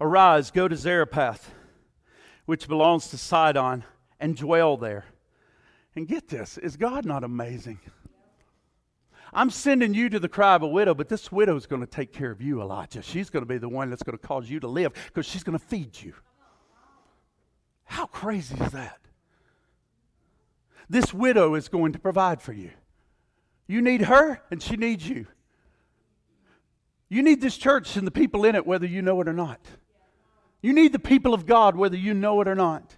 Arise, 0.00 0.50
go 0.50 0.68
to 0.68 0.76
Zarephath, 0.76 1.54
which 2.46 2.68
belongs 2.68 3.08
to 3.08 3.18
Sidon, 3.18 3.84
and 4.20 4.36
dwell 4.36 4.76
there. 4.76 5.04
And 5.96 6.08
get 6.08 6.28
this 6.28 6.58
is 6.58 6.76
God 6.76 7.04
not 7.04 7.24
amazing? 7.24 7.78
I'm 9.32 9.50
sending 9.50 9.94
you 9.94 10.08
to 10.10 10.20
the 10.20 10.28
cry 10.28 10.54
of 10.54 10.62
a 10.62 10.68
widow, 10.68 10.94
but 10.94 11.08
this 11.08 11.32
widow 11.32 11.56
is 11.56 11.66
going 11.66 11.80
to 11.80 11.88
take 11.88 12.12
care 12.12 12.30
of 12.30 12.40
you, 12.40 12.60
Elijah. 12.60 13.02
She's 13.02 13.30
going 13.30 13.42
to 13.42 13.48
be 13.48 13.58
the 13.58 13.68
one 13.68 13.90
that's 13.90 14.04
going 14.04 14.16
to 14.16 14.26
cause 14.26 14.48
you 14.48 14.60
to 14.60 14.68
live 14.68 14.92
because 15.06 15.26
she's 15.26 15.42
going 15.42 15.58
to 15.58 15.64
feed 15.64 16.00
you. 16.00 16.14
How 17.84 18.06
crazy 18.06 18.54
is 18.54 18.70
that? 18.72 19.00
This 20.88 21.12
widow 21.12 21.54
is 21.54 21.68
going 21.68 21.92
to 21.92 21.98
provide 21.98 22.40
for 22.40 22.52
you. 22.52 22.70
You 23.66 23.82
need 23.82 24.02
her, 24.02 24.40
and 24.50 24.62
she 24.62 24.76
needs 24.76 25.08
you. 25.08 25.26
You 27.08 27.22
need 27.22 27.40
this 27.40 27.56
church 27.56 27.96
and 27.96 28.06
the 28.06 28.12
people 28.12 28.44
in 28.44 28.54
it, 28.54 28.66
whether 28.66 28.86
you 28.86 29.02
know 29.02 29.20
it 29.20 29.28
or 29.28 29.32
not. 29.32 29.60
You 30.64 30.72
need 30.72 30.94
the 30.94 30.98
people 30.98 31.34
of 31.34 31.44
God, 31.44 31.76
whether 31.76 31.94
you 31.94 32.14
know 32.14 32.40
it 32.40 32.48
or 32.48 32.54
not. 32.54 32.96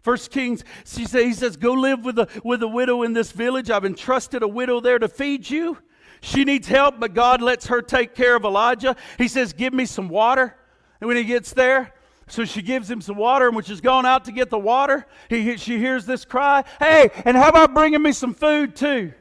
First 0.00 0.30
Kings, 0.30 0.64
he 0.90 1.04
says, 1.04 1.58
Go 1.58 1.74
live 1.74 2.06
with 2.06 2.18
a, 2.18 2.26
with 2.42 2.62
a 2.62 2.68
widow 2.68 3.02
in 3.02 3.12
this 3.12 3.32
village. 3.32 3.68
I've 3.68 3.84
entrusted 3.84 4.42
a 4.42 4.48
widow 4.48 4.80
there 4.80 4.98
to 4.98 5.08
feed 5.08 5.50
you. 5.50 5.76
She 6.22 6.46
needs 6.46 6.68
help, 6.68 6.98
but 6.98 7.12
God 7.12 7.42
lets 7.42 7.66
her 7.66 7.82
take 7.82 8.14
care 8.14 8.34
of 8.34 8.46
Elijah. 8.46 8.96
He 9.18 9.28
says, 9.28 9.52
Give 9.52 9.74
me 9.74 9.84
some 9.84 10.08
water. 10.08 10.56
And 11.02 11.08
when 11.08 11.18
he 11.18 11.24
gets 11.24 11.52
there, 11.52 11.92
so 12.28 12.46
she 12.46 12.62
gives 12.62 12.90
him 12.90 13.02
some 13.02 13.18
water, 13.18 13.46
and 13.46 13.54
when 13.54 13.66
she's 13.66 13.82
gone 13.82 14.06
out 14.06 14.24
to 14.24 14.32
get 14.32 14.48
the 14.48 14.58
water, 14.58 15.04
he, 15.28 15.58
she 15.58 15.76
hears 15.76 16.06
this 16.06 16.24
cry, 16.24 16.64
Hey, 16.78 17.10
and 17.26 17.36
how 17.36 17.50
about 17.50 17.74
bringing 17.74 18.00
me 18.00 18.12
some 18.12 18.32
food 18.32 18.74
too? 18.74 19.12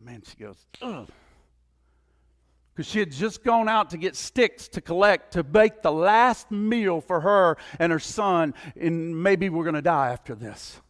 Man, 0.00 0.24
she 0.26 0.36
goes, 0.42 0.66
Ugh 0.82 1.08
because 2.74 2.90
she 2.90 2.98
had 2.98 3.12
just 3.12 3.44
gone 3.44 3.68
out 3.68 3.90
to 3.90 3.96
get 3.96 4.16
sticks 4.16 4.66
to 4.68 4.80
collect 4.80 5.34
to 5.34 5.44
bake 5.44 5.82
the 5.82 5.92
last 5.92 6.50
meal 6.50 7.00
for 7.00 7.20
her 7.20 7.56
and 7.78 7.92
her 7.92 8.00
son, 8.00 8.54
and 8.78 9.22
maybe 9.22 9.48
we're 9.48 9.64
going 9.64 9.74
to 9.74 9.82
die 9.82 10.10
after 10.10 10.34
this. 10.34 10.80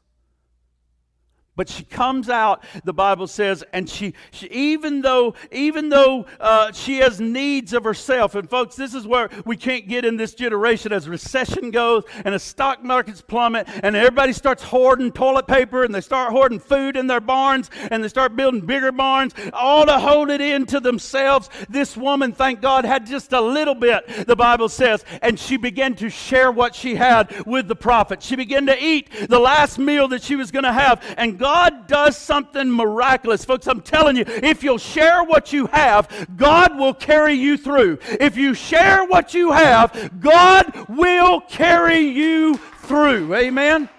But 1.57 1.69
she 1.69 1.85
comes 1.85 2.29
out, 2.29 2.65
the 2.85 2.93
Bible 2.93 3.29
says, 3.29 3.63
and 3.73 3.89
she, 3.89 4.15
she 4.33 4.47
even 4.49 5.03
though, 5.03 5.35
even 5.53 5.89
though 5.89 6.27
uh, 6.41 6.73
she 6.73 6.99
has 6.99 7.21
needs 7.21 7.73
of 7.73 7.85
herself, 7.85 8.35
and 8.35 8.51
folks, 8.51 8.75
this 8.75 8.93
is 8.93 9.07
where 9.07 9.31
we 9.45 9.57
can't 9.57 9.87
get 9.87 10.05
in 10.05 10.17
this 10.17 10.35
generation 10.35 10.93
as 10.93 11.09
recession 11.09 11.71
goes 11.71 12.03
and 12.25 12.35
the 12.35 12.39
stock 12.39 12.83
markets 12.83 13.23
plummet 13.23 13.69
and 13.83 13.95
everybody 13.95 14.33
starts 14.33 14.65
hoarding 14.65 15.13
toilet 15.13 15.47
paper 15.47 15.85
and 15.85 15.95
they 15.95 16.01
start 16.01 16.33
hoarding 16.33 16.59
food 16.59 16.97
in 16.97 17.07
their 17.07 17.21
barns 17.21 17.71
and 17.91 18.03
they 18.03 18.09
start 18.09 18.35
building 18.35 18.61
bigger 18.61 18.91
barns, 18.91 19.33
all 19.53 19.87
to 19.87 19.99
hold 19.99 20.31
it 20.31 20.41
in 20.41 20.67
to 20.67 20.81
themselves. 20.81 21.49
This 21.69 21.97
woman, 21.97 22.33
thank 22.33 22.61
God, 22.61 22.85
had 22.85 23.07
just 23.07 23.33
a 23.33 23.41
little 23.41 23.75
bit, 23.75 24.27
the 24.27 24.37
Bible 24.37 24.69
says, 24.69 25.05
and 25.23 25.39
she 25.39 25.57
began 25.57 25.95
to 25.97 26.11
share 26.11 26.51
what 26.51 26.75
she 26.75 26.97
had 26.97 27.47
with 27.47 27.69
the 27.69 27.77
prophet. 27.77 28.23
She 28.23 28.35
began 28.35 28.67
to 28.67 28.83
eat 28.83 29.09
the 29.29 29.39
last 29.39 29.79
meal 29.79 30.09
that 30.09 30.23
she 30.23 30.35
was 30.35 30.51
going 30.51 30.65
to 30.65 30.73
have, 30.73 31.03
and 31.17 31.39
God 31.45 31.87
does 31.89 32.17
something 32.17 32.71
miraculous. 32.71 33.45
Folks, 33.45 33.67
I'm 33.67 33.83
telling 33.83 34.17
you, 34.17 34.25
if 34.27 34.65
you'll 34.65 34.79
share 34.79 35.23
what 35.25 35.53
you 35.53 35.67
have, 35.67 36.27
God 36.39 36.79
will 36.79 36.95
carry 36.95 37.35
you 37.35 37.59
through. 37.59 37.99
If 38.19 38.39
you 38.39 38.55
share 38.55 39.05
what 39.05 39.35
you 39.35 39.53
have, 39.53 40.23
God 40.23 40.87
will 40.89 41.43
carry 41.43 41.99
you 41.99 42.57
through. 42.85 43.35
Amen. 43.35 43.91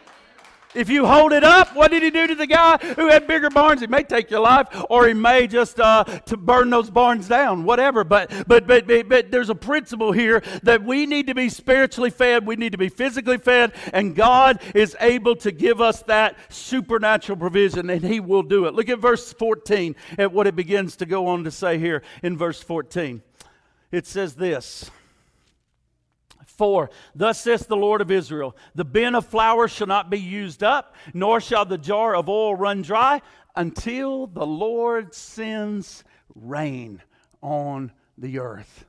If 0.76 0.90
you 0.90 1.06
hold 1.06 1.32
it 1.32 1.44
up, 1.44 1.76
what 1.76 1.92
did 1.92 2.04
he 2.04 2.12
do 2.12 2.28
to 2.28 2.36
the 2.36 2.48
guy 2.48 2.78
who 2.78 3.08
had 3.08 3.28
bigger 3.28 3.50
barns? 3.50 3.82
He 3.82 3.88
may 3.88 4.04
take 4.04 4.30
your 4.30 4.42
life, 4.42 4.68
or 4.90 5.08
he 5.08 5.14
may 5.14 5.48
just 5.48 5.80
uh, 5.80 6.04
to 6.04 6.38
burn 6.38 6.70
those 6.70 6.90
barns 6.90 7.28
down, 7.28 7.64
whatever. 7.64 8.04
But, 8.04 8.30
but 8.48 8.68
but 8.68 8.88
but 8.88 9.10
but 9.10 9.32
there's 9.32 9.50
a 9.50 9.56
principle 9.56 10.12
here 10.12 10.42
that 10.64 10.84
we 10.84 11.06
need 11.06 11.28
to 11.28 11.34
be 11.34 11.50
spiritually 11.50 12.10
fed, 12.10 12.46
we 12.46 12.56
need 12.56 12.74
to 12.74 12.78
be 12.78 12.90
physically 12.90 13.38
fed, 13.38 13.74
and 13.94 14.16
God 14.16 14.62
is 14.74 14.96
able 15.00 15.36
to 15.38 15.52
give 15.52 15.82
us 15.82 16.02
that 16.04 16.38
supernatural 16.50 17.38
provision, 17.38 17.90
and 17.90 18.04
He 18.04 18.20
will 18.20 18.44
do 18.44 18.66
it. 18.66 18.74
Look 18.74 18.90
at 18.90 19.00
verse 19.00 19.34
14 19.34 19.96
at 20.18 20.32
what 20.32 20.48
it 20.48 20.56
begins 20.56 20.98
to 20.98 21.06
go 21.06 21.28
on 21.28 21.44
to 21.46 21.52
say 21.52 21.80
here 21.80 22.04
in 22.22 22.38
verse 22.38 22.62
14. 22.62 23.22
It 23.92 24.06
says 24.06 24.36
this. 24.36 24.92
4 26.58 26.90
Thus 27.14 27.42
says 27.42 27.66
the 27.66 27.76
Lord 27.76 28.02
of 28.02 28.12
Israel 28.12 28.56
The 28.74 28.86
bin 28.86 29.16
of 29.16 29.26
flour 29.26 29.68
shall 29.68 29.88
not 29.88 30.10
be 30.10 30.20
used 30.20 30.64
up, 30.64 30.96
nor 31.14 31.40
shall 31.40 31.66
the 31.66 31.78
jar 31.78 32.16
of 32.16 32.30
oil 32.30 32.56
run 32.56 32.82
dry 32.82 33.22
until 33.56 34.28
the 34.28 34.46
Lord 34.46 35.14
sends 35.14 36.04
rain 36.34 37.02
on 37.42 37.92
the 38.18 38.40
earth. 38.40 38.86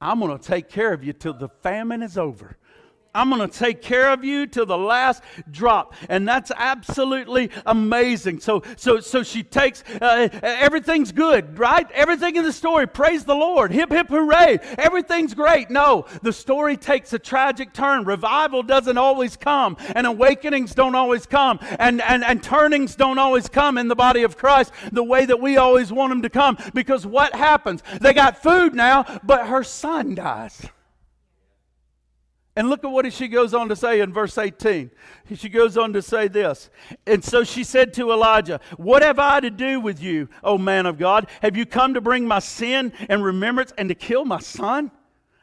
I'm 0.00 0.20
going 0.20 0.36
to 0.36 0.44
take 0.44 0.68
care 0.68 0.92
of 0.92 1.02
you 1.02 1.12
till 1.12 1.32
the 1.32 1.48
famine 1.48 2.02
is 2.02 2.18
over. 2.18 2.58
I'm 3.14 3.30
going 3.30 3.48
to 3.48 3.58
take 3.58 3.80
care 3.80 4.10
of 4.10 4.24
you 4.24 4.46
till 4.46 4.66
the 4.66 4.78
last 4.78 5.22
drop. 5.50 5.94
And 6.08 6.26
that's 6.26 6.50
absolutely 6.56 7.50
amazing. 7.64 8.40
So, 8.40 8.62
so, 8.76 9.00
so 9.00 9.22
she 9.22 9.42
takes, 9.42 9.84
uh, 10.00 10.28
everything's 10.42 11.12
good, 11.12 11.58
right? 11.58 11.90
Everything 11.92 12.36
in 12.36 12.44
the 12.44 12.52
story, 12.52 12.86
praise 12.86 13.24
the 13.24 13.34
Lord. 13.34 13.70
Hip, 13.70 13.90
hip, 13.90 14.08
hooray. 14.08 14.58
Everything's 14.78 15.34
great. 15.34 15.70
No, 15.70 16.06
the 16.22 16.32
story 16.32 16.76
takes 16.76 17.12
a 17.12 17.18
tragic 17.18 17.72
turn. 17.72 18.04
Revival 18.04 18.62
doesn't 18.62 18.98
always 18.98 19.36
come, 19.36 19.76
and 19.94 20.06
awakenings 20.06 20.74
don't 20.74 20.94
always 20.94 21.26
come, 21.26 21.58
and, 21.78 22.02
and, 22.02 22.24
and 22.24 22.42
turnings 22.42 22.96
don't 22.96 23.18
always 23.18 23.48
come 23.48 23.78
in 23.78 23.88
the 23.88 23.94
body 23.94 24.22
of 24.22 24.36
Christ 24.36 24.72
the 24.92 25.04
way 25.04 25.26
that 25.26 25.40
we 25.40 25.56
always 25.56 25.92
want 25.92 26.10
them 26.10 26.22
to 26.22 26.30
come. 26.30 26.58
Because 26.74 27.06
what 27.06 27.34
happens? 27.34 27.82
They 28.00 28.12
got 28.12 28.42
food 28.42 28.74
now, 28.74 29.20
but 29.22 29.46
her 29.46 29.62
son 29.62 30.14
dies. 30.14 30.66
And 32.56 32.70
look 32.70 32.84
at 32.84 32.90
what 32.90 33.12
she 33.12 33.26
goes 33.26 33.52
on 33.52 33.68
to 33.68 33.76
say 33.76 34.00
in 34.00 34.12
verse 34.12 34.38
18. 34.38 34.90
She 35.34 35.48
goes 35.48 35.76
on 35.76 35.92
to 35.92 36.02
say 36.02 36.28
this. 36.28 36.70
And 37.04 37.24
so 37.24 37.42
she 37.42 37.64
said 37.64 37.92
to 37.94 38.12
Elijah, 38.12 38.60
What 38.76 39.02
have 39.02 39.18
I 39.18 39.40
to 39.40 39.50
do 39.50 39.80
with 39.80 40.00
you, 40.00 40.28
O 40.44 40.56
man 40.56 40.86
of 40.86 40.96
God? 40.96 41.28
Have 41.42 41.56
you 41.56 41.66
come 41.66 41.94
to 41.94 42.00
bring 42.00 42.28
my 42.28 42.38
sin 42.38 42.92
and 43.08 43.24
remembrance 43.24 43.72
and 43.76 43.88
to 43.88 43.94
kill 43.96 44.24
my 44.24 44.38
son? 44.38 44.92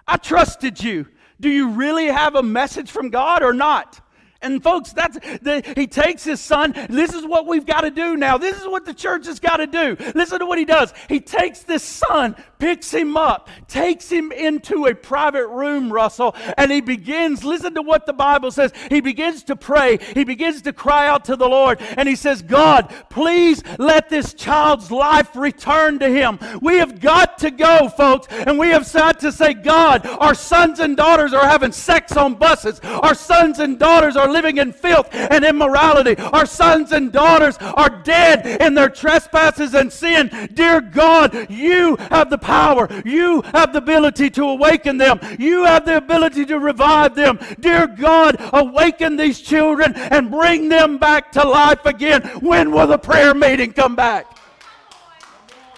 I 0.08 0.18
trusted 0.18 0.82
you. 0.82 1.08
Do 1.42 1.50
you 1.50 1.72
really 1.72 2.06
have 2.06 2.36
a 2.36 2.44
message 2.44 2.92
from 2.92 3.10
God 3.10 3.44
or 3.44 3.54
not? 3.54 4.00
And 4.42 4.64
folks, 4.64 4.94
that's 4.94 5.18
the, 5.20 5.62
he 5.76 5.88
takes 5.88 6.24
his 6.24 6.42
son. 6.42 6.74
This 6.90 7.14
is 7.14 7.26
what 7.26 7.46
we've 7.46 7.66
got 7.66 7.82
to 7.82 7.92
do 7.92 8.18
now. 8.18 8.38
This 8.38 8.60
is 8.60 8.68
what 8.68 8.86
the 8.86 8.94
church 8.94 9.26
has 9.28 9.40
got 9.40 9.58
to 9.58 9.68
do. 9.68 9.96
Listen 10.16 10.40
to 10.40 10.46
what 10.46 10.58
he 10.58 10.66
does. 10.66 10.94
He 11.10 11.20
takes 11.20 11.64
this 11.64 11.84
son, 11.84 12.36
picks 12.60 12.92
him 12.92 13.18
up, 13.18 13.50
takes 13.68 14.10
him 14.10 14.32
into 14.32 14.86
a 14.86 14.96
private 14.96 15.48
room, 15.48 15.92
Russell, 15.92 16.36
and 16.58 16.72
he 16.72 16.82
begins. 16.82 17.44
Listen 17.44 17.74
to 17.76 17.82
what 17.82 18.06
the 18.06 18.14
Bible 18.14 18.52
says. 18.52 18.74
He 18.90 19.02
begins 19.02 19.44
to 19.44 19.56
pray. 19.56 19.98
He 20.14 20.24
begins 20.24 20.62
to 20.64 20.74
cry 20.74 21.08
out 21.08 21.26
to 21.26 21.36
the 21.36 21.48
Lord, 21.48 21.82
and 21.82 22.08
he 22.08 22.16
says, 22.16 22.42
"God, 22.42 22.94
please 23.10 23.64
let 23.78 24.10
this 24.10 24.34
child's 24.34 24.92
life 24.92 25.36
return 25.36 26.00
to 26.00 26.10
him. 26.10 26.40
We 26.62 26.78
have 26.78 27.00
got 27.00 27.38
to 27.40 27.52
go, 27.52 27.90
folks, 27.90 28.28
and 28.30 28.58
we 28.58 28.70
have 28.70 28.92
got 28.92 29.20
to 29.22 29.32
say, 29.32 29.54
God, 29.54 30.06
our 30.06 30.34
sons 30.34 30.80
and 30.80 30.96
daughters 30.96 31.34
are 31.34 31.46
having 31.48 31.72
sex 31.72 32.16
on 32.16 32.36
buses. 32.36 32.80
Our 32.80 33.16
sons 33.16 33.60
and 33.60 33.78
daughters 33.80 34.16
are 34.16 34.31
living 34.32 34.58
in 34.58 34.72
filth 34.74 35.08
and 35.12 35.44
immorality. 35.44 36.16
Our 36.18 36.46
sons 36.46 36.92
and 36.92 37.12
daughters 37.12 37.58
are 37.60 37.90
dead 38.04 38.62
in 38.62 38.74
their 38.74 38.90
trespasses 38.90 39.74
and 39.74 39.92
sin. 39.92 40.50
Dear 40.54 40.82
God, 40.82 41.50
you 41.50 41.96
have 42.10 42.30
the 42.30 42.38
power. 42.38 42.88
You 43.06 43.42
have 43.54 43.74
the 43.74 43.80
ability 43.80 44.30
to 44.32 44.44
awaken 44.44 44.98
them. 44.98 45.20
You 45.40 45.66
have 45.66 45.86
the 45.86 45.98
ability 45.98 46.46
to 46.46 46.60
revive 46.60 47.16
them. 47.16 47.40
Dear 47.60 47.88
God, 47.88 48.36
awaken 48.54 49.16
these 49.16 49.42
children 49.42 49.94
and 49.96 50.32
bring 50.32 50.70
them 50.70 50.98
back 50.98 51.32
to 51.34 51.48
life 51.48 51.86
again. 51.86 52.22
When 52.40 52.72
will 52.72 52.88
the 52.88 52.98
prayer 52.98 53.34
meeting 53.34 53.74
come 53.74 53.96
back? 53.96 54.41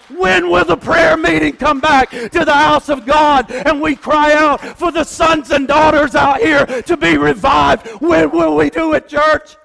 When 0.08 0.50
will 0.50 0.64
the 0.64 0.76
prayer 0.76 1.16
meeting 1.16 1.54
come 1.56 1.80
back 1.80 2.10
to 2.10 2.28
the 2.44 2.54
house 2.54 2.88
of 2.88 3.06
God 3.06 3.50
and 3.50 3.80
we 3.80 3.96
cry 3.96 4.34
out 4.34 4.60
for 4.78 4.92
the 4.92 5.04
sons 5.04 5.50
and 5.50 5.66
daughters 5.66 6.14
out 6.14 6.40
here 6.40 6.66
to 6.82 6.96
be 6.96 7.16
revived? 7.16 7.86
When 8.00 8.30
will 8.30 8.56
we 8.56 8.70
do 8.70 8.92
it, 8.94 9.08
church? 9.08 9.56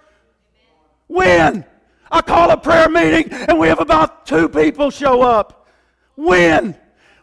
When? 1.08 1.66
I 2.12 2.22
call 2.22 2.50
a 2.52 2.58
prayer 2.58 2.90
meeting 2.90 3.32
and 3.32 3.60
we 3.60 3.68
have 3.68 3.80
about 3.80 4.26
two 4.26 4.48
people 4.50 4.90
show 4.90 5.22
up. 5.22 5.68
When? 6.16 6.76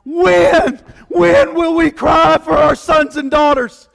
When? 0.05 0.77
When 1.09 1.55
will 1.55 1.75
we 1.75 1.91
cry 1.91 2.39
for 2.39 2.53
our 2.53 2.75
sons 2.75 3.17
and 3.17 3.31
daughters? 3.31 3.89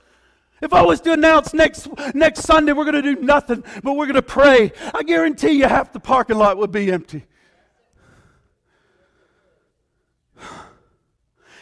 If 0.61 0.73
I 0.73 0.81
was 0.81 1.01
to 1.01 1.13
announce 1.13 1.53
next, 1.53 1.87
next 2.13 2.41
Sunday 2.41 2.73
we're 2.73 2.85
going 2.85 3.01
to 3.01 3.15
do 3.15 3.21
nothing, 3.21 3.63
but 3.83 3.93
we're 3.93 4.05
going 4.05 4.15
to 4.15 4.21
pray, 4.21 4.71
I 4.93 5.03
guarantee 5.03 5.53
you 5.53 5.67
half 5.67 5.91
the 5.91 5.99
parking 5.99 6.37
lot 6.37 6.57
would 6.57 6.71
be 6.71 6.91
empty. 6.91 7.25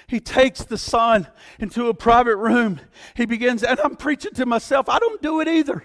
He 0.09 0.19
takes 0.19 0.63
the 0.63 0.77
son 0.77 1.27
into 1.59 1.87
a 1.87 1.93
private 1.93 2.35
room. 2.35 2.81
He 3.15 3.27
begins, 3.27 3.61
and 3.63 3.79
I'm 3.79 3.95
preaching 3.95 4.33
to 4.33 4.45
myself. 4.45 4.89
I 4.89 4.97
don't 4.97 5.21
do 5.21 5.39
it 5.39 5.47
either. 5.47 5.83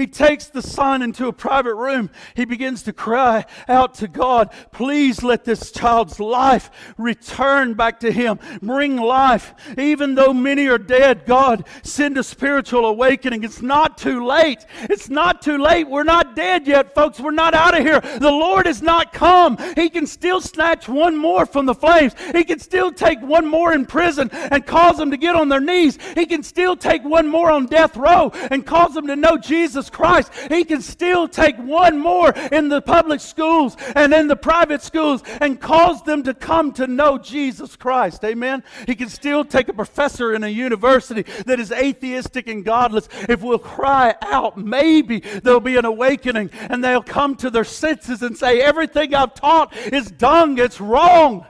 He 0.00 0.06
takes 0.06 0.46
the 0.46 0.62
son 0.62 1.02
into 1.02 1.26
a 1.26 1.32
private 1.32 1.74
room. 1.74 2.08
He 2.34 2.46
begins 2.46 2.84
to 2.84 2.92
cry 2.94 3.44
out 3.68 3.92
to 3.96 4.08
God, 4.08 4.50
Please 4.72 5.22
let 5.22 5.44
this 5.44 5.70
child's 5.70 6.18
life 6.18 6.70
return 6.96 7.74
back 7.74 8.00
to 8.00 8.10
him. 8.10 8.38
Bring 8.62 8.96
life. 8.96 9.52
Even 9.76 10.14
though 10.14 10.32
many 10.32 10.68
are 10.68 10.78
dead, 10.78 11.26
God, 11.26 11.66
send 11.82 12.16
a 12.16 12.24
spiritual 12.24 12.86
awakening. 12.86 13.44
It's 13.44 13.60
not 13.60 13.98
too 13.98 14.24
late. 14.24 14.64
It's 14.84 15.10
not 15.10 15.42
too 15.42 15.58
late. 15.58 15.86
We're 15.86 16.02
not 16.02 16.34
dead 16.34 16.66
yet, 16.66 16.94
folks. 16.94 17.20
We're 17.20 17.32
not 17.32 17.52
out 17.52 17.78
of 17.78 17.84
here. 17.84 18.00
The 18.00 18.30
Lord 18.30 18.64
has 18.64 18.80
not 18.80 19.12
come. 19.12 19.58
He 19.76 19.90
can 19.90 20.06
still 20.06 20.40
snatch 20.40 20.88
one 20.88 21.14
more 21.14 21.44
from 21.44 21.66
the 21.66 21.74
flames. 21.74 22.14
He 22.32 22.44
can 22.44 22.58
still 22.58 22.90
take 22.90 23.20
one 23.20 23.46
more 23.46 23.74
in 23.74 23.84
prison 23.84 24.30
and 24.32 24.64
cause 24.64 24.96
them 24.96 25.10
to 25.10 25.18
get 25.18 25.36
on 25.36 25.50
their 25.50 25.60
knees. 25.60 25.98
He 26.14 26.24
can 26.24 26.42
still 26.42 26.74
take 26.74 27.04
one 27.04 27.28
more 27.28 27.50
on 27.50 27.66
death 27.66 27.98
row 27.98 28.30
and 28.50 28.64
cause 28.64 28.94
them 28.94 29.06
to 29.06 29.14
know 29.14 29.36
Jesus 29.36 29.89
Christ, 29.90 30.32
He 30.48 30.64
can 30.64 30.80
still 30.80 31.28
take 31.28 31.56
one 31.58 31.98
more 31.98 32.30
in 32.30 32.68
the 32.68 32.80
public 32.80 33.20
schools 33.20 33.76
and 33.94 34.14
in 34.14 34.28
the 34.28 34.36
private 34.36 34.82
schools 34.82 35.22
and 35.40 35.60
cause 35.60 36.02
them 36.02 36.22
to 36.22 36.34
come 36.34 36.72
to 36.72 36.86
know 36.86 37.18
Jesus 37.18 37.76
Christ. 37.76 38.24
Amen. 38.24 38.62
He 38.86 38.94
can 38.94 39.08
still 39.08 39.44
take 39.44 39.68
a 39.68 39.72
professor 39.72 40.32
in 40.32 40.44
a 40.44 40.48
university 40.48 41.22
that 41.44 41.60
is 41.60 41.72
atheistic 41.72 42.48
and 42.48 42.64
godless. 42.64 43.08
If 43.28 43.42
we'll 43.42 43.58
cry 43.58 44.14
out, 44.22 44.56
maybe 44.56 45.20
there'll 45.20 45.60
be 45.60 45.76
an 45.76 45.84
awakening 45.84 46.50
and 46.54 46.82
they'll 46.82 47.02
come 47.02 47.36
to 47.36 47.50
their 47.50 47.64
senses 47.64 48.22
and 48.22 48.36
say, 48.36 48.60
Everything 48.60 49.14
I've 49.14 49.34
taught 49.34 49.76
is 49.76 50.10
dung, 50.10 50.58
it's 50.58 50.80
wrong. 50.80 51.46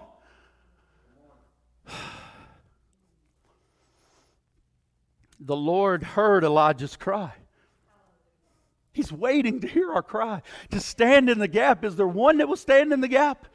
The 5.42 5.56
Lord 5.56 6.02
heard 6.02 6.44
Elijah's 6.44 6.96
cry. 6.96 7.32
He's 8.92 9.12
waiting 9.12 9.60
to 9.60 9.68
hear 9.68 9.92
our 9.92 10.02
cry, 10.02 10.42
to 10.70 10.80
stand 10.80 11.30
in 11.30 11.38
the 11.38 11.48
gap. 11.48 11.84
Is 11.84 11.96
there 11.96 12.08
one 12.08 12.38
that 12.38 12.48
will 12.48 12.56
stand 12.56 12.92
in 12.92 13.00
the 13.00 13.08
gap? 13.08 13.46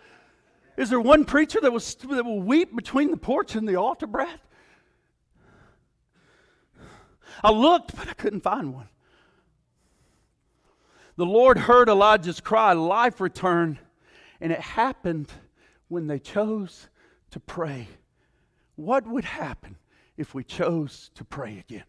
Is 0.77 0.89
there 0.89 1.01
one 1.01 1.25
preacher 1.25 1.59
that 1.61 1.71
will, 1.71 1.79
that 1.79 2.25
will 2.25 2.41
weep 2.41 2.75
between 2.75 3.11
the 3.11 3.17
porch 3.17 3.55
and 3.55 3.67
the 3.67 3.75
altar, 3.75 4.07
Brad? 4.07 4.39
I 7.43 7.51
looked, 7.51 7.95
but 7.95 8.07
I 8.07 8.13
couldn't 8.13 8.41
find 8.41 8.73
one. 8.73 8.89
The 11.17 11.25
Lord 11.25 11.57
heard 11.57 11.87
Elijah's 11.87 12.41
cry, 12.41 12.73
life 12.73 13.21
returned, 13.21 13.79
and 14.41 14.51
it 14.51 14.59
happened 14.59 15.31
when 15.87 16.07
they 16.07 16.19
chose 16.19 16.89
to 17.31 17.39
pray. 17.39 17.87
What 18.75 19.07
would 19.07 19.25
happen 19.25 19.77
if 20.17 20.33
we 20.33 20.43
chose 20.43 21.11
to 21.15 21.23
pray 21.23 21.59
again? 21.59 21.85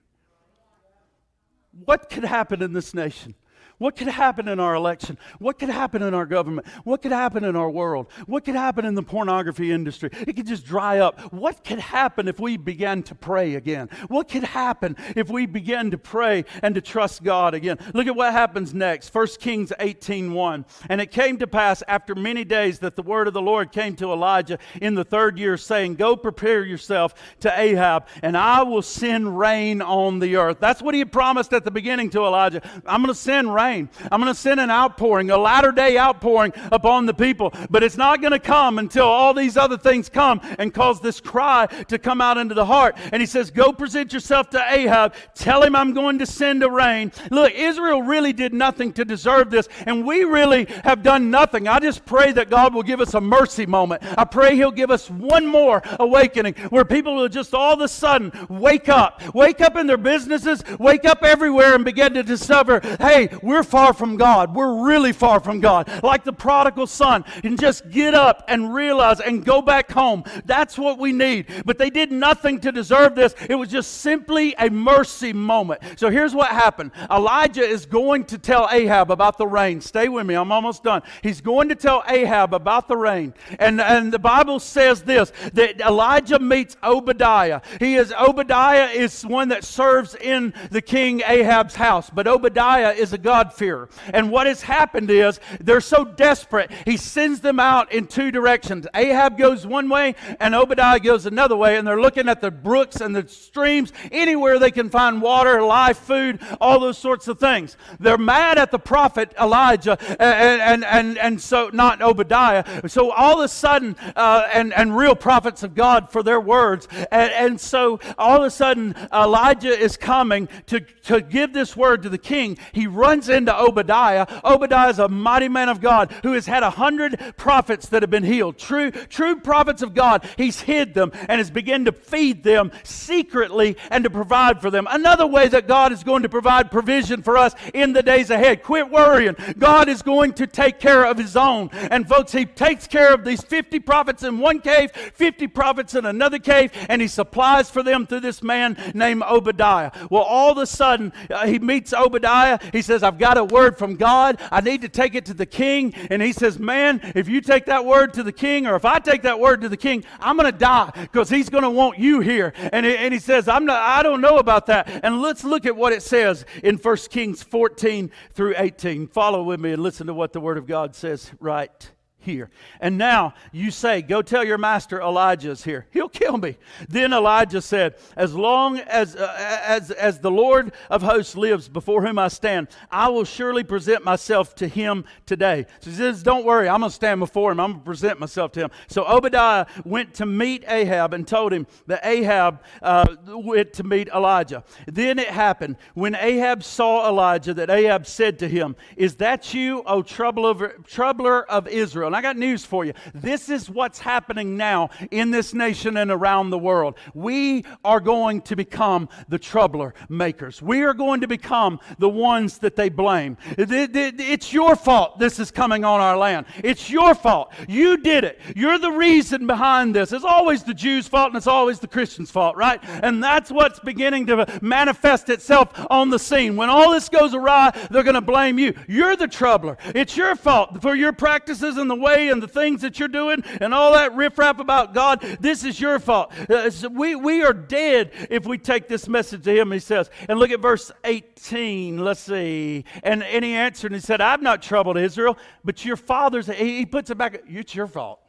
What 1.85 2.11
could 2.11 2.25
happen 2.25 2.63
in 2.63 2.73
this 2.73 2.95
nation? 2.95 3.35
What 3.79 3.95
could 3.95 4.09
happen 4.09 4.49
in 4.49 4.59
our 4.59 4.75
election? 4.75 5.19
What 5.39 5.59
could 5.59 5.69
happen 5.69 6.03
in 6.03 6.15
our 6.15 6.25
government? 6.25 6.67
What 6.85 7.03
could 7.03 7.13
happen 7.13 7.45
in 7.45 7.57
our 7.57 7.69
world? 7.69 8.07
What 8.25 8.45
could 8.45 8.55
happen 8.55 8.87
in 8.87 8.95
the 8.95 9.03
pornography 9.03 9.71
industry? 9.71 10.09
It 10.27 10.35
could 10.35 10.47
just 10.47 10.65
dry 10.65 10.99
up. 11.01 11.21
What 11.33 11.63
could 11.63 11.81
happen 11.81 12.27
if 12.27 12.41
we 12.41 12.57
began 12.57 13.03
to 13.05 13.15
pray 13.15 13.55
again? 13.55 13.91
What 14.09 14.31
could 14.31 14.45
happen 14.45 14.97
if 15.15 15.29
we 15.29 15.45
began 15.45 15.91
to 15.91 15.99
pray 15.99 16.47
and 16.63 16.75
to 16.75 16.81
trust 16.81 17.23
God 17.23 17.53
again? 17.53 17.79
Look 17.93 18.07
at 18.07 18.17
what 18.17 18.33
happens 18.33 18.73
next. 18.73 19.11
1 19.11 19.27
Kings 19.41 19.75
18:1. 19.79 20.65
And 20.89 21.03
it 21.03 21.11
came 21.11 21.37
to 21.39 21.47
pass 21.47 21.83
after 21.87 22.15
many 22.15 22.45
days 22.45 22.79
that 22.79 22.97
the 22.97 23.03
word 23.03 23.29
of 23.29 23.35
the 23.35 23.43
Lord 23.43 23.73
came 23.73 23.95
to 23.97 24.11
Elijah 24.11 24.59
in 24.81 24.95
the 24.95 25.05
third 25.05 25.39
year, 25.39 25.59
saying, 25.59 25.97
Go 25.97 26.17
prepare 26.17 26.65
yourself 26.65 27.15
to 27.41 27.61
Ahab, 27.61 28.07
and 28.23 28.39
I 28.39 28.63
will 28.63 28.81
send 28.81 29.39
rain 29.39 29.83
on 29.83 30.19
the 30.19 30.37
earth. 30.37 30.61
That's 30.61 30.81
what 30.81 30.95
he 30.95 31.05
promised 31.05 31.53
at 31.53 31.65
the 31.65 31.71
beginning 31.71 32.09
to 32.11 32.21
Elijah. 32.21 32.63
I'm 32.87 33.03
going 33.03 33.13
to 33.13 33.21
send 33.21 33.55
rain 33.55 33.66
rain. 33.67 33.89
I'm 34.11 34.21
going 34.21 34.33
to 34.33 34.39
send 34.39 34.61
an 34.61 34.71
outpouring, 34.71 35.31
a 35.31 35.37
latter 35.37 35.73
day 35.73 35.99
outpouring 35.99 36.53
upon 36.73 37.07
the 37.07 37.15
people. 37.15 37.53
But 37.71 37.83
it's 37.83 37.97
not 37.97 38.21
going 38.21 38.33
to 38.33 38.39
come 38.39 38.79
until 38.79 39.07
all 39.07 39.35
these 39.35 39.57
other 39.57 39.79
things 39.79 40.09
come 40.09 40.41
and 40.59 40.73
cause 40.73 41.01
this 41.01 41.21
cry 41.21 41.67
to 41.89 41.99
come 41.99 42.21
out 42.21 42.39
into 42.39 42.55
the 42.55 42.65
heart. 42.65 42.97
And 43.13 43.21
he 43.21 43.27
says, 43.27 43.51
Go 43.51 43.73
present 43.73 44.13
yourself 44.13 44.51
to 44.51 44.65
Ahab. 44.73 45.15
Tell 45.35 45.63
him 45.63 45.75
I'm 45.75 45.93
going 45.93 46.19
to 46.21 46.27
send 46.27 46.63
a 46.63 46.71
rain. 46.71 47.13
Look, 47.31 47.53
Israel 47.55 48.03
really 48.03 48.33
did 48.33 48.53
nothing 48.53 48.93
to 48.95 49.05
deserve 49.05 49.51
this, 49.51 49.69
and 49.87 50.07
we 50.07 50.25
really 50.25 50.67
have 50.85 51.03
done 51.03 51.31
nothing. 51.31 51.69
I 51.69 51.81
just 51.81 52.05
pray 52.05 52.33
that 52.33 52.51
God 52.51 52.75
will 52.75 52.83
give 52.83 53.01
us 53.01 53.15
a 53.15 53.21
mercy 53.21 53.67
moment. 53.67 54.03
I 54.19 54.25
pray 54.25 54.55
He'll 54.57 54.71
give 54.71 54.91
us 54.91 55.11
one 55.11 55.47
more 55.47 55.83
awakening 55.99 56.55
where 56.71 56.85
people 56.85 57.17
will 57.17 57.29
just 57.29 57.55
all 57.55 57.75
of 57.75 57.81
a 57.81 57.89
sudden 57.89 58.33
wake 58.49 58.89
up, 58.89 59.35
wake 59.35 59.61
up 59.61 59.77
in 59.77 59.87
their 59.87 59.97
businesses, 59.97 60.63
wake 60.79 61.05
up 61.05 61.23
everywhere, 61.23 61.75
and 61.75 61.85
begin 61.85 62.15
to 62.15 62.23
discover 62.23 62.81
hey, 63.01 63.29
we're 63.43 63.56
we're 63.57 63.63
far 63.63 63.95
from 63.95 64.19
God. 64.19 64.55
We're 64.55 64.85
really 64.85 65.15
far 65.15 65.41
from 65.41 65.61
God. 65.61 65.89
Like 66.03 66.25
the 66.25 66.33
prodigal 66.33 66.87
son, 66.87 67.25
and 67.43 67.59
just 67.59 67.91
get 67.91 68.13
up 68.13 68.45
and 68.49 68.75
realize 68.75 69.19
and 69.19 69.43
go 69.43 69.63
back 69.63 69.91
home. 69.91 70.25
That's 70.45 70.77
what 70.77 70.99
we 70.99 71.13
need. 71.13 71.47
But 71.65 71.79
they 71.79 71.89
did 71.89 72.13
nothing 72.13 72.61
to 72.61 72.71
deserve 72.71 73.15
this. 73.15 73.35
It 73.49 73.55
was 73.55 73.71
just 73.71 74.03
simply 74.03 74.55
a 74.59 74.69
mercy 74.69 75.33
moment. 75.33 75.81
So 75.97 76.11
here's 76.11 76.35
what 76.35 76.51
happened 76.51 76.91
Elijah 77.11 77.63
is 77.63 77.87
going 77.87 78.25
to 78.27 78.37
tell 78.37 78.69
Ahab 78.71 79.11
about 79.11 79.39
the 79.39 79.47
rain. 79.47 79.81
Stay 79.81 80.11
with 80.11 80.27
me, 80.27 80.35
I'm 80.35 80.53
almost 80.53 80.83
done. 80.83 81.01
He's 81.23 81.41
going 81.41 81.71
to 81.71 81.75
tell 81.75 82.05
Ahab 82.07 82.53
about 82.53 82.89
the 82.89 82.97
rain. 82.99 83.33
And, 83.59 83.81
and 83.81 84.13
the 84.13 84.19
Bible 84.19 84.61
says 84.61 85.03
this 85.03 85.33
that 85.55 85.81
Elijah 85.81 86.39
meets 86.39 86.77
Obadiah. 86.83 87.63
He 87.81 87.95
is 87.95 88.13
Obadiah 88.13 88.91
is 88.91 89.25
one 89.25 89.49
that 89.49 89.65
serves 89.65 90.15
in 90.15 90.53
the 90.71 90.83
king 90.83 91.23
Ahab's 91.27 91.77
house, 91.77 92.11
but 92.11 92.27
Obadiah 92.27 92.93
is 92.93 93.15
a 93.15 93.19
God-fearer. 93.47 93.89
And 94.13 94.31
what 94.31 94.47
has 94.47 94.63
happened 94.63 95.11
is 95.11 95.41
they're 95.61 95.81
so 95.81 96.05
desperate, 96.05 96.71
he 96.85 96.97
sends 96.97 97.41
them 97.41 97.61
out 97.61 97.93
in 97.93 98.07
two 98.07 98.31
directions. 98.31 98.87
Ahab 98.95 99.39
goes 99.39 99.67
one 99.67 99.89
way 99.89 100.15
and 100.41 100.55
Obadiah 100.55 101.01
goes 101.01 101.27
another 101.27 101.57
way, 101.57 101.77
and 101.77 101.87
they're 101.87 102.01
looking 102.01 102.29
at 102.29 102.41
the 102.41 102.51
brooks 102.51 103.01
and 103.01 103.15
the 103.15 103.27
streams, 103.29 103.93
anywhere 104.13 104.59
they 104.59 104.71
can 104.71 104.91
find 104.91 105.23
water, 105.23 105.63
live 105.63 105.99
food, 105.99 106.41
all 106.61 106.81
those 106.81 106.99
sorts 106.99 107.29
of 107.29 107.39
things. 107.39 107.77
They're 108.01 108.19
mad 108.19 108.59
at 108.59 108.71
the 108.71 108.79
prophet 108.79 109.35
Elijah, 109.41 109.99
and, 110.21 110.61
and, 110.61 110.85
and, 110.85 111.19
and 111.19 111.41
so, 111.41 111.71
not 111.73 112.03
Obadiah. 112.03 112.89
So 112.89 113.13
all 113.13 113.39
of 113.39 113.45
a 113.45 113.49
sudden, 113.49 113.97
uh, 114.15 114.49
and, 114.53 114.73
and 114.73 114.97
real 114.97 115.15
prophets 115.15 115.63
of 115.63 115.75
God 115.75 116.11
for 116.11 116.23
their 116.23 116.41
words. 116.41 116.89
And, 117.11 117.33
and 117.33 117.61
so 117.61 118.01
all 118.19 118.39
of 118.39 118.45
a 118.45 118.51
sudden, 118.51 118.95
Elijah 119.13 119.77
is 119.79 119.97
coming 119.97 120.49
to, 120.67 120.81
to 120.81 121.21
give 121.21 121.53
this 121.53 121.77
word 121.77 122.03
to 122.03 122.09
the 122.09 122.19
king. 122.19 122.59
He 122.73 122.87
runs 122.87 123.29
into 123.37 123.57
Obadiah. 123.57 124.27
Obadiah 124.45 124.91
is 124.91 124.99
a 124.99 125.09
mighty 125.09 125.49
man 125.49 125.69
of 125.69 125.81
God 125.81 126.11
who 126.23 126.33
has 126.33 126.47
had 126.47 126.63
a 126.63 126.71
hundred 126.71 127.21
prophets 127.37 127.89
that 127.91 128.03
have 128.03 128.11
been 128.11 128.25
healed. 128.25 128.59
True, 128.59 128.91
true 128.91 129.37
prophets 129.37 129.83
of 129.83 129.95
God. 129.95 130.29
He's 130.37 130.61
hid 130.61 130.95
them 130.95 131.13
and 131.15 131.39
has 131.39 131.51
begun 131.51 131.85
to 131.85 131.93
feed 131.93 132.43
them 132.43 132.73
secretly 132.83 133.77
and 133.91 134.05
to 134.05 134.11
provide 134.11 134.61
for 134.61 134.71
them. 134.71 134.87
Another 134.91 135.27
way 135.27 135.49
that 135.49 135.69
God 135.69 135.93
is 135.93 136.03
going 136.03 136.23
to 136.23 136.29
provide 136.29 136.71
provision 136.71 137.23
for 137.23 137.37
us 137.37 137.55
in 137.75 137.93
the 137.93 138.03
days 138.03 138.31
ahead. 138.31 138.63
Quit 138.63 138.91
worrying. 138.91 139.37
God 139.59 139.89
is 139.89 140.03
going 140.03 140.33
to 140.35 140.47
take 140.47 140.81
care 140.81 141.05
of 141.05 141.19
his 141.19 141.37
own. 141.37 141.69
And 141.73 142.09
folks, 142.09 142.33
he 142.33 142.47
takes 142.47 142.87
care 142.87 143.13
of 143.13 143.25
these 143.25 143.43
50 143.43 143.79
prophets 143.81 144.23
in 144.23 144.39
one 144.39 144.61
cave, 144.61 144.91
50 144.93 145.47
prophets 145.49 145.95
in 145.95 146.07
another 146.07 146.39
cave, 146.39 146.73
and 146.89 147.03
he 147.03 147.09
supplies 147.09 147.71
for 147.71 147.83
them 147.83 148.07
through 148.07 148.21
this 148.21 148.43
man 148.43 148.77
named 148.95 149.23
Obadiah. 149.23 149.91
Well, 150.11 150.23
all 150.23 150.53
of 150.53 150.59
a 150.59 150.67
sudden, 150.67 151.13
uh, 151.31 151.47
he 151.47 151.59
meets 151.59 151.93
Obadiah. 151.93 152.59
He 152.73 152.83
says, 152.83 153.03
I've 153.03 153.19
got 153.19 153.26
a 153.35 153.45
word 153.45 153.77
from 153.77 153.97
God. 153.97 154.41
I 154.51 154.61
need 154.61 154.83
to 154.83 154.89
take 154.89 155.15
it 155.15 155.27
to 155.27 155.35
the 155.35 155.47
king. 155.47 155.95
And 156.11 156.23
he 156.23 156.33
says, 156.33 156.59
Man, 156.59 157.01
if 157.15 157.29
you 157.29 157.41
take 157.41 157.67
that 157.67 157.85
word 157.85 158.15
to 158.15 158.23
the 158.23 158.33
king, 158.33 158.67
or 158.67 158.77
if 158.77 158.85
I 158.85 158.99
take 158.99 159.23
that 159.23 159.41
word 159.41 159.61
to 159.63 159.69
the 159.69 159.77
king, 159.77 160.05
I'm 160.21 160.37
going 160.37 160.51
to 160.51 160.57
die 160.57 160.91
because 160.95 161.29
he's 161.29 161.49
going 161.49 161.65
to 161.65 161.71
want 161.71 161.99
you 161.99 162.21
here. 162.21 162.53
And 162.73 162.87
he, 162.87 162.97
and 162.97 163.13
he 163.13 163.21
says, 163.21 163.49
I'm 163.49 163.65
not, 163.65 163.81
I 163.81 164.03
don't 164.03 164.21
know 164.21 164.37
about 164.39 164.67
that. 164.67 165.05
And 165.05 165.21
let's 165.21 165.45
look 165.45 165.67
at 165.67 165.77
what 165.77 165.93
it 165.93 166.03
says 166.03 166.45
in 166.63 166.77
1 166.77 166.97
Kings 167.11 167.43
14 167.43 168.11
through 168.33 168.55
18. 168.57 169.09
Follow 169.09 169.43
with 169.43 169.61
me 169.61 169.73
and 169.73 169.83
listen 169.83 170.07
to 170.07 170.15
what 170.15 170.33
the 170.33 170.41
word 170.41 170.59
of 170.59 170.67
God 170.67 170.95
says 170.95 171.31
right 171.41 171.91
here. 172.27 172.51
And 172.81 172.99
now 172.99 173.33
you 173.53 173.71
say, 173.71 174.03
Go 174.03 174.21
tell 174.21 174.45
your 174.45 174.59
master 174.59 175.01
Elijah's 175.01 175.65
here. 175.65 175.87
He'll 175.93 176.11
kill 176.11 176.37
me. 176.37 176.59
Then 176.89 177.15
Elijah 177.15 177.63
said, 177.63 177.95
As 178.17 178.35
long 178.35 178.79
as, 178.81 179.17
uh, 179.17 179.35
as, 179.65 179.91
as 179.93 180.19
the 180.19 180.31
Lord 180.31 180.73
of 180.91 181.03
hosts 181.03 181.37
lives 181.37 181.69
before 181.69 182.05
whom 182.05 182.19
I 182.19 182.29
stand, 182.29 182.69
I 182.91 183.09
will 183.09 183.25
surely 183.25 183.65
present 183.65 184.05
myself 184.05 184.55
to 184.57 184.69
him 184.69 185.05
today. 185.25 185.67
So 185.81 185.91
he 185.91 185.97
says, 185.97 186.23
Don't 186.23 186.45
worry, 186.45 186.69
I'm 186.69 186.81
going 186.81 186.91
to 186.91 186.95
stand 186.95 187.21
before 187.21 187.53
him. 187.53 187.61
I'm 187.61 187.71
going 187.71 187.81
to 187.81 187.87
present 187.87 188.21
myself 188.21 188.53
to 188.53 188.61
him. 188.61 188.71
So 188.89 189.07
Obadiah 189.07 189.67
went 189.85 190.13
to 190.15 190.27
meet 190.27 190.65
Ahab 190.69 191.15
and 191.15 191.27
told 191.27 191.53
him 191.53 191.67
that 191.87 192.05
Ahab 192.05 192.61
uh, 192.83 193.17
went 193.27 193.73
to 193.75 193.85
meet 193.85 194.09
Elijah. 194.09 194.65
Then 194.87 195.19
it 195.19 195.29
happened 195.29 195.77
when 195.95 196.15
Ahab 196.17 196.65
saw 196.65 197.09
Elijah 197.09 197.55
that 197.55 197.71
Ahab 197.71 198.07
said 198.07 198.39
to 198.41 198.49
him, 198.49 198.75
Is 198.97 199.17
that 199.17 199.55
you, 199.55 199.83
O 199.87 200.03
troubler 200.03 201.45
of 201.45 201.69
Israel? 201.69 202.16
I 202.17 202.23
got 202.23 202.39
news 202.39 202.65
for 202.65 202.87
you. 202.87 202.95
This 203.15 203.51
is 203.51 203.69
what's 203.69 203.99
happening 203.99 204.57
now 204.57 204.89
in 205.11 205.31
this 205.31 205.53
nation 205.53 205.99
and 205.99 206.11
around 206.11 206.49
the 206.49 206.59
world. 206.59 206.97
We 207.13 207.67
are 207.85 208.01
going 208.01 208.41
to 208.43 208.57
become 208.57 209.11
the 209.29 209.39
troubler 209.39 209.93
makers. 210.09 210.63
We 210.63 210.83
are 210.85 210.95
going 210.95 211.21
to 211.21 211.29
become 211.29 211.79
the 211.99 212.09
ones 212.09 212.57
that 212.61 212.75
they 212.75 212.89
blame. 212.89 213.37
It's 213.59 214.53
your 214.53 214.77
fault 214.77 215.19
this 215.19 215.39
is 215.39 215.51
coming 215.51 215.85
on 215.85 216.01
our 216.01 216.17
land. 216.17 216.47
It's 216.65 216.89
your 216.89 217.15
fault. 217.15 217.53
You 217.69 217.99
did 217.99 218.25
it. 218.25 218.41
You're 218.55 218.79
the 218.79 218.93
reason 218.93 219.47
behind 219.47 219.95
this. 219.95 220.11
It's 220.11 220.25
always 220.25 220.63
the 220.63 220.73
Jews' 220.73 221.07
fault 221.07 221.29
and 221.29 221.37
it's 221.37 221.47
always 221.47 221.81
the 221.81 221.89
Christians' 221.89 222.31
fault, 222.31 222.57
right? 222.57 222.81
And 223.03 223.23
that's 223.23 223.51
what's 223.51 223.79
beginning 223.81 224.27
to 224.29 224.59
manifest 224.63 225.29
itself 225.29 225.69
on 225.91 226.09
the 226.09 226.19
scene. 226.19 226.57
When 226.57 226.71
all 226.71 226.93
this 226.93 227.11
goes 227.11 227.35
awry, 227.35 227.73
they're 227.91 228.03
going 228.03 228.15
to 228.15 228.23
blame 228.23 228.59
you. 228.59 228.73
You're 228.89 229.17
the 229.17 229.29
troubler. 229.29 229.77
It's 229.95 230.17
your 230.17 230.35
fault 230.35 230.81
for 230.81 230.95
your 230.95 231.13
practices 231.13 231.77
and 231.77 231.91
the 231.91 232.06
way 232.07 232.29
and 232.29 232.43
the 232.43 232.49
things 232.49 232.83
that 232.83 232.99
you're 232.99 233.09
doing 233.09 233.43
and 233.61 233.75
all 233.75 233.93
that 233.93 234.15
riffraff 234.15 234.59
about 234.59 234.95
God, 234.95 235.21
this 235.41 235.65
is 235.65 235.81
your 235.81 235.99
fault. 235.99 236.33
Uh, 236.49 236.71
so 236.71 236.89
we, 236.89 237.15
we 237.15 237.43
are 237.43 237.53
dead 237.53 238.13
if 238.31 238.47
we 238.47 238.59
take 238.59 238.89
this 238.89 239.09
message 239.09 239.45
to 239.45 239.55
him, 239.55 239.73
he 239.73 239.79
says. 239.79 240.11
And 240.29 240.39
look 240.39 240.51
at 240.51 240.61
verse 240.61 240.91
18. 241.05 241.99
Let's 241.99 242.21
see. 242.21 242.85
And, 243.03 243.23
and 243.23 243.45
he 243.45 243.55
answered 243.55 243.93
and 243.93 244.01
he 244.01 244.05
said, 244.05 244.21
I've 244.21 244.43
not 244.43 244.63
troubled 244.63 244.99
Israel, 244.99 245.37
but 245.65 245.85
your 245.85 245.97
fathers, 245.97 246.47
he, 246.47 246.79
he 246.79 246.87
puts 246.87 247.11
it 247.11 247.19
back, 247.19 247.43
it's 247.47 247.75
your 247.75 247.87
fault. 247.87 248.21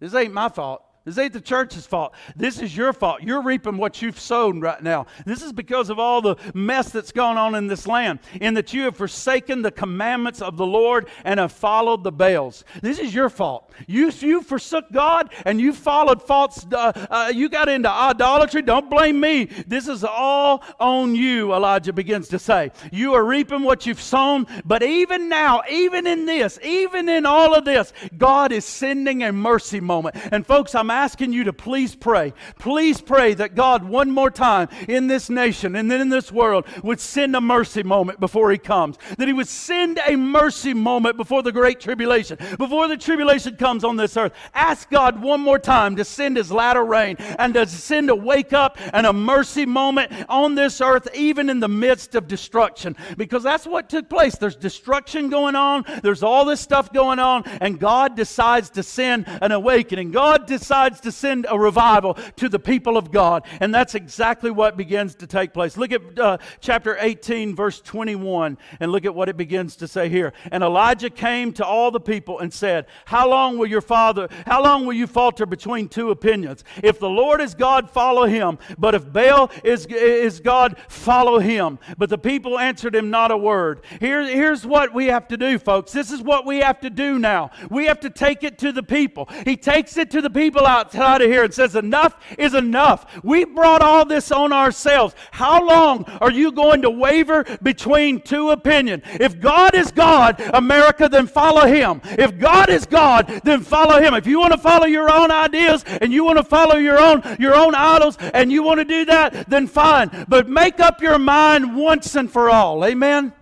This 0.00 0.14
ain't 0.14 0.34
my 0.34 0.48
fault. 0.48 0.83
This 1.04 1.18
ain't 1.18 1.34
the 1.34 1.40
church's 1.40 1.86
fault. 1.86 2.14
This 2.34 2.60
is 2.60 2.74
your 2.74 2.94
fault. 2.94 3.22
You're 3.22 3.42
reaping 3.42 3.76
what 3.76 4.00
you've 4.00 4.18
sown 4.18 4.60
right 4.60 4.82
now. 4.82 5.04
This 5.26 5.42
is 5.42 5.52
because 5.52 5.90
of 5.90 5.98
all 5.98 6.22
the 6.22 6.36
mess 6.54 6.90
that's 6.90 7.12
gone 7.12 7.36
on 7.36 7.54
in 7.54 7.66
this 7.66 7.86
land, 7.86 8.20
in 8.40 8.54
that 8.54 8.72
you 8.72 8.84
have 8.84 8.96
forsaken 8.96 9.60
the 9.60 9.70
commandments 9.70 10.40
of 10.40 10.56
the 10.56 10.64
Lord 10.64 11.08
and 11.24 11.38
have 11.38 11.52
followed 11.52 12.04
the 12.04 12.12
Baals. 12.12 12.64
This 12.80 12.98
is 12.98 13.14
your 13.14 13.28
fault. 13.28 13.70
You, 13.86 14.10
you 14.20 14.40
forsook 14.42 14.90
God 14.92 15.30
and 15.44 15.60
you 15.60 15.74
followed 15.74 16.22
false, 16.22 16.64
uh, 16.72 16.92
uh, 17.10 17.32
you 17.34 17.50
got 17.50 17.68
into 17.68 17.90
idolatry. 17.90 18.62
Don't 18.62 18.88
blame 18.88 19.20
me. 19.20 19.44
This 19.66 19.88
is 19.88 20.04
all 20.04 20.62
on 20.80 21.14
you, 21.14 21.52
Elijah 21.52 21.92
begins 21.92 22.28
to 22.28 22.38
say. 22.38 22.70
You 22.90 23.12
are 23.12 23.24
reaping 23.24 23.62
what 23.62 23.84
you've 23.84 24.00
sown, 24.00 24.46
but 24.64 24.82
even 24.82 25.28
now, 25.28 25.62
even 25.70 26.06
in 26.06 26.24
this, 26.24 26.58
even 26.62 27.10
in 27.10 27.26
all 27.26 27.54
of 27.54 27.66
this, 27.66 27.92
God 28.16 28.52
is 28.52 28.64
sending 28.64 29.22
a 29.22 29.32
mercy 29.32 29.80
moment. 29.80 30.16
And 30.32 30.46
folks, 30.46 30.74
I'm 30.74 30.93
asking 30.94 31.32
you 31.32 31.44
to 31.44 31.52
please 31.52 31.96
pray. 31.96 32.32
Please 32.58 33.00
pray 33.00 33.34
that 33.34 33.56
God, 33.56 33.82
one 33.84 34.10
more 34.10 34.30
time 34.30 34.68
in 34.88 35.08
this 35.08 35.28
nation 35.28 35.74
and 35.74 35.90
then 35.90 36.00
in 36.00 36.08
this 36.08 36.30
world, 36.30 36.66
would 36.82 37.00
send 37.00 37.34
a 37.34 37.40
mercy 37.40 37.82
moment 37.82 38.20
before 38.20 38.52
He 38.52 38.58
comes. 38.58 38.96
That 39.18 39.26
He 39.26 39.34
would 39.34 39.48
send 39.48 39.98
a 40.06 40.14
mercy 40.14 40.72
moment 40.72 41.16
before 41.16 41.42
the 41.42 41.50
great 41.50 41.80
tribulation, 41.80 42.38
before 42.58 42.86
the 42.86 42.96
tribulation 42.96 43.56
comes 43.56 43.82
on 43.82 43.96
this 43.96 44.16
earth. 44.16 44.32
Ask 44.54 44.88
God 44.88 45.20
one 45.20 45.40
more 45.40 45.58
time 45.58 45.96
to 45.96 46.04
send 46.04 46.36
His 46.36 46.52
latter 46.52 46.84
rain 46.84 47.16
and 47.38 47.54
to 47.54 47.66
send 47.66 48.08
a 48.08 48.14
wake 48.14 48.52
up 48.52 48.78
and 48.92 49.06
a 49.06 49.12
mercy 49.12 49.66
moment 49.66 50.12
on 50.28 50.54
this 50.54 50.80
earth, 50.80 51.08
even 51.14 51.50
in 51.50 51.58
the 51.58 51.68
midst 51.68 52.14
of 52.14 52.28
destruction. 52.28 52.96
Because 53.16 53.42
that's 53.42 53.66
what 53.66 53.88
took 53.88 54.08
place. 54.08 54.36
There's 54.36 54.56
destruction 54.56 55.28
going 55.28 55.56
on, 55.56 55.84
there's 56.02 56.22
all 56.22 56.44
this 56.44 56.60
stuff 56.60 56.92
going 56.92 57.18
on, 57.18 57.42
and 57.60 57.80
God 57.80 58.14
decides 58.14 58.70
to 58.70 58.82
send 58.84 59.26
an 59.26 59.50
awakening. 59.50 60.12
God 60.12 60.46
decides 60.46 60.83
decides 60.84 61.00
to 61.00 61.12
send 61.12 61.46
a 61.48 61.58
revival 61.58 62.14
to 62.36 62.48
the 62.48 62.58
people 62.58 62.96
of 62.96 63.10
God. 63.10 63.46
And 63.60 63.74
that's 63.74 63.94
exactly 63.94 64.50
what 64.50 64.76
begins 64.76 65.14
to 65.16 65.26
take 65.26 65.52
place. 65.52 65.76
Look 65.76 65.92
at 65.92 66.18
uh, 66.18 66.38
chapter 66.60 66.96
18, 67.00 67.54
verse 67.54 67.80
21, 67.80 68.58
and 68.80 68.92
look 68.92 69.04
at 69.04 69.14
what 69.14 69.28
it 69.28 69.36
begins 69.36 69.76
to 69.76 69.88
say 69.88 70.08
here. 70.08 70.32
And 70.52 70.62
Elijah 70.62 71.10
came 71.10 71.52
to 71.54 71.64
all 71.64 71.90
the 71.90 72.00
people 72.00 72.40
and 72.40 72.52
said, 72.52 72.86
How 73.06 73.28
long 73.28 73.58
will 73.58 73.66
your 73.66 73.80
father, 73.80 74.28
how 74.46 74.62
long 74.62 74.84
will 74.84 74.94
you 74.94 75.06
falter 75.06 75.46
between 75.46 75.88
two 75.88 76.10
opinions? 76.10 76.64
If 76.82 76.98
the 76.98 77.08
Lord 77.08 77.40
is 77.40 77.54
God, 77.54 77.90
follow 77.90 78.26
him. 78.26 78.58
But 78.78 78.94
if 78.94 79.10
Baal 79.10 79.50
is, 79.62 79.86
is 79.86 80.40
God, 80.40 80.76
follow 80.88 81.38
him. 81.38 81.78
But 81.96 82.10
the 82.10 82.18
people 82.18 82.58
answered 82.58 82.94
him 82.94 83.10
not 83.10 83.30
a 83.30 83.36
word. 83.36 83.82
Here, 84.00 84.22
here's 84.22 84.66
what 84.66 84.92
we 84.92 85.06
have 85.06 85.28
to 85.28 85.36
do, 85.36 85.58
folks. 85.58 85.92
This 85.92 86.10
is 86.10 86.20
what 86.20 86.44
we 86.44 86.58
have 86.58 86.80
to 86.80 86.90
do 86.90 87.18
now. 87.18 87.50
We 87.70 87.86
have 87.86 88.00
to 88.00 88.10
take 88.10 88.42
it 88.42 88.58
to 88.58 88.72
the 88.72 88.82
people. 88.82 89.28
He 89.44 89.56
takes 89.56 89.96
it 89.96 90.10
to 90.10 90.20
the 90.20 90.30
people 90.30 90.66
outside 90.74 91.22
of 91.22 91.30
here 91.30 91.44
and 91.44 91.54
says, 91.54 91.76
Enough 91.76 92.16
is 92.38 92.54
enough. 92.54 93.06
We 93.22 93.44
brought 93.44 93.82
all 93.82 94.04
this 94.04 94.32
on 94.32 94.52
ourselves. 94.52 95.14
How 95.30 95.66
long 95.66 96.04
are 96.20 96.30
you 96.30 96.52
going 96.52 96.82
to 96.82 96.90
waver 96.90 97.44
between 97.62 98.20
two 98.20 98.50
opinions? 98.50 99.04
If 99.06 99.40
God 99.40 99.74
is 99.74 99.90
God, 99.92 100.40
America, 100.52 101.08
then 101.08 101.26
follow 101.26 101.66
Him. 101.66 102.00
If 102.04 102.38
God 102.38 102.68
is 102.68 102.86
God, 102.86 103.28
then 103.44 103.60
follow 103.60 104.00
Him. 104.00 104.14
If 104.14 104.26
you 104.26 104.40
want 104.40 104.52
to 104.52 104.58
follow 104.58 104.86
your 104.86 105.10
own 105.10 105.30
ideas 105.30 105.84
and 105.86 106.12
you 106.12 106.24
want 106.24 106.38
to 106.38 106.44
follow 106.44 106.76
your 106.76 106.98
own 106.98 107.22
your 107.38 107.54
own 107.54 107.74
idols 107.74 108.16
and 108.18 108.50
you 108.50 108.62
want 108.62 108.80
to 108.80 108.84
do 108.84 109.04
that, 109.06 109.48
then 109.48 109.66
fine. 109.66 110.26
But 110.28 110.48
make 110.48 110.80
up 110.80 111.00
your 111.00 111.18
mind 111.18 111.76
once 111.76 112.16
and 112.16 112.30
for 112.30 112.50
all. 112.50 112.84
Amen. 112.84 113.32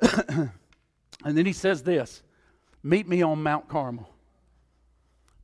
and 0.28 0.50
then 1.24 1.46
he 1.46 1.52
says 1.52 1.82
this 1.82 2.22
Meet 2.82 3.08
me 3.08 3.22
on 3.22 3.42
Mount 3.42 3.68
Carmel. 3.68 4.11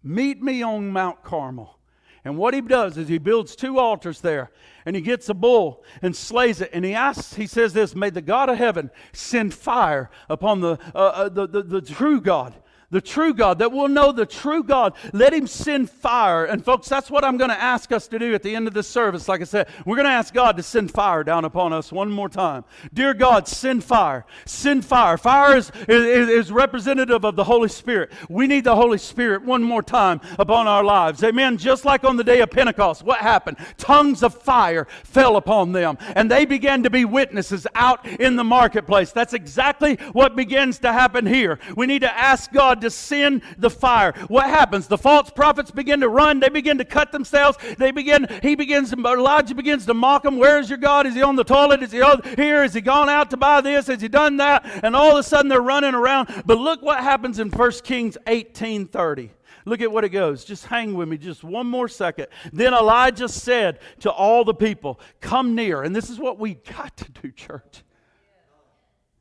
Meet 0.03 0.43
me 0.43 0.63
on 0.63 0.91
Mount 0.91 1.23
Carmel. 1.23 1.79
And 2.25 2.37
what 2.37 2.53
he 2.53 2.61
does 2.61 2.99
is 2.99 3.09
he 3.09 3.19
builds 3.19 3.57
two 3.57 3.79
altars 3.79 4.21
there 4.21 4.51
and 4.85 4.95
he 4.95 5.03
gets 5.03 5.29
a 5.29 5.35
bull 5.35 5.83
and 6.03 6.15
slays 6.15 6.61
it. 6.61 6.71
And 6.73 6.85
he 6.85 6.95
asks, 6.95 7.35
he 7.35 7.47
says 7.47 7.73
this, 7.73 7.95
May 7.95 8.11
the 8.11 8.21
God 8.21 8.49
of 8.49 8.59
heaven 8.59 8.91
send 9.13 9.55
fire 9.55 10.11
upon 10.29 10.61
the, 10.61 10.79
uh, 10.95 10.99
uh, 10.99 11.29
the, 11.29 11.47
the, 11.47 11.63
the 11.63 11.81
true 11.81 12.21
God 12.21 12.55
the 12.91 13.01
true 13.01 13.35
God, 13.35 13.59
that 13.59 13.71
we'll 13.71 13.89
know 13.89 14.13
the 14.13 14.25
true 14.25 14.63
God. 14.63 14.95
Let 15.13 15.35
Him 15.35 15.47
send 15.47 15.91
fire. 15.91 16.47
And, 16.47 16.65
folks, 16.65 16.89
that's 16.89 17.11
what 17.11 17.25
I'm 17.25 17.37
going 17.37 17.51
to 17.51 17.61
ask 17.61 17.93
us 17.93 18.09
to 18.09 18.19
do 18.19 18.35
at 18.35 18.43
the 18.43 18.55
end 18.55 18.67
of 18.67 18.73
this 18.73 18.89
service. 18.89 19.29
Like 19.29 19.43
I 19.43 19.45
said, 19.45 19.69
we're 19.85 19.97
going 19.97 20.07
to 20.07 20.13
ask 20.13 20.33
God 20.33 20.57
to 20.57 20.63
send 20.63 20.91
fire 20.91 21.23
down 21.23 21.45
upon 21.45 21.73
us 21.73 21.93
one 21.93 22.11
more 22.11 22.31
time. 22.31 22.65
Dear 22.95 23.13
God, 23.13 23.47
send 23.47 23.85
fire. 23.85 24.25
Send 24.47 24.85
fire. 24.85 25.19
Fire 25.19 25.57
is, 25.57 25.71
is, 25.87 26.29
is 26.29 26.53
representative 26.53 27.25
of 27.25 27.37
the 27.37 27.45
Holy 27.45 27.69
Spirit. 27.69 28.11
We 28.29 28.47
need 28.47 28.65
the 28.65 28.77
Holy 28.77 28.99
Spirit 28.99 29.43
one 29.43 29.63
more 29.63 29.83
time 29.83 30.21
upon 30.39 30.67
our 30.67 30.83
lives. 30.83 31.23
Amen. 31.23 31.59
Just 31.59 31.85
like 31.85 32.05
on 32.05 32.17
the 32.17 32.25
day 32.25 32.41
of 32.41 32.51
Pentecost, 32.51 33.03
what 33.03 33.19
happened? 33.19 33.59
Tongues 33.77 34.23
of 34.23 34.35
fire 34.35 34.87
fell 35.05 35.37
upon 35.37 35.73
them, 35.73 35.99
and 36.17 36.31
they 36.31 36.47
began 36.47 36.83
to 36.85 36.91
be 36.91 37.05
witnesses 37.05 37.67
out 37.75 38.07
in 38.07 38.37
the 38.37 38.45
marketplace. 38.45 39.13
That's 39.13 39.35
exactly 39.35 39.97
what 40.13 40.37
begins 40.37 40.79
to 40.81 40.93
happen 40.93 41.27
here. 41.27 41.59
We 41.77 41.87
need 41.87 42.01
to 42.01 42.19
ask 42.19 42.51
God 42.51 42.78
God 42.79 42.83
to 42.83 42.91
send 42.91 43.43
the 43.57 43.71
fire. 43.71 44.13
What 44.29 44.47
happens? 44.47 44.87
The 44.87 44.99
false 44.99 45.31
prophets 45.31 45.71
begin 45.71 46.01
to 46.01 46.09
run. 46.09 46.41
They 46.41 46.49
begin 46.49 46.79
to 46.79 46.85
cut 46.85 47.13
themselves. 47.13 47.59
They 47.77 47.91
begin, 47.91 48.27
he 48.43 48.55
begins, 48.55 48.93
Elijah 48.93 49.55
begins 49.55 49.87
to 49.87 49.95
mock 49.95 50.23
them. 50.23 50.39
Where 50.39 50.59
is 50.59 50.69
your 50.69 50.79
God? 50.79 51.07
Is 51.07 51.15
he 51.15 51.23
on 51.23 51.37
the 51.37 51.45
toilet? 51.45 51.83
Is 51.83 51.93
he 51.93 52.03
here? 52.37 52.65
Is 52.65 52.75
he 52.75 52.81
gone 52.81 53.09
out 53.09 53.31
to 53.31 53.37
buy 53.37 53.61
this? 53.61 53.87
Has 53.89 54.01
he 54.01 54.09
done 54.09 54.37
that? 54.39 54.65
And 54.85 54.95
all 54.95 55.13
of 55.13 55.19
a 55.19 55.23
sudden 55.23 55.49
they're 55.49 55.61
running 55.61 55.95
around. 55.95 56.29
But 56.47 56.59
look 56.59 56.83
what 56.83 57.01
happens 57.01 57.39
in 57.39 57.51
1 57.51 57.71
Kings 57.83 58.17
18 58.27 58.87
30. 58.87 59.31
Look 59.65 59.83
at 59.83 59.93
what 59.93 60.05
it 60.05 60.11
goes. 60.11 60.45
Just 60.45 60.67
hang 60.67 60.95
with 60.95 61.09
me 61.09 61.19
just 61.19 61.45
one 61.45 61.67
more 61.67 61.89
second. 61.89 62.29
Then 62.53 62.73
Elijah 62.73 63.29
said 63.29 63.81
to 64.01 64.11
all 64.11 64.45
the 64.45 64.55
people, 64.55 64.99
Come 65.21 65.55
near. 65.55 65.83
And 65.83 65.95
this 65.95 66.09
is 66.09 66.19
what 66.19 66.39
we 66.39 66.55
got 66.55 66.97
to 66.99 67.11
do, 67.11 67.31
church. 67.31 67.83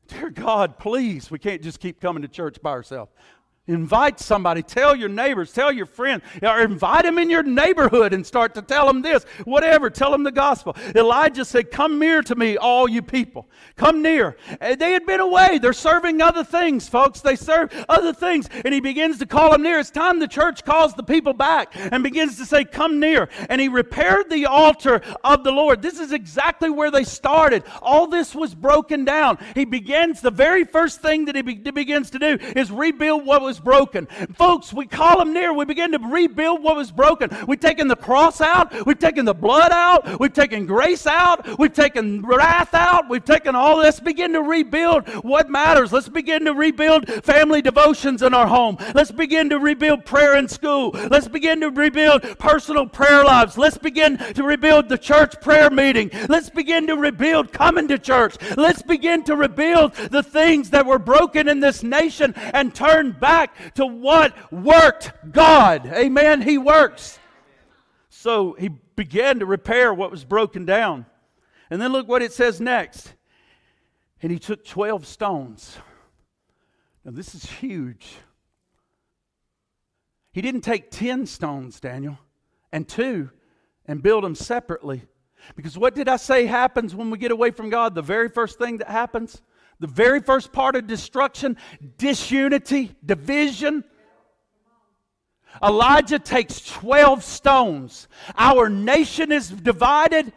Dear 0.08 0.30
God, 0.30 0.78
please, 0.78 1.30
we 1.30 1.38
can't 1.38 1.62
just 1.62 1.80
keep 1.80 2.00
coming 2.00 2.22
to 2.22 2.28
church 2.28 2.60
by 2.62 2.70
ourselves. 2.70 3.12
Invite 3.68 4.18
somebody, 4.18 4.62
tell 4.62 4.96
your 4.96 5.10
neighbors, 5.10 5.52
tell 5.52 5.70
your 5.70 5.84
friends, 5.84 6.22
or 6.42 6.62
invite 6.62 7.04
them 7.04 7.18
in 7.18 7.28
your 7.28 7.42
neighborhood 7.42 8.14
and 8.14 8.26
start 8.26 8.54
to 8.54 8.62
tell 8.62 8.86
them 8.86 9.02
this, 9.02 9.24
whatever, 9.44 9.90
tell 9.90 10.10
them 10.10 10.22
the 10.22 10.32
gospel. 10.32 10.74
Elijah 10.94 11.44
said, 11.44 11.70
Come 11.70 11.98
near 11.98 12.22
to 12.22 12.34
me, 12.34 12.56
all 12.56 12.88
you 12.88 13.02
people. 13.02 13.46
Come 13.76 14.00
near. 14.00 14.38
And 14.60 14.80
they 14.80 14.92
had 14.92 15.04
been 15.04 15.20
away. 15.20 15.58
They're 15.58 15.74
serving 15.74 16.22
other 16.22 16.44
things, 16.44 16.88
folks. 16.88 17.20
They 17.20 17.36
serve 17.36 17.70
other 17.90 18.14
things. 18.14 18.48
And 18.64 18.72
he 18.72 18.80
begins 18.80 19.18
to 19.18 19.26
call 19.26 19.52
them 19.52 19.62
near. 19.62 19.78
It's 19.78 19.90
time 19.90 20.18
the 20.18 20.28
church 20.28 20.64
calls 20.64 20.94
the 20.94 21.02
people 21.02 21.34
back 21.34 21.72
and 21.74 22.02
begins 22.02 22.38
to 22.38 22.46
say, 22.46 22.64
Come 22.64 22.98
near. 22.98 23.28
And 23.50 23.60
he 23.60 23.68
repaired 23.68 24.30
the 24.30 24.46
altar 24.46 25.02
of 25.22 25.44
the 25.44 25.52
Lord. 25.52 25.82
This 25.82 26.00
is 26.00 26.12
exactly 26.12 26.70
where 26.70 26.90
they 26.90 27.04
started. 27.04 27.64
All 27.82 28.06
this 28.06 28.34
was 28.34 28.54
broken 28.54 29.04
down. 29.04 29.38
He 29.54 29.66
begins, 29.66 30.22
the 30.22 30.30
very 30.30 30.64
first 30.64 31.02
thing 31.02 31.26
that 31.26 31.36
he 31.36 31.42
be- 31.42 31.70
begins 31.70 32.10
to 32.10 32.18
do 32.18 32.38
is 32.56 32.70
rebuild 32.70 33.26
what 33.26 33.42
was 33.42 33.57
was 33.58 33.64
broken. 33.64 34.06
Folks, 34.34 34.72
we 34.72 34.86
call 34.86 35.18
them 35.18 35.32
near. 35.32 35.52
We 35.52 35.64
begin 35.64 35.92
to 35.92 35.98
rebuild 35.98 36.62
what 36.62 36.76
was 36.76 36.90
broken. 36.90 37.30
We've 37.46 37.60
taken 37.60 37.88
the 37.88 37.96
cross 37.96 38.40
out. 38.40 38.86
We've 38.86 38.98
taken 38.98 39.24
the 39.24 39.34
blood 39.34 39.72
out. 39.72 40.20
We've 40.20 40.32
taken 40.32 40.66
grace 40.66 41.06
out. 41.06 41.58
We've 41.58 41.72
taken 41.72 42.22
wrath 42.22 42.74
out. 42.74 43.08
We've 43.08 43.24
taken 43.24 43.54
all 43.54 43.78
this. 43.78 44.00
Begin 44.00 44.32
to 44.32 44.42
rebuild 44.42 45.08
what 45.24 45.50
matters. 45.50 45.92
Let's 45.92 46.08
begin 46.08 46.44
to 46.44 46.54
rebuild 46.54 47.08
family 47.24 47.62
devotions 47.62 48.22
in 48.22 48.34
our 48.34 48.46
home. 48.46 48.76
Let's 48.94 49.10
begin 49.10 49.50
to 49.50 49.58
rebuild 49.58 50.04
prayer 50.04 50.36
in 50.36 50.48
school. 50.48 50.90
Let's 51.10 51.28
begin 51.28 51.60
to 51.60 51.70
rebuild 51.70 52.22
personal 52.38 52.86
prayer 52.86 53.24
lives. 53.24 53.58
Let's 53.58 53.78
begin 53.78 54.18
to 54.18 54.42
rebuild 54.42 54.88
the 54.88 54.98
church 54.98 55.40
prayer 55.40 55.70
meeting. 55.70 56.10
Let's 56.28 56.50
begin 56.50 56.86
to 56.88 56.96
rebuild 56.96 57.52
coming 57.52 57.88
to 57.88 57.98
church. 57.98 58.36
Let's 58.56 58.82
begin 58.82 59.24
to 59.24 59.36
rebuild 59.36 59.94
the 59.94 60.22
things 60.22 60.70
that 60.70 60.86
were 60.86 60.98
broken 60.98 61.48
in 61.48 61.60
this 61.60 61.82
nation 61.82 62.34
and 62.36 62.74
turn 62.74 63.12
back 63.12 63.47
back 63.54 63.74
to 63.74 63.86
what 63.86 64.52
worked 64.52 65.12
God. 65.30 65.86
Amen. 65.86 66.42
He 66.42 66.58
works. 66.58 67.18
So 68.08 68.54
he 68.58 68.68
began 68.68 69.38
to 69.40 69.46
repair 69.46 69.92
what 69.94 70.10
was 70.10 70.24
broken 70.24 70.64
down. 70.64 71.06
And 71.70 71.80
then 71.80 71.92
look 71.92 72.08
what 72.08 72.22
it 72.22 72.32
says 72.32 72.60
next. 72.60 73.14
And 74.22 74.32
he 74.32 74.38
took 74.38 74.64
12 74.64 75.06
stones. 75.06 75.78
Now, 77.04 77.12
this 77.12 77.34
is 77.34 77.44
huge. 77.44 78.16
He 80.32 80.42
didn't 80.42 80.62
take 80.62 80.90
10 80.90 81.26
stones, 81.26 81.80
Daniel, 81.80 82.18
and 82.72 82.88
two, 82.88 83.30
and 83.86 84.02
build 84.02 84.24
them 84.24 84.34
separately. 84.34 85.02
Because 85.56 85.78
what 85.78 85.94
did 85.94 86.08
I 86.08 86.16
say 86.16 86.46
happens 86.46 86.94
when 86.94 87.10
we 87.10 87.18
get 87.18 87.30
away 87.30 87.50
from 87.50 87.70
God? 87.70 87.94
The 87.94 88.02
very 88.02 88.28
first 88.28 88.58
thing 88.58 88.78
that 88.78 88.88
happens 88.88 89.40
the 89.80 89.86
very 89.86 90.20
first 90.20 90.52
part 90.52 90.76
of 90.76 90.86
destruction 90.86 91.56
disunity, 91.96 92.94
division. 93.04 93.84
Elijah 95.62 96.18
takes 96.18 96.60
12 96.60 97.24
stones. 97.24 98.08
Our 98.36 98.68
nation 98.68 99.32
is 99.32 99.48
divided. 99.48 100.32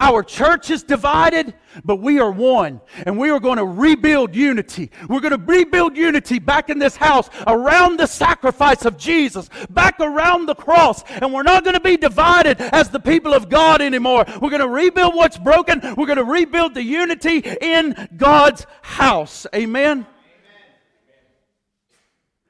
Our 0.00 0.22
church 0.22 0.70
is 0.70 0.82
divided, 0.82 1.52
but 1.84 1.96
we 1.96 2.18
are 2.20 2.30
one. 2.30 2.80
And 3.04 3.18
we 3.18 3.28
are 3.28 3.38
going 3.38 3.58
to 3.58 3.64
rebuild 3.66 4.34
unity. 4.34 4.90
We're 5.08 5.20
going 5.20 5.38
to 5.38 5.44
rebuild 5.44 5.94
unity 5.94 6.38
back 6.38 6.70
in 6.70 6.78
this 6.78 6.96
house 6.96 7.28
around 7.46 7.98
the 7.98 8.06
sacrifice 8.06 8.86
of 8.86 8.96
Jesus, 8.96 9.50
back 9.68 10.00
around 10.00 10.46
the 10.46 10.54
cross. 10.54 11.04
And 11.08 11.34
we're 11.34 11.42
not 11.42 11.64
going 11.64 11.74
to 11.74 11.80
be 11.80 11.98
divided 11.98 12.60
as 12.60 12.88
the 12.88 12.98
people 12.98 13.34
of 13.34 13.50
God 13.50 13.82
anymore. 13.82 14.24
We're 14.40 14.50
going 14.50 14.60
to 14.62 14.68
rebuild 14.68 15.14
what's 15.14 15.36
broken. 15.36 15.80
We're 15.96 16.06
going 16.06 16.16
to 16.16 16.24
rebuild 16.24 16.74
the 16.74 16.82
unity 16.82 17.38
in 17.60 18.08
God's 18.16 18.66
house. 18.80 19.46
Amen. 19.54 20.06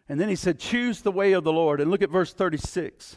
And 0.09 0.21
then 0.21 0.29
he 0.29 0.37
said, 0.37 0.61
Choose 0.61 1.03
the 1.03 1.13
way 1.13 1.33
of 1.33 1.43
the 1.43 1.53
Lord. 1.53 1.81
And 1.81 1.91
look 1.91 2.03
at 2.03 2.11
verse 2.11 2.33
36 2.33 3.17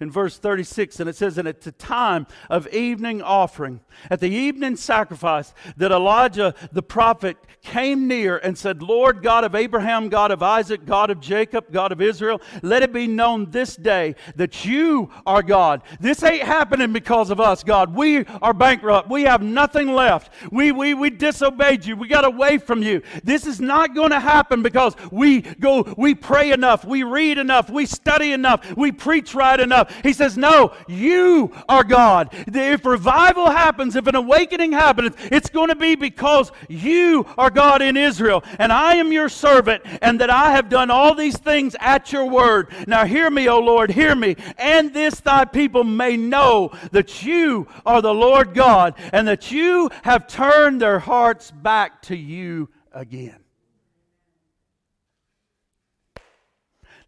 in 0.00 0.10
verse 0.10 0.38
36, 0.38 1.00
and 1.00 1.08
it 1.08 1.16
says, 1.16 1.38
And 1.38 1.48
at 1.48 1.60
the 1.60 1.72
time 1.72 2.26
of 2.50 2.66
evening 2.68 3.22
offering, 3.22 3.80
at 4.10 4.20
the 4.20 4.30
evening 4.30 4.76
sacrifice, 4.76 5.54
that 5.76 5.92
Elijah 5.92 6.54
the 6.72 6.82
prophet 6.82 7.36
came 7.62 8.08
near 8.08 8.38
and 8.38 8.58
said, 8.58 8.82
Lord 8.82 9.22
God 9.22 9.44
of 9.44 9.54
Abraham, 9.54 10.08
God 10.08 10.30
of 10.30 10.42
Isaac, 10.42 10.84
God 10.84 11.10
of 11.10 11.20
Jacob, 11.20 11.72
God 11.72 11.92
of 11.92 12.00
Israel, 12.00 12.40
let 12.62 12.82
it 12.82 12.92
be 12.92 13.06
known 13.06 13.50
this 13.50 13.76
day 13.76 14.16
that 14.36 14.64
you 14.64 15.10
are 15.24 15.42
God. 15.42 15.82
This 16.00 16.22
ain't 16.22 16.42
happening 16.42 16.92
because 16.92 17.30
of 17.30 17.40
us, 17.40 17.62
God. 17.62 17.94
We 17.94 18.24
are 18.42 18.52
bankrupt. 18.52 19.08
We 19.08 19.22
have 19.22 19.42
nothing 19.42 19.92
left. 19.92 20.32
We, 20.50 20.72
we, 20.72 20.94
we 20.94 21.10
disobeyed 21.10 21.84
you. 21.84 21.96
We 21.96 22.08
got 22.08 22.24
away 22.24 22.58
from 22.58 22.82
you. 22.82 23.02
This 23.22 23.46
is 23.46 23.60
not 23.60 23.94
going 23.94 24.10
to 24.10 24.20
happen 24.20 24.62
because 24.62 24.96
we 25.10 25.42
go, 25.42 25.94
we 25.96 26.14
pray 26.14 26.52
enough, 26.52 26.84
we 26.84 27.02
read 27.02 27.38
enough, 27.38 27.70
we 27.70 27.86
study 27.86 28.32
enough, 28.32 28.76
we 28.76 28.92
preach 28.92 29.34
right 29.34 29.58
enough. 29.58 29.81
He 30.02 30.12
says, 30.12 30.36
No, 30.36 30.72
you 30.86 31.52
are 31.68 31.84
God. 31.84 32.30
If 32.32 32.84
revival 32.84 33.50
happens, 33.50 33.96
if 33.96 34.06
an 34.06 34.16
awakening 34.16 34.72
happens, 34.72 35.14
it's 35.30 35.50
going 35.50 35.68
to 35.68 35.76
be 35.76 35.94
because 35.94 36.52
you 36.68 37.26
are 37.38 37.50
God 37.50 37.82
in 37.82 37.96
Israel, 37.96 38.44
and 38.58 38.72
I 38.72 38.94
am 38.96 39.12
your 39.12 39.28
servant, 39.28 39.82
and 40.00 40.20
that 40.20 40.30
I 40.30 40.52
have 40.52 40.68
done 40.68 40.90
all 40.90 41.14
these 41.14 41.38
things 41.38 41.76
at 41.80 42.12
your 42.12 42.26
word. 42.26 42.72
Now 42.86 43.04
hear 43.04 43.30
me, 43.30 43.48
O 43.48 43.58
Lord, 43.58 43.90
hear 43.90 44.14
me, 44.14 44.36
and 44.58 44.92
this 44.92 45.20
thy 45.20 45.44
people 45.44 45.84
may 45.84 46.16
know 46.16 46.72
that 46.92 47.22
you 47.22 47.66
are 47.84 48.02
the 48.02 48.14
Lord 48.14 48.54
God, 48.54 48.94
and 49.12 49.26
that 49.28 49.50
you 49.50 49.90
have 50.02 50.26
turned 50.26 50.80
their 50.80 50.98
hearts 50.98 51.50
back 51.50 52.02
to 52.02 52.16
you 52.16 52.68
again. 52.92 53.41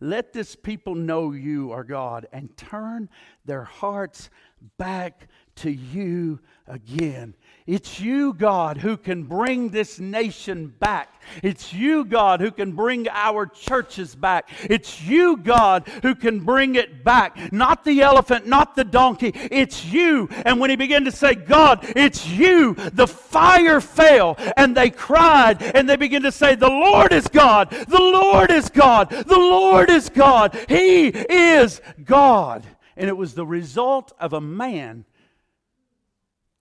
Let 0.05 0.35
this 0.35 0.55
people 0.55 0.95
know 0.95 1.33
you 1.33 1.73
are 1.73 1.83
God 1.83 2.27
and 2.31 2.55
turn 2.59 3.09
their 3.47 3.65
hearts 3.65 4.29
back 4.77 5.29
to 5.57 5.71
you 5.71 6.41
again. 6.67 7.35
It's 7.67 7.99
you, 7.99 8.35
God, 8.35 8.77
who 8.77 8.99
can 8.99 9.23
bring 9.23 9.71
this 9.71 9.99
nation 9.99 10.67
back. 10.67 11.09
It's 11.43 11.73
you, 11.73 12.05
God, 12.05 12.43
who 12.43 12.51
can 12.51 12.73
bring 12.73 13.09
our 13.09 13.47
churches 13.47 14.15
back. 14.15 14.51
It's 14.65 15.01
you, 15.01 15.39
God, 15.39 15.89
who 16.03 16.15
can 16.15 16.41
bring 16.41 16.75
it 16.75 17.03
back. 17.03 17.55
Not 17.55 17.83
the 17.83 18.03
elephant, 18.03 18.47
not 18.47 18.77
the 18.77 18.85
donkey. 18.85 19.33
It's 19.35 19.83
you. 19.83 20.29
And 20.45 20.61
when 20.61 20.69
he 20.69 20.77
began 20.77 21.07
to 21.07 21.11
say, 21.11 21.35
God, 21.35 21.91
it's 21.97 22.29
you, 22.29 22.75
the 22.75 23.07
fire 23.07 23.81
fell 23.81 24.37
and 24.59 24.77
they 24.77 24.91
cried 24.91 25.63
and 25.63 25.89
they 25.89 25.97
began 25.97 26.21
to 26.25 26.33
say, 26.33 26.57
The 26.57 26.69
Lord 26.69 27.15
is 27.15 27.29
God. 27.29 27.71
The 27.71 27.99
Lord 27.99 28.51
is 28.51 28.69
God. 28.69 29.09
The 29.09 29.39
Lord 29.39 29.89
is 29.89 30.11
God. 30.11 30.55
He 30.69 31.07
is 31.07 31.81
God. 32.05 32.67
And 32.95 33.09
it 33.09 33.17
was 33.17 33.33
the 33.33 33.47
result 33.47 34.13
of 34.21 34.35
a 34.35 34.41
man 34.41 35.07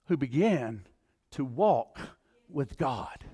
who 0.06 0.16
began 0.16 0.82
to 1.34 1.44
walk 1.44 1.98
with 2.48 2.76
God. 2.76 3.24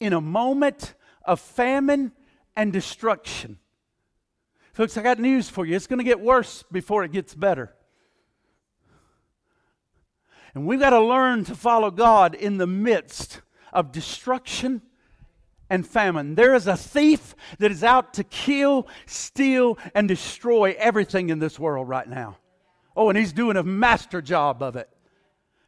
in 0.00 0.12
a 0.12 0.20
moment 0.20 0.94
of 1.24 1.40
famine 1.40 2.12
and 2.56 2.72
destruction. 2.72 3.58
Folks, 4.72 4.96
I 4.96 5.02
got 5.02 5.18
news 5.18 5.48
for 5.48 5.66
you. 5.66 5.74
It's 5.74 5.86
going 5.86 5.98
to 5.98 6.04
get 6.04 6.20
worse 6.20 6.64
before 6.70 7.04
it 7.04 7.12
gets 7.12 7.34
better. 7.34 7.74
And 10.54 10.66
we've 10.66 10.80
got 10.80 10.90
to 10.90 11.00
learn 11.00 11.44
to 11.44 11.54
follow 11.54 11.90
God 11.90 12.34
in 12.34 12.58
the 12.58 12.66
midst 12.66 13.42
of 13.72 13.92
destruction 13.92 14.82
and 15.68 15.86
famine. 15.86 16.36
There 16.36 16.54
is 16.54 16.66
a 16.66 16.76
thief 16.76 17.34
that 17.58 17.70
is 17.70 17.84
out 17.84 18.14
to 18.14 18.24
kill, 18.24 18.88
steal, 19.06 19.78
and 19.94 20.08
destroy 20.08 20.74
everything 20.78 21.28
in 21.28 21.38
this 21.38 21.58
world 21.58 21.88
right 21.88 22.08
now. 22.08 22.38
Oh, 22.98 23.08
and 23.10 23.16
he's 23.16 23.32
doing 23.32 23.56
a 23.56 23.62
master 23.62 24.20
job 24.20 24.60
of 24.60 24.74
it. 24.74 24.90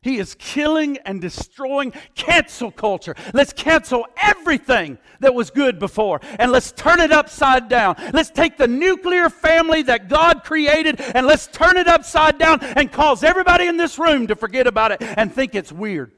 He 0.03 0.18
is 0.18 0.35
killing 0.35 0.99
and 1.05 1.20
destroying 1.20 1.93
cancel 2.16 2.72
culture. 2.72 3.14
Let's 3.33 3.53
cancel 3.53 4.07
everything 4.20 4.99
that 5.20 5.33
was 5.33 5.51
good 5.51 5.78
before 5.78 6.20
and 6.39 6.51
let's 6.51 6.72
turn 6.72 7.01
it 7.01 7.12
upside 7.12 7.68
down. 7.68 7.95
Let's 8.12 8.31
take 8.31 8.57
the 8.57 8.66
nuclear 8.66 9.31
family 9.31 9.83
that 9.83 10.09
God 10.09 10.43
created 10.43 11.01
and 11.01 11.24
let's 11.24 11.47
turn 11.47 11.76
it 11.76 11.87
upside 11.87 12.39
down 12.39 12.61
and 12.62 12.91
cause 12.91 13.22
everybody 13.22 13.66
in 13.66 13.76
this 13.76 13.97
room 13.97 14.26
to 14.26 14.35
forget 14.35 14.66
about 14.66 14.91
it 14.91 15.03
and 15.03 15.33
think 15.33 15.55
it's 15.55 15.70
weird. 15.70 16.11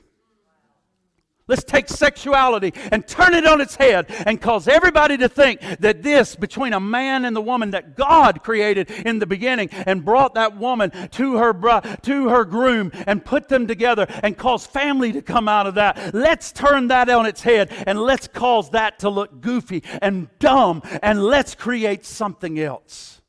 Let's 1.48 1.64
take 1.64 1.88
sexuality 1.88 2.72
and 2.92 3.06
turn 3.06 3.34
it 3.34 3.46
on 3.46 3.60
its 3.60 3.74
head 3.74 4.06
and 4.26 4.40
cause 4.40 4.68
everybody 4.68 5.16
to 5.18 5.28
think 5.28 5.60
that 5.80 6.02
this, 6.02 6.36
between 6.36 6.72
a 6.72 6.78
man 6.80 7.24
and 7.24 7.34
the 7.34 7.40
woman 7.40 7.72
that 7.72 7.96
God 7.96 8.44
created 8.44 8.90
in 8.90 9.18
the 9.18 9.26
beginning 9.26 9.68
and 9.72 10.04
brought 10.04 10.34
that 10.34 10.56
woman 10.56 10.90
to 11.10 11.36
her, 11.36 11.98
to 12.02 12.28
her 12.28 12.44
groom 12.44 12.92
and 13.06 13.24
put 13.24 13.48
them 13.48 13.66
together 13.66 14.06
and 14.22 14.38
cause 14.38 14.66
family 14.66 15.12
to 15.12 15.22
come 15.22 15.48
out 15.48 15.66
of 15.66 15.74
that. 15.74 16.14
Let's 16.14 16.52
turn 16.52 16.88
that 16.88 17.08
on 17.08 17.26
its 17.26 17.42
head 17.42 17.72
and 17.86 17.98
let's 17.98 18.28
cause 18.28 18.70
that 18.70 19.00
to 19.00 19.10
look 19.10 19.40
goofy 19.40 19.82
and 20.00 20.28
dumb 20.38 20.82
and 21.02 21.24
let's 21.24 21.56
create 21.56 22.04
something 22.04 22.58
else 22.58 23.20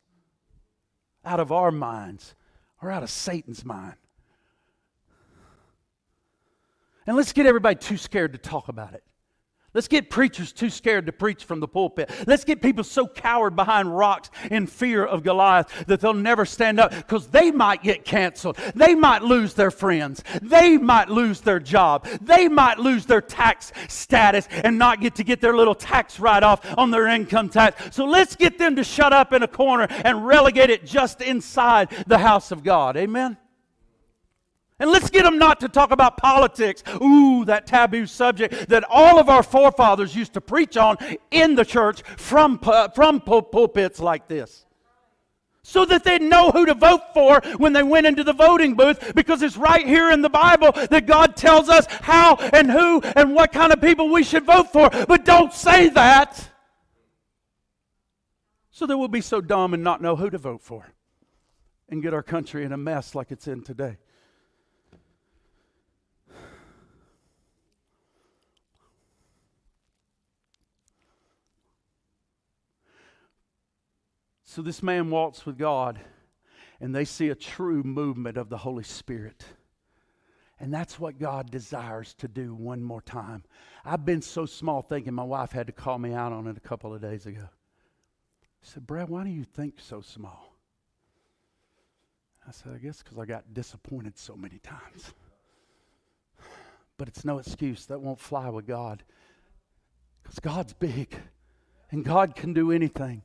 out 1.26 1.40
of 1.40 1.52
our 1.52 1.72
minds 1.72 2.36
or 2.82 2.92
out 2.92 3.02
of 3.02 3.10
Satan's 3.10 3.66
mind. 3.66 3.96
And 7.06 7.16
let's 7.16 7.34
get 7.34 7.46
everybody 7.46 7.76
too 7.76 7.98
scared 7.98 8.34
to 8.34 8.40
talk 8.40 8.68
about 8.68 8.94
it. 8.94 9.04
Let's 9.74 9.88
get 9.88 10.12
preachers 10.12 10.54
too 10.54 10.70
scared 10.70 11.08
to 11.08 11.12
preach 11.12 11.46
from 11.46 11.60
the 11.60 11.68
pulpit. 11.68 12.12
Let's 12.28 12.44
get 12.44 12.62
people 12.62 12.84
so 12.84 13.08
cowered 13.08 13.56
behind 13.56 13.96
rocks 13.96 14.30
in 14.52 14.68
fear 14.68 15.04
of 15.04 15.24
Goliath 15.24 15.88
that 15.88 16.00
they'll 16.00 16.14
never 16.14 16.46
stand 16.46 16.80
up 16.80 16.92
because 16.92 17.28
they 17.28 17.50
might 17.50 17.82
get 17.82 18.06
canceled. 18.06 18.58
They 18.76 18.94
might 18.94 19.24
lose 19.24 19.56
their 19.56 19.72
friends. 19.72 20.24
They 20.44 20.78
might 20.78 21.10
lose 21.10 21.42
their 21.42 21.60
job. 21.60 22.06
They 22.22 22.48
might 22.48 22.78
lose 22.78 23.08
their 23.08 23.22
tax 23.22 23.72
status 23.88 24.48
and 24.52 24.78
not 24.78 25.02
get 25.02 25.16
to 25.16 25.24
get 25.24 25.42
their 25.42 25.56
little 25.56 25.76
tax 25.76 26.20
write 26.20 26.44
off 26.44 26.62
on 26.78 26.92
their 26.92 27.08
income 27.08 27.50
tax. 27.50 27.96
So 27.96 28.06
let's 28.06 28.36
get 28.36 28.60
them 28.60 28.76
to 28.76 28.84
shut 28.84 29.12
up 29.12 29.34
in 29.34 29.42
a 29.42 29.48
corner 29.48 29.88
and 29.90 30.28
relegate 30.28 30.70
it 30.70 30.86
just 30.86 31.20
inside 31.20 31.90
the 32.06 32.20
house 32.20 32.52
of 32.52 32.64
God. 32.64 32.96
Amen? 32.96 33.38
And 34.80 34.90
let's 34.90 35.10
get 35.10 35.24
them 35.24 35.38
not 35.38 35.60
to 35.60 35.70
talk 35.70 35.92
about 35.92 36.18
politics. 36.18 36.84
Ooh, 37.02 37.46
that 37.46 37.68
taboo 37.68 38.06
subject 38.06 38.70
that 38.70 38.84
all 38.90 39.20
of 39.20 39.30
our 39.30 39.44
forefathers 39.44 40.16
used 40.16 40.34
to 40.34 40.42
preach 40.42 40.78
on 40.78 40.98
in 41.32 41.56
the 41.56 41.64
church 41.64 42.02
from, 42.18 42.60
from 42.96 43.22
pulpits 43.22 44.00
like 44.00 44.28
this. 44.28 44.66
So 45.66 45.86
that 45.86 46.04
they'd 46.04 46.22
know 46.22 46.52
who 46.52 46.66
to 46.66 46.74
vote 46.74 47.14
for 47.14 47.40
when 47.56 47.72
they 47.72 47.84
went 47.84 48.06
into 48.06 48.26
the 48.26 48.34
voting 48.34 48.74
booth, 48.74 49.14
because 49.16 49.42
it's 49.42 49.56
right 49.56 49.88
here 49.88 50.12
in 50.12 50.22
the 50.22 50.30
Bible 50.30 50.74
that 50.74 51.06
God 51.06 51.38
tells 51.38 51.70
us 51.70 51.86
how 52.02 52.36
and 52.36 52.70
who 52.70 53.00
and 53.02 53.34
what 53.34 53.54
kind 53.54 53.72
of 53.72 53.80
people 53.80 54.10
we 54.10 54.24
should 54.24 54.44
vote 54.44 54.74
for. 54.74 54.90
But 54.90 55.24
don't 55.24 55.54
say 55.54 55.88
that. 55.90 56.50
So 58.72 58.86
that 58.88 58.98
we'll 58.98 59.08
be 59.08 59.22
so 59.22 59.40
dumb 59.40 59.74
and 59.74 59.84
not 59.84 60.02
know 60.02 60.18
who 60.18 60.30
to 60.30 60.38
vote 60.38 60.62
for 60.62 60.94
and 61.88 62.02
get 62.02 62.14
our 62.14 62.24
country 62.24 62.66
in 62.66 62.74
a 62.74 62.78
mess 62.78 63.16
like 63.16 63.32
it's 63.32 63.48
in 63.48 63.62
today. 63.62 63.98
So 74.54 74.62
this 74.62 74.84
man 74.84 75.10
walks 75.10 75.48
with 75.48 75.58
God, 75.58 76.00
and 76.80 76.94
they 76.94 77.06
see 77.06 77.30
a 77.30 77.36
true 77.36 77.82
movement 77.82 78.38
of 78.38 78.50
the 78.50 78.58
Holy 78.60 78.84
Spirit. 78.84 79.44
And 80.60 80.72
that's 80.72 81.00
what 81.00 81.18
God 81.18 81.50
desires 81.50 82.14
to 82.20 82.28
do 82.28 82.54
one 82.54 82.84
more 82.84 83.02
time. 83.02 83.46
I've 83.84 84.06
been 84.06 84.22
so 84.22 84.46
small 84.46 84.84
thinking 84.84 85.16
my 85.16 85.24
wife 85.24 85.54
had 85.54 85.66
to 85.66 85.74
call 85.74 85.98
me 85.98 86.14
out 86.14 86.32
on 86.32 86.46
it 86.46 86.56
a 86.56 86.60
couple 86.60 86.94
of 86.94 87.02
days 87.02 87.26
ago. 87.26 87.50
She 88.62 88.70
said, 88.70 88.86
Brad, 88.86 89.10
why 89.10 89.24
do 89.24 89.32
you 89.32 89.44
think 89.44 89.80
so 89.80 90.02
small? 90.02 90.54
I 92.48 92.52
said, 92.52 92.74
I 92.76 92.78
guess 92.78 93.02
because 93.02 93.18
I 93.18 93.26
got 93.26 93.56
disappointed 93.56 94.20
so 94.20 94.36
many 94.36 94.60
times. 94.60 95.16
But 97.00 97.08
it's 97.08 97.26
no 97.26 97.40
excuse. 97.40 97.88
That 97.88 98.02
won't 98.02 98.20
fly 98.20 98.50
with 98.50 98.68
God. 98.68 99.02
Because 100.22 100.38
God's 100.38 100.74
big 100.74 101.16
and 101.90 102.06
God 102.06 102.36
can 102.36 102.54
do 102.54 102.72
anything. 102.72 103.24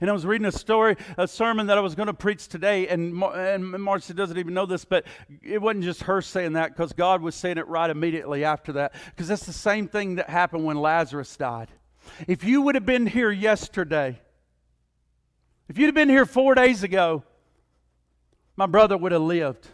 And 0.00 0.08
I 0.08 0.12
was 0.12 0.24
reading 0.24 0.46
a 0.46 0.52
story, 0.52 0.96
a 1.16 1.26
sermon 1.26 1.66
that 1.66 1.78
I 1.78 1.80
was 1.80 1.96
going 1.96 2.06
to 2.06 2.14
preach 2.14 2.46
today, 2.46 2.86
and, 2.86 3.12
Mar- 3.12 3.34
and 3.34 3.64
Marcia 3.64 4.14
doesn't 4.14 4.38
even 4.38 4.54
know 4.54 4.66
this, 4.66 4.84
but 4.84 5.04
it 5.42 5.60
wasn't 5.60 5.84
just 5.84 6.04
her 6.04 6.22
saying 6.22 6.52
that 6.52 6.76
because 6.76 6.92
God 6.92 7.20
was 7.20 7.34
saying 7.34 7.58
it 7.58 7.66
right 7.66 7.90
immediately 7.90 8.44
after 8.44 8.72
that. 8.74 8.94
Because 9.06 9.26
that's 9.26 9.46
the 9.46 9.52
same 9.52 9.88
thing 9.88 10.16
that 10.16 10.30
happened 10.30 10.64
when 10.64 10.76
Lazarus 10.76 11.36
died. 11.36 11.68
If 12.28 12.44
you 12.44 12.62
would 12.62 12.76
have 12.76 12.86
been 12.86 13.06
here 13.06 13.30
yesterday, 13.30 14.20
if 15.68 15.78
you'd 15.78 15.86
have 15.86 15.94
been 15.94 16.08
here 16.08 16.26
four 16.26 16.54
days 16.54 16.82
ago, 16.84 17.24
my 18.56 18.66
brother 18.66 18.96
would 18.96 19.12
have 19.12 19.22
lived. 19.22 19.68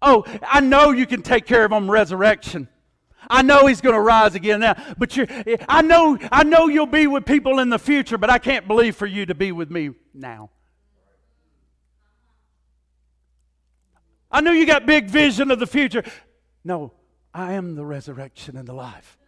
Oh, 0.00 0.24
I 0.42 0.60
know 0.60 0.90
you 0.90 1.06
can 1.06 1.22
take 1.22 1.46
care 1.46 1.64
of 1.64 1.70
him 1.70 1.90
resurrection. 1.90 2.68
I 3.28 3.42
know 3.42 3.66
he's 3.66 3.80
going 3.80 3.94
to 3.94 4.00
rise 4.00 4.34
again 4.34 4.60
now, 4.60 4.74
but 4.98 5.16
you 5.16 5.26
I 5.68 5.82
know 5.82 6.18
I 6.30 6.44
know 6.44 6.68
you'll 6.68 6.86
be 6.86 7.06
with 7.06 7.24
people 7.24 7.58
in 7.58 7.70
the 7.70 7.78
future, 7.78 8.18
but 8.18 8.30
I 8.30 8.38
can't 8.38 8.66
believe 8.66 8.96
for 8.96 9.06
you 9.06 9.26
to 9.26 9.34
be 9.34 9.52
with 9.52 9.70
me 9.70 9.90
now. 10.14 10.50
I 14.30 14.40
know 14.40 14.52
you 14.52 14.66
got 14.66 14.86
big 14.86 15.10
vision 15.10 15.50
of 15.50 15.58
the 15.58 15.66
future. 15.66 16.02
No, 16.64 16.92
I 17.34 17.52
am 17.52 17.74
the 17.74 17.84
resurrection 17.84 18.56
and 18.56 18.66
the 18.66 18.72
life. 18.72 19.18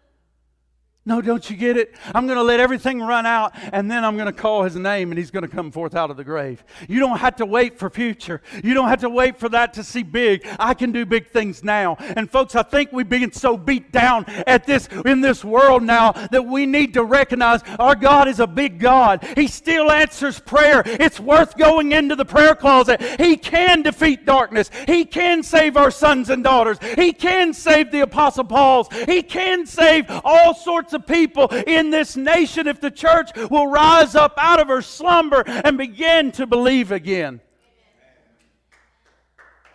No, 1.07 1.21
don't 1.21 1.51
you 1.51 1.57
get 1.57 1.77
it? 1.77 1.95
I'm 2.15 2.27
going 2.27 2.39
to 2.39 2.43
let 2.43 2.61
everything 2.61 2.99
run 2.99 3.27
out 3.27 3.53
and 3.55 3.91
then 3.91 4.07
I'm 4.07 4.17
going 4.17 4.27
to 4.27 4.33
call 4.33 4.63
his 4.63 4.75
name 4.75 5.13
and 5.13 5.19
he's 5.19 5.31
going 5.31 5.43
to 5.43 5.55
come 5.55 5.71
forth 5.71 5.95
out 5.95 6.11
of 6.11 6.17
the 6.17 6.25
grave. 6.25 6.65
You 6.89 6.99
don't 6.99 7.19
have 7.19 7.37
to 7.37 7.47
wait 7.47 7.79
for 7.79 7.91
future. 7.91 8.41
You 8.63 8.73
don't 8.73 8.89
have 8.89 9.01
to 9.01 9.11
wait 9.11 9.39
for 9.39 9.51
that 9.51 9.75
to 9.75 9.85
see 9.85 10.03
big. 10.03 10.47
I 10.59 10.73
can 10.73 10.93
do 10.93 11.05
big 11.05 11.29
things 11.29 11.63
now. 11.63 11.97
And 11.99 12.31
folks, 12.31 12.55
I 12.55 12.63
think 12.63 12.91
we've 12.91 13.07
been 13.07 13.33
so 13.33 13.59
beat 13.59 13.93
down 13.93 14.25
at 14.47 14.65
this 14.65 14.89
in 15.05 15.21
this 15.21 15.45
world 15.45 15.83
now 15.83 16.13
that 16.13 16.47
we 16.47 16.65
need 16.65 16.95
to 16.95 17.05
recognize 17.05 17.61
our 17.79 17.95
God 17.95 18.27
is 18.27 18.41
a 18.41 18.47
big 18.47 18.81
God. 18.81 19.23
He 19.37 19.47
still 19.47 19.93
answers 19.93 20.41
prayer. 20.41 20.83
It's 20.87 21.21
worth 21.21 21.59
going 21.59 21.93
into 21.93 22.17
the 22.17 22.25
prayer 22.25 22.55
closet. 22.55 23.03
He 23.21 23.37
can 23.37 23.83
defeat 23.83 24.25
darkness. 24.25 24.71
He 24.87 25.05
can 25.05 25.43
save 25.43 25.77
our 25.77 25.91
sons 25.91 26.31
and 26.31 26.43
daughters. 26.43 26.79
He 26.97 27.13
can 27.13 27.53
save 27.53 27.91
the 27.91 28.01
apostle 28.01 28.45
Paul's. 28.45 28.89
He 29.07 29.23
can 29.23 29.67
save 29.67 30.07
all 30.25 30.55
sorts 30.55 30.94
of 30.95 31.07
people 31.07 31.49
in 31.49 31.91
this 31.91 32.17
nation 32.17 32.67
if 32.67 32.81
the 32.81 32.91
church 32.91 33.31
will 33.51 33.67
rise 33.67 34.15
up 34.15 34.35
out 34.39 34.61
of 34.61 34.69
her 34.69 34.81
slumber 34.83 35.43
and 35.47 35.77
begin 35.77 36.33
to 36.33 36.47
believe 36.47 36.91
again. 36.93 37.41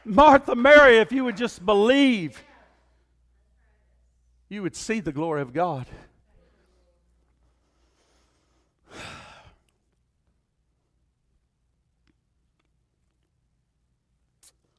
Martha, 0.05 0.55
Mary, 0.55 0.97
if 0.97 1.11
you 1.11 1.23
would 1.25 1.37
just 1.37 1.63
believe, 1.63 2.43
you 4.47 4.63
would 4.63 4.75
see 4.75 4.99
the 4.99 5.11
glory 5.11 5.41
of 5.41 5.53
God. 5.53 5.85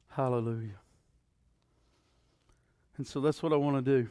Hallelujah. 0.09 0.79
And 2.97 3.07
so 3.07 3.21
that's 3.21 3.41
what 3.41 3.53
I 3.53 3.55
want 3.55 3.77
to 3.77 3.81
do. 3.81 4.09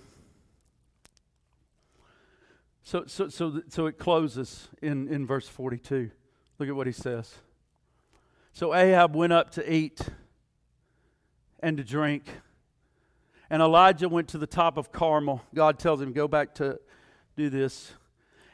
So, 2.91 3.05
so, 3.07 3.29
so, 3.29 3.63
so 3.69 3.87
it 3.87 3.99
closes 3.99 4.69
in, 4.83 5.07
in 5.07 5.25
verse 5.25 5.47
42. 5.47 6.11
Look 6.59 6.69
at 6.69 6.75
what 6.75 6.89
he 6.89 6.93
says. 6.93 7.33
So 8.53 8.75
Ahab 8.75 9.15
went 9.15 9.33
up 9.33 9.51
to 9.53 9.73
eat 9.73 10.01
and 11.61 11.77
to 11.77 11.85
drink. 11.85 12.25
And 13.49 13.63
Elijah 13.63 14.09
went 14.09 14.27
to 14.31 14.39
the 14.39 14.47
top 14.49 14.77
of 14.77 14.91
Carmel. 14.91 15.41
God 15.55 15.79
tells 15.79 16.03
him, 16.03 16.13
Go 16.13 16.27
back 16.27 16.53
to 16.57 16.81
do 17.37 17.49
this. 17.49 17.93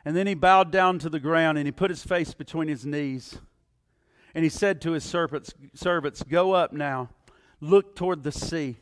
And 0.04 0.14
then 0.14 0.26
he 0.26 0.34
bowed 0.34 0.70
down 0.70 0.98
to 0.98 1.08
the 1.08 1.18
ground 1.18 1.56
and 1.56 1.66
he 1.66 1.72
put 1.72 1.88
his 1.88 2.04
face 2.04 2.34
between 2.34 2.68
his 2.68 2.84
knees. 2.84 3.38
And 4.34 4.44
he 4.44 4.50
said 4.50 4.82
to 4.82 4.92
his 4.92 5.04
servants, 5.04 5.54
servants 5.72 6.22
Go 6.22 6.52
up 6.52 6.74
now, 6.74 7.08
look 7.62 7.96
toward 7.96 8.22
the 8.22 8.32
sea. 8.32 8.76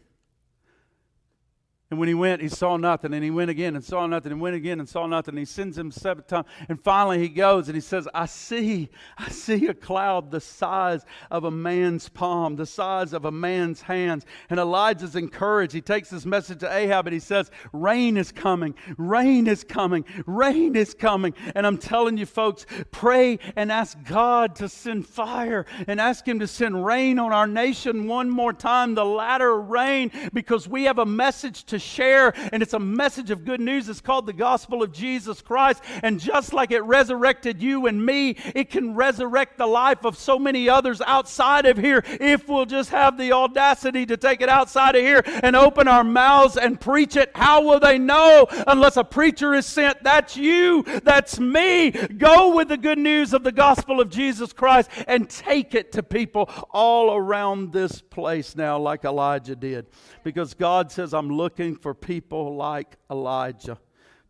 And 1.94 2.00
when 2.00 2.08
he 2.08 2.14
went, 2.14 2.42
he 2.42 2.48
saw 2.48 2.76
nothing. 2.76 3.14
And 3.14 3.22
he 3.22 3.30
went 3.30 3.50
again 3.50 3.76
and 3.76 3.84
saw 3.84 4.04
nothing 4.04 4.32
and 4.32 4.40
went 4.40 4.56
again 4.56 4.80
and 4.80 4.88
saw 4.88 5.06
nothing. 5.06 5.36
He 5.36 5.44
sends 5.44 5.78
him 5.78 5.92
seven 5.92 6.24
times. 6.24 6.48
And 6.68 6.82
finally 6.82 7.20
he 7.20 7.28
goes 7.28 7.68
and 7.68 7.76
he 7.76 7.80
says, 7.80 8.08
I 8.12 8.26
see, 8.26 8.88
I 9.16 9.28
see 9.28 9.68
a 9.68 9.74
cloud 9.74 10.32
the 10.32 10.40
size 10.40 11.04
of 11.30 11.44
a 11.44 11.52
man's 11.52 12.08
palm, 12.08 12.56
the 12.56 12.66
size 12.66 13.12
of 13.12 13.26
a 13.26 13.30
man's 13.30 13.80
hands. 13.80 14.26
And 14.50 14.58
Elijah's 14.58 15.14
encouraged. 15.14 15.72
He 15.72 15.80
takes 15.80 16.10
this 16.10 16.26
message 16.26 16.58
to 16.58 16.76
Ahab 16.76 17.06
and 17.06 17.14
he 17.14 17.20
says, 17.20 17.52
Rain 17.72 18.16
is 18.16 18.32
coming, 18.32 18.74
rain 18.98 19.46
is 19.46 19.62
coming, 19.62 20.04
rain 20.26 20.74
is 20.74 20.94
coming. 20.94 21.32
And 21.54 21.64
I'm 21.64 21.78
telling 21.78 22.16
you, 22.16 22.26
folks, 22.26 22.66
pray 22.90 23.38
and 23.54 23.70
ask 23.70 23.96
God 24.02 24.56
to 24.56 24.68
send 24.68 25.06
fire 25.06 25.64
and 25.86 26.00
ask 26.00 26.26
Him 26.26 26.40
to 26.40 26.48
send 26.48 26.84
rain 26.84 27.20
on 27.20 27.32
our 27.32 27.46
nation 27.46 28.08
one 28.08 28.30
more 28.30 28.52
time, 28.52 28.96
the 28.96 29.04
latter 29.04 29.60
rain, 29.60 30.10
because 30.32 30.66
we 30.66 30.84
have 30.84 30.98
a 30.98 31.06
message 31.06 31.62
to 31.66 31.83
share, 31.84 32.32
and 32.52 32.62
it's 32.62 32.72
a 32.72 32.78
message 32.78 33.30
of 33.30 33.44
good 33.44 33.60
news. 33.60 33.88
It's 33.88 34.00
called 34.00 34.26
the 34.26 34.32
gospel 34.32 34.82
of 34.82 34.92
Jesus 34.92 35.42
Christ. 35.42 35.82
And 36.02 36.18
just 36.18 36.52
like 36.52 36.70
it 36.70 36.82
resurrected 36.82 37.62
you 37.62 37.86
and 37.86 38.04
me, 38.04 38.36
it 38.54 38.70
can 38.70 38.94
resurrect 38.94 39.58
the 39.58 39.66
life 39.66 40.04
of 40.04 40.16
so 40.16 40.38
many 40.38 40.68
others 40.68 41.00
outside 41.02 41.66
of 41.66 41.76
here 41.76 42.02
if 42.06 42.48
we'll 42.48 42.66
just 42.66 42.90
have 42.90 43.18
the 43.18 43.32
audacity 43.32 44.06
to 44.06 44.16
take 44.16 44.40
it 44.40 44.48
outside 44.48 44.96
of 44.96 45.02
here 45.02 45.22
and 45.42 45.54
open 45.54 45.88
our 45.88 46.04
mouths 46.04 46.56
and 46.56 46.80
preach 46.80 47.16
it. 47.16 47.30
How 47.34 47.62
will 47.62 47.80
they 47.80 47.98
know 47.98 48.46
unless 48.66 48.96
a 48.96 49.04
preacher 49.04 49.54
is 49.54 49.66
sent? 49.66 50.02
That's 50.02 50.36
you, 50.36 50.82
that's 51.02 51.38
me. 51.38 51.90
Go 51.90 52.54
with 52.54 52.68
the 52.68 52.76
good 52.76 52.98
news 52.98 53.32
of 53.32 53.44
the 53.44 53.52
gospel 53.52 54.00
of 54.00 54.08
Jesus 54.08 54.52
Christ 54.52 54.90
and 55.06 55.28
take 55.28 55.74
it 55.74 55.92
to 55.92 56.02
people 56.02 56.48
all 56.70 57.14
around 57.14 57.72
this 57.72 58.00
place 58.00 58.56
now, 58.56 58.78
like 58.78 59.04
Elijah 59.04 59.56
did. 59.56 59.86
Because 60.22 60.54
God 60.54 60.90
says, 60.90 61.12
I'm 61.12 61.28
looking 61.28 61.73
for 61.74 61.94
people 61.94 62.56
like 62.56 62.96
Elijah 63.10 63.78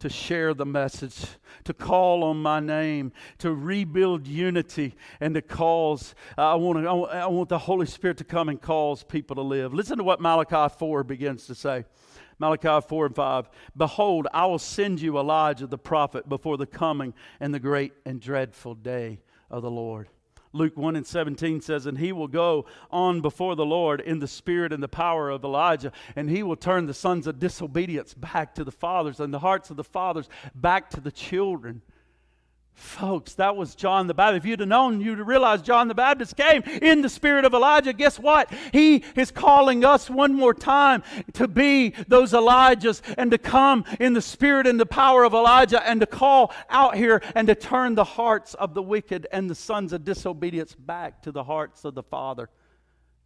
to 0.01 0.09
share 0.11 0.53
the 0.53 0.67
message, 0.67 1.25
to 1.65 1.73
call 1.73 2.25
on 2.25 2.37
my 2.37 2.61
name, 2.61 3.11
to 3.39 3.55
rebuild 3.55 4.27
unity, 4.27 4.95
and 5.21 5.35
to 5.35 5.41
cause. 5.41 6.15
Uh, 6.37 6.53
I, 6.53 6.55
want 6.57 6.83
to, 6.83 6.89
I 6.89 7.27
want 7.27 7.49
the 7.49 7.59
Holy 7.59 7.87
Spirit 7.87 8.19
to 8.19 8.25
come 8.25 8.51
and 8.51 8.61
cause 8.61 9.03
people 9.03 9.37
to 9.37 9.43
live. 9.43 9.73
Listen 9.73 9.97
to 9.97 10.05
what 10.05 10.21
Malachi 10.21 10.75
4 10.79 11.05
begins 11.05 11.47
to 11.47 11.55
say. 11.55 11.85
Malachi 12.39 12.87
4 12.87 13.07
and 13.07 13.17
5. 13.17 13.49
Behold, 13.77 14.27
I 14.33 14.47
will 14.47 14.59
send 14.59 15.01
you 15.01 15.19
Elijah 15.19 15.67
the 15.67 15.79
prophet 15.79 16.29
before 16.29 16.57
the 16.57 16.67
coming 16.67 17.15
and 17.41 17.55
the 17.55 17.61
great 17.61 17.93
and 18.05 18.21
dreadful 18.21 18.75
day 18.75 19.21
of 19.51 19.63
the 19.63 19.71
Lord. 19.71 20.09
Luke 20.55 20.77
1 20.77 20.95
and 20.95 21.07
17 21.07 21.61
says, 21.61 21.85
And 21.85 21.99
he 21.99 22.13
will 22.13 22.29
go 22.29 22.65
on 22.91 23.21
before 23.21 23.57
the 23.57 23.67
Lord 23.67 24.01
in 24.01 24.21
the 24.21 24.29
spirit 24.29 24.73
and 24.73 24.83
the 24.83 24.89
power 24.89 25.29
of 25.29 25.45
Elijah, 25.45 25.93
and 26.15 26.31
he 26.31 26.43
will 26.43 26.57
turn 26.57 26.87
the 26.87 26.95
sons 26.95 27.27
of 27.27 27.41
disobedience 27.41 28.15
back 28.15 28.55
to 28.55 28.65
the 28.65 28.73
fathers, 28.73 29.19
and 29.19 29.35
the 29.35 29.41
hearts 29.41 29.71
of 29.71 29.77
the 29.77 29.85
fathers 29.85 30.29
back 30.55 30.91
to 30.91 31.01
the 31.01 31.13
children 31.13 31.83
Folks, 32.75 33.35
that 33.35 33.57
was 33.57 33.77
John 33.77 34.09
the 34.09 34.15
Baptist. 34.15 34.45
If 34.45 34.49
you'd 34.49 34.61
have 34.61 34.69
known, 34.69 35.01
you'd 35.01 35.19
have 35.19 35.29
realized 35.29 35.65
John 35.65 35.87
the 35.87 35.95
Baptist 35.95 36.37
came 36.37 36.63
in 36.63 37.03
the 37.03 37.09
spirit 37.09 37.45
of 37.45 37.55
Elijah. 37.55 37.93
Guess 37.93 38.19
what? 38.19 38.53
He 38.73 39.05
is 39.15 39.31
calling 39.31 39.85
us 39.85 40.11
one 40.11 40.35
more 40.35 40.53
time 40.53 41.05
to 41.35 41.47
be 41.47 41.91
those 42.09 42.33
Elijahs 42.33 43.01
and 43.17 43.31
to 43.31 43.39
come 43.39 43.85
in 44.01 44.13
the 44.13 44.21
spirit 44.21 44.67
and 44.67 44.79
the 44.79 44.87
power 44.87 45.23
of 45.23 45.35
Elijah 45.35 45.87
and 45.89 46.01
to 46.01 46.07
call 46.07 46.53
out 46.69 46.97
here 46.97 47.23
and 47.37 47.47
to 47.47 47.55
turn 47.55 47.95
the 47.95 48.05
hearts 48.05 48.55
of 48.55 48.75
the 48.75 48.83
wicked 48.83 49.29
and 49.31 49.49
the 49.49 49.55
sons 49.55 49.93
of 49.93 50.05
disobedience 50.05 50.75
back 50.75 51.23
to 51.23 51.31
the 51.31 51.45
hearts 51.45 51.85
of 51.85 51.95
the 51.95 52.03
Father. 52.03 52.51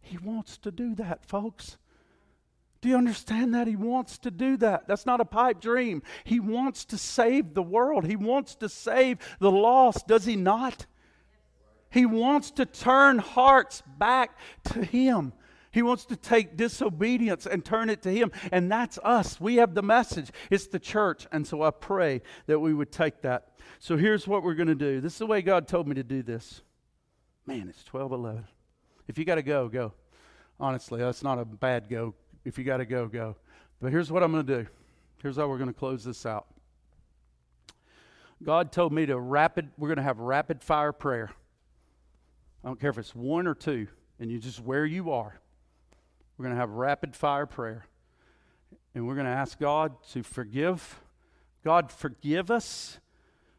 He 0.01 0.17
wants 0.19 0.57
to 0.59 0.71
do 0.71 0.93
that, 0.95 1.25
folks. 1.25 1.77
Do 2.81 2.89
you 2.89 2.95
understand 2.95 3.53
that? 3.53 3.67
He 3.67 3.75
wants 3.75 4.17
to 4.19 4.31
do 4.31 4.55
that. 4.57 4.87
That's 4.87 5.05
not 5.05 5.19
a 5.19 5.25
pipe 5.25 5.59
dream. 5.59 6.01
He 6.23 6.39
wants 6.39 6.85
to 6.85 6.97
save 6.97 7.53
the 7.53 7.63
world, 7.63 8.05
He 8.05 8.15
wants 8.15 8.55
to 8.55 8.69
save 8.69 9.17
the 9.39 9.51
lost, 9.51 10.07
does 10.07 10.25
He 10.25 10.35
not? 10.35 10.85
He 11.91 12.05
wants 12.05 12.51
to 12.51 12.65
turn 12.65 13.17
hearts 13.17 13.81
back 13.97 14.37
to 14.65 14.83
Him. 14.83 15.33
He 15.71 15.81
wants 15.81 16.05
to 16.05 16.15
take 16.15 16.57
disobedience 16.57 17.45
and 17.45 17.63
turn 17.63 17.89
it 17.89 18.01
to 18.03 18.11
Him. 18.11 18.31
And 18.51 18.71
that's 18.71 18.97
us. 19.03 19.39
We 19.39 19.55
have 19.57 19.75
the 19.75 19.81
message. 19.81 20.31
It's 20.49 20.67
the 20.67 20.79
church. 20.79 21.27
And 21.31 21.45
so 21.45 21.61
I 21.61 21.71
pray 21.71 22.21
that 22.47 22.59
we 22.59 22.73
would 22.73 22.91
take 22.91 23.21
that. 23.21 23.49
So 23.79 23.97
here's 23.97 24.27
what 24.27 24.43
we're 24.43 24.55
going 24.55 24.67
to 24.67 24.75
do. 24.75 24.99
This 25.01 25.13
is 25.13 25.19
the 25.19 25.27
way 25.27 25.41
God 25.41 25.67
told 25.67 25.87
me 25.87 25.95
to 25.95 26.03
do 26.03 26.23
this. 26.23 26.61
Man, 27.45 27.67
it's 27.69 27.83
12 27.83 28.11
11. 28.11 28.45
If 29.07 29.17
you 29.17 29.25
got 29.25 29.35
to 29.35 29.43
go, 29.43 29.67
go. 29.67 29.93
Honestly, 30.59 30.99
that's 30.99 31.23
not 31.23 31.39
a 31.39 31.45
bad 31.45 31.89
go 31.89 32.13
if 32.45 32.57
you 32.57 32.63
got 32.63 32.77
to 32.77 32.85
go, 32.85 33.07
go. 33.07 33.35
But 33.81 33.91
here's 33.91 34.11
what 34.11 34.23
I'm 34.23 34.31
going 34.31 34.45
to 34.45 34.63
do. 34.63 34.69
Here's 35.21 35.37
how 35.37 35.47
we're 35.47 35.57
going 35.57 35.73
to 35.73 35.77
close 35.77 36.03
this 36.03 36.25
out. 36.25 36.47
God 38.41 38.71
told 38.71 38.93
me 38.93 39.05
to 39.05 39.19
rapid, 39.19 39.69
we're 39.77 39.89
going 39.89 39.97
to 39.97 40.03
have 40.03 40.19
rapid 40.19 40.63
fire 40.63 40.93
prayer. 40.93 41.31
I 42.63 42.67
don't 42.67 42.79
care 42.79 42.89
if 42.89 42.97
it's 42.97 43.13
one 43.13 43.47
or 43.47 43.55
two, 43.55 43.87
and 44.19 44.31
you 44.31 44.39
just 44.39 44.61
where 44.61 44.85
you 44.85 45.11
are. 45.11 45.39
We're 46.37 46.43
going 46.43 46.55
to 46.55 46.59
have 46.59 46.71
rapid 46.71 47.15
fire 47.15 47.45
prayer. 47.45 47.85
And 48.95 49.07
we're 49.07 49.15
going 49.15 49.25
to 49.25 49.31
ask 49.31 49.59
God 49.59 49.93
to 50.11 50.23
forgive. 50.23 51.01
God, 51.63 51.91
forgive 51.91 52.49
us. 52.49 52.99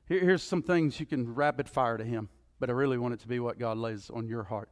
Here, 0.08 0.20
here's 0.20 0.42
some 0.42 0.62
things 0.62 0.98
you 0.98 1.06
can 1.06 1.34
rapid 1.34 1.68
fire 1.68 1.96
to 1.98 2.04
Him, 2.04 2.30
but 2.58 2.68
I 2.68 2.72
really 2.72 2.98
want 2.98 3.14
it 3.14 3.20
to 3.20 3.28
be 3.28 3.38
what 3.38 3.58
God 3.58 3.76
lays 3.76 4.10
on 4.10 4.26
your 4.26 4.44
heart. 4.44 4.70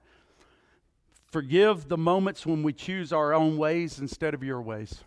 Forgive 1.30 1.88
the 1.88 1.98
moments 1.98 2.46
when 2.46 2.62
we 2.62 2.72
choose 2.72 3.12
our 3.12 3.34
own 3.34 3.58
ways 3.58 3.98
instead 3.98 4.32
of 4.32 4.42
your 4.42 4.62
ways. 4.62 5.04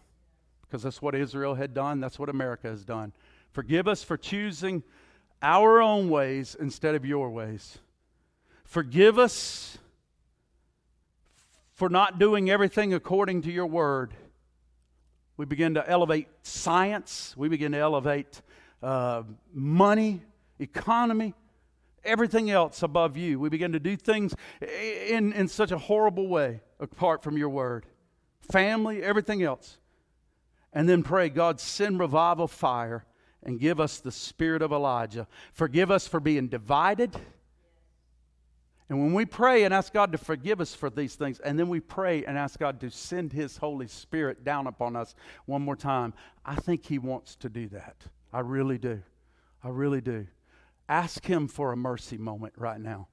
Because 0.61 0.83
that's 0.83 1.01
what 1.01 1.15
Israel 1.15 1.55
had 1.55 1.73
done, 1.73 1.99
that's 1.99 2.19
what 2.19 2.29
America 2.29 2.67
has 2.67 2.85
done. 2.85 3.11
Forgive 3.51 3.87
us 3.87 4.03
for 4.03 4.17
choosing 4.17 4.83
our 5.41 5.81
own 5.81 6.09
ways 6.09 6.55
instead 6.59 6.95
of 6.95 7.05
your 7.05 7.29
ways. 7.29 7.79
Forgive 8.63 9.17
us 9.17 9.79
for 11.73 11.89
not 11.89 12.19
doing 12.19 12.49
everything 12.49 12.93
according 12.93 13.41
to 13.41 13.51
your 13.51 13.65
word. 13.65 14.13
We 15.35 15.45
begin 15.45 15.73
to 15.73 15.89
elevate 15.89 16.27
science, 16.43 17.33
we 17.35 17.49
begin 17.49 17.71
to 17.71 17.79
elevate 17.79 18.41
uh, 18.83 19.23
money, 19.53 20.21
economy 20.59 21.33
everything 22.03 22.49
else 22.49 22.83
above 22.83 23.17
you. 23.17 23.39
We 23.39 23.49
begin 23.49 23.71
to 23.73 23.79
do 23.79 23.95
things 23.95 24.35
in, 24.61 25.33
in 25.33 25.47
such 25.47 25.71
a 25.71 25.77
horrible 25.77 26.27
way 26.27 26.61
apart 26.79 27.23
from 27.23 27.37
your 27.37 27.49
word. 27.49 27.85
Family, 28.51 29.03
everything 29.03 29.43
else. 29.43 29.77
And 30.73 30.87
then 30.87 31.03
pray, 31.03 31.29
God, 31.29 31.59
send 31.59 31.99
revival 31.99 32.47
fire 32.47 33.05
and 33.43 33.59
give 33.59 33.79
us 33.79 33.99
the 33.99 34.11
spirit 34.11 34.61
of 34.61 34.71
Elijah. 34.71 35.27
Forgive 35.53 35.91
us 35.91 36.07
for 36.07 36.19
being 36.19 36.47
divided. 36.47 37.15
And 38.89 38.99
when 38.99 39.13
we 39.13 39.25
pray 39.25 39.63
and 39.63 39.73
ask 39.73 39.93
God 39.93 40.11
to 40.11 40.17
forgive 40.17 40.59
us 40.59 40.75
for 40.75 40.89
these 40.89 41.15
things, 41.15 41.39
and 41.39 41.57
then 41.57 41.69
we 41.69 41.79
pray 41.79 42.25
and 42.25 42.37
ask 42.37 42.59
God 42.59 42.79
to 42.81 42.91
send 42.91 43.31
His 43.31 43.57
Holy 43.57 43.87
Spirit 43.87 44.43
down 44.43 44.67
upon 44.67 44.95
us 44.95 45.15
one 45.45 45.61
more 45.61 45.77
time, 45.77 46.13
I 46.45 46.55
think 46.55 46.85
He 46.85 46.99
wants 46.99 47.35
to 47.37 47.49
do 47.49 47.69
that. 47.69 47.95
I 48.33 48.41
really 48.41 48.77
do. 48.77 49.01
I 49.63 49.69
really 49.69 50.01
do. 50.01 50.27
Ask 50.91 51.25
Him 51.27 51.47
for 51.47 51.71
a 51.71 51.77
mercy 51.77 52.17
moment 52.17 52.51
right 52.57 52.81
now. 52.81 53.07